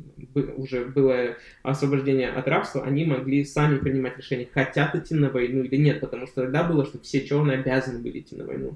уже 0.57 0.85
было 0.85 1.35
освобождение 1.61 2.29
от 2.29 2.47
рабства, 2.47 2.83
они 2.83 3.05
могли 3.05 3.45
сами 3.45 3.77
принимать 3.77 4.17
решение, 4.17 4.47
хотят 4.51 4.95
идти 4.95 5.13
на 5.13 5.29
войну 5.29 5.63
или 5.63 5.75
нет, 5.75 5.99
потому 5.99 6.25
что 6.25 6.41
тогда 6.41 6.63
было, 6.63 6.83
что 6.83 6.99
все 6.99 7.21
черные 7.21 7.59
обязаны 7.59 7.99
были 7.99 8.19
идти 8.19 8.35
на 8.35 8.45
войну. 8.45 8.75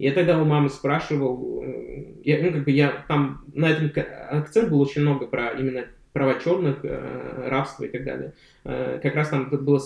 Я 0.00 0.12
тогда 0.12 0.40
у 0.40 0.44
мамы 0.44 0.68
спрашивал, 0.68 1.62
э, 1.62 2.04
я, 2.24 2.42
ну, 2.42 2.52
как 2.52 2.64
бы 2.64 2.70
я 2.72 3.04
там, 3.06 3.44
на 3.54 3.66
этом 3.70 3.92
акцент 4.30 4.70
был 4.70 4.80
очень 4.80 5.02
много 5.02 5.26
про 5.26 5.50
именно 5.50 5.84
права 6.12 6.40
черных, 6.40 6.84
э, 6.84 7.48
рабство 7.48 7.84
и 7.84 7.88
так 7.88 8.04
далее. 8.04 8.32
Э, 8.64 8.98
как 9.02 9.14
раз 9.14 9.28
там 9.28 9.48
было 9.48 9.80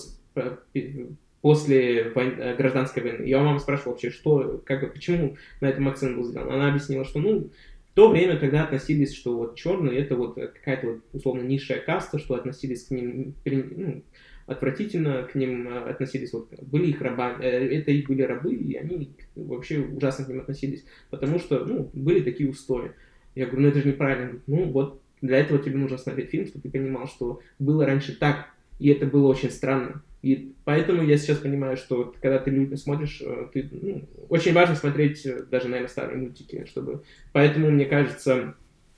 после 1.40 2.10
войны, 2.10 2.34
э, 2.38 2.56
гражданской 2.56 3.02
войны. 3.02 3.24
Я 3.26 3.40
у 3.40 3.44
мамы 3.44 3.60
спрашивал 3.60 3.92
вообще, 3.92 4.10
что, 4.10 4.62
как, 4.64 4.92
почему 4.92 5.36
на 5.60 5.66
этом 5.66 5.88
акцент 5.88 6.16
был 6.16 6.24
сделан. 6.24 6.51
Она 6.51 6.68
объяснила, 6.68 7.05
что, 7.05 7.18
ну, 7.18 7.51
в 7.90 7.94
то 7.94 8.09
время, 8.10 8.38
когда 8.38 8.64
относились, 8.64 9.14
что 9.14 9.36
вот 9.36 9.56
черные 9.56 10.01
это 10.01 10.16
вот 10.16 10.34
какая-то 10.34 10.86
вот 10.86 11.01
условно 11.12 11.42
низшая 11.42 11.80
каста, 11.80 12.18
что 12.18 12.34
относились 12.34 12.84
к 12.84 12.90
ним 12.90 13.34
ну, 13.44 14.02
отвратительно, 14.46 15.22
к 15.24 15.34
ним 15.34 15.68
э, 15.68 15.90
относились, 15.90 16.32
вот, 16.32 16.48
были 16.62 16.88
их 16.88 17.01
рабами, 17.01 17.42
э, 17.42 17.78
это 17.78 17.90
их 17.90 18.09
были 18.09 18.22
рабы, 18.22 18.55
и 18.55 18.74
они 18.76 19.10
вообще 19.34 19.80
ужасно 19.80 20.24
к 20.24 20.28
ним 20.28 20.40
относились, 20.40 20.84
потому 21.10 21.38
что, 21.38 21.64
ну, 21.64 21.90
были 21.92 22.20
такие 22.20 22.48
устои. 22.48 22.92
Я 23.34 23.46
говорю, 23.46 23.62
ну 23.62 23.68
это 23.68 23.80
же 23.80 23.88
неправильно. 23.88 24.40
Ну 24.46 24.70
вот 24.70 25.01
для 25.24 25.38
этого 25.38 25.59
тебе 25.59 25.78
нужно 25.78 25.96
смотреть 25.96 26.30
фильм, 26.30 26.46
чтобы 26.46 26.62
ты 26.62 26.70
понимал, 26.70 27.06
что 27.06 27.40
было 27.59 27.86
раньше 27.86 28.14
так, 28.14 28.48
и 28.78 28.90
это 28.90 29.06
было 29.06 29.28
очень 29.28 29.51
странно. 29.51 30.02
И 30.20 30.52
поэтому 30.64 31.02
я 31.02 31.16
сейчас 31.16 31.38
понимаю, 31.38 31.76
что 31.76 32.14
когда 32.20 32.38
ты 32.38 32.76
смотришь, 32.76 33.22
э, 33.24 33.46
ты, 33.52 33.68
ну, 33.72 34.05
очень 34.28 34.52
важно 34.52 34.74
смотреть 34.74 35.24
э, 35.24 35.44
даже, 35.51 35.68
наверное, 35.68 35.88
старые 35.88 36.18
мультики, 36.18 36.66
чтобы... 36.66 37.02
Поэтому, 37.32 37.70
мне 37.70 37.86
кажется, 37.86 38.55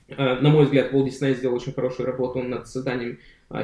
э, 0.09 0.41
на 0.41 0.51
мой 0.51 0.65
взгляд, 0.65 0.93
Walt 0.93 1.07
Disney 1.07 1.35
сделал 1.35 1.57
очень 1.57 1.73
хорошую 1.73 2.07
работу 2.07 2.43
над 2.43 2.67
созданием 2.67 3.19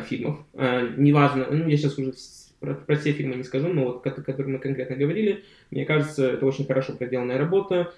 фильмов. 0.05 0.39
Неважно, 0.55 1.49
ну, 1.51 1.67
я 1.67 1.77
сейчас 1.77 1.99
уже 1.99 2.13
про, 2.61 2.75
про 2.75 2.95
все 2.95 3.11
фильмы 3.11 3.35
не 3.35 3.43
скажу, 3.43 3.67
но 3.73 3.87
вот, 3.87 4.03
которые 4.03 4.47
мы 4.47 4.61
конкретно 4.61 4.95
говорили, 4.95 5.43
мне 5.73 5.85
кажется, 5.85 6.31
это 6.31 6.47
очень 6.47 6.67
хорошо 6.67 6.93
проделанная 6.93 7.39
работа. 7.39 7.93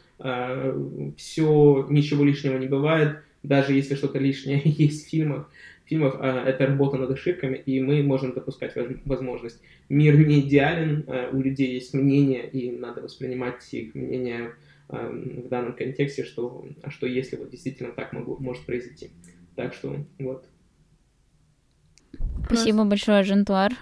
Все, 1.18 1.86
ничего 1.90 2.24
лишнего 2.24 2.56
не 2.56 2.66
бывает, 2.66 3.18
даже 3.44 3.74
если 3.74 3.94
что-то 3.94 4.18
лишнее 4.18 4.60
есть 4.64 5.06
в 5.06 5.10
фильмах, 5.10 5.48
фильмов 5.84 6.16
а, 6.18 6.44
это 6.44 6.66
работа 6.66 6.96
над 6.96 7.10
ошибками, 7.10 7.56
и 7.56 7.80
мы 7.80 8.02
можем 8.02 8.32
допускать 8.32 8.74
возможность. 9.04 9.60
Мир 9.88 10.16
не 10.16 10.40
идеален, 10.40 11.04
а, 11.06 11.30
у 11.32 11.40
людей 11.40 11.74
есть 11.74 11.94
мнение, 11.94 12.48
и 12.48 12.70
надо 12.70 13.02
воспринимать 13.02 13.62
их 13.72 13.94
мнение 13.94 14.54
а, 14.88 15.08
в 15.10 15.48
данном 15.48 15.74
контексте, 15.74 16.24
что, 16.24 16.66
а 16.82 16.90
что 16.90 17.06
если 17.06 17.36
вот 17.36 17.50
действительно 17.50 17.92
так 17.92 18.12
могло, 18.12 18.36
может 18.38 18.64
произойти. 18.64 19.10
Так 19.54 19.74
что 19.74 19.96
вот. 20.18 20.46
Спасибо 22.46 22.84
большое, 22.84 23.22
Жентуар. 23.22 23.72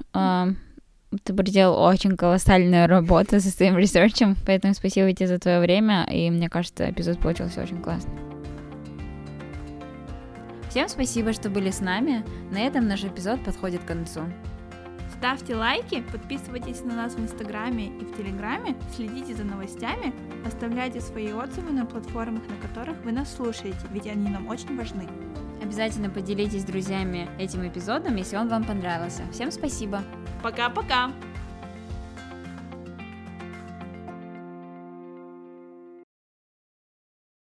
Ты 1.25 1.35
проделал 1.35 1.83
очень 1.83 2.17
колоссальную 2.17 2.89
работу 2.89 3.39
со 3.39 3.51
своим 3.51 3.77
ресерчем, 3.77 4.35
поэтому 4.47 4.73
спасибо 4.73 5.13
тебе 5.13 5.27
за 5.27 5.39
твое 5.39 5.61
время, 5.61 6.09
и 6.11 6.31
мне 6.31 6.49
кажется, 6.49 6.91
эпизод 6.91 7.21
получился 7.21 7.63
очень 7.63 7.83
классный. 7.83 8.32
Всем 10.73 10.89
спасибо, 10.89 11.35
что 11.35 11.51
были 11.51 11.71
с 11.71 11.81
нами. 11.81 12.25
На 12.51 12.61
этом 12.61 12.89
наш 12.89 13.05
эпизод 13.05 13.45
подходит 13.45 13.83
к 13.83 13.89
концу. 13.89 14.23
Ставьте 15.19 15.55
лайки, 15.55 16.03
подписывайтесь 16.11 16.81
на 16.81 16.95
нас 16.95 17.13
в 17.13 17.21
Инстаграме 17.21 17.89
и 17.89 18.07
в 18.07 18.17
Телеграме, 18.17 18.75
следите 18.97 19.35
за 19.35 19.45
новостями, 19.45 20.15
оставляйте 20.47 21.03
свои 21.03 21.31
отзывы 21.31 21.73
на 21.73 21.85
платформах, 21.85 22.45
на 22.49 22.57
которых 22.67 22.97
вы 23.05 23.13
нас 23.13 23.37
слушаете, 23.37 23.77
ведь 23.91 24.07
они 24.07 24.31
нам 24.31 24.49
очень 24.49 24.75
важны. 24.75 25.07
Обязательно 25.63 26.09
поделитесь 26.09 26.63
с 26.63 26.65
друзьями 26.65 27.29
этим 27.39 27.69
эпизодом, 27.69 28.17
если 28.17 28.39
он 28.39 28.49
вам 28.49 28.65
понравился. 28.65 29.25
Всем 29.31 29.51
спасибо. 29.53 30.03
Пока-пока. 30.43 31.13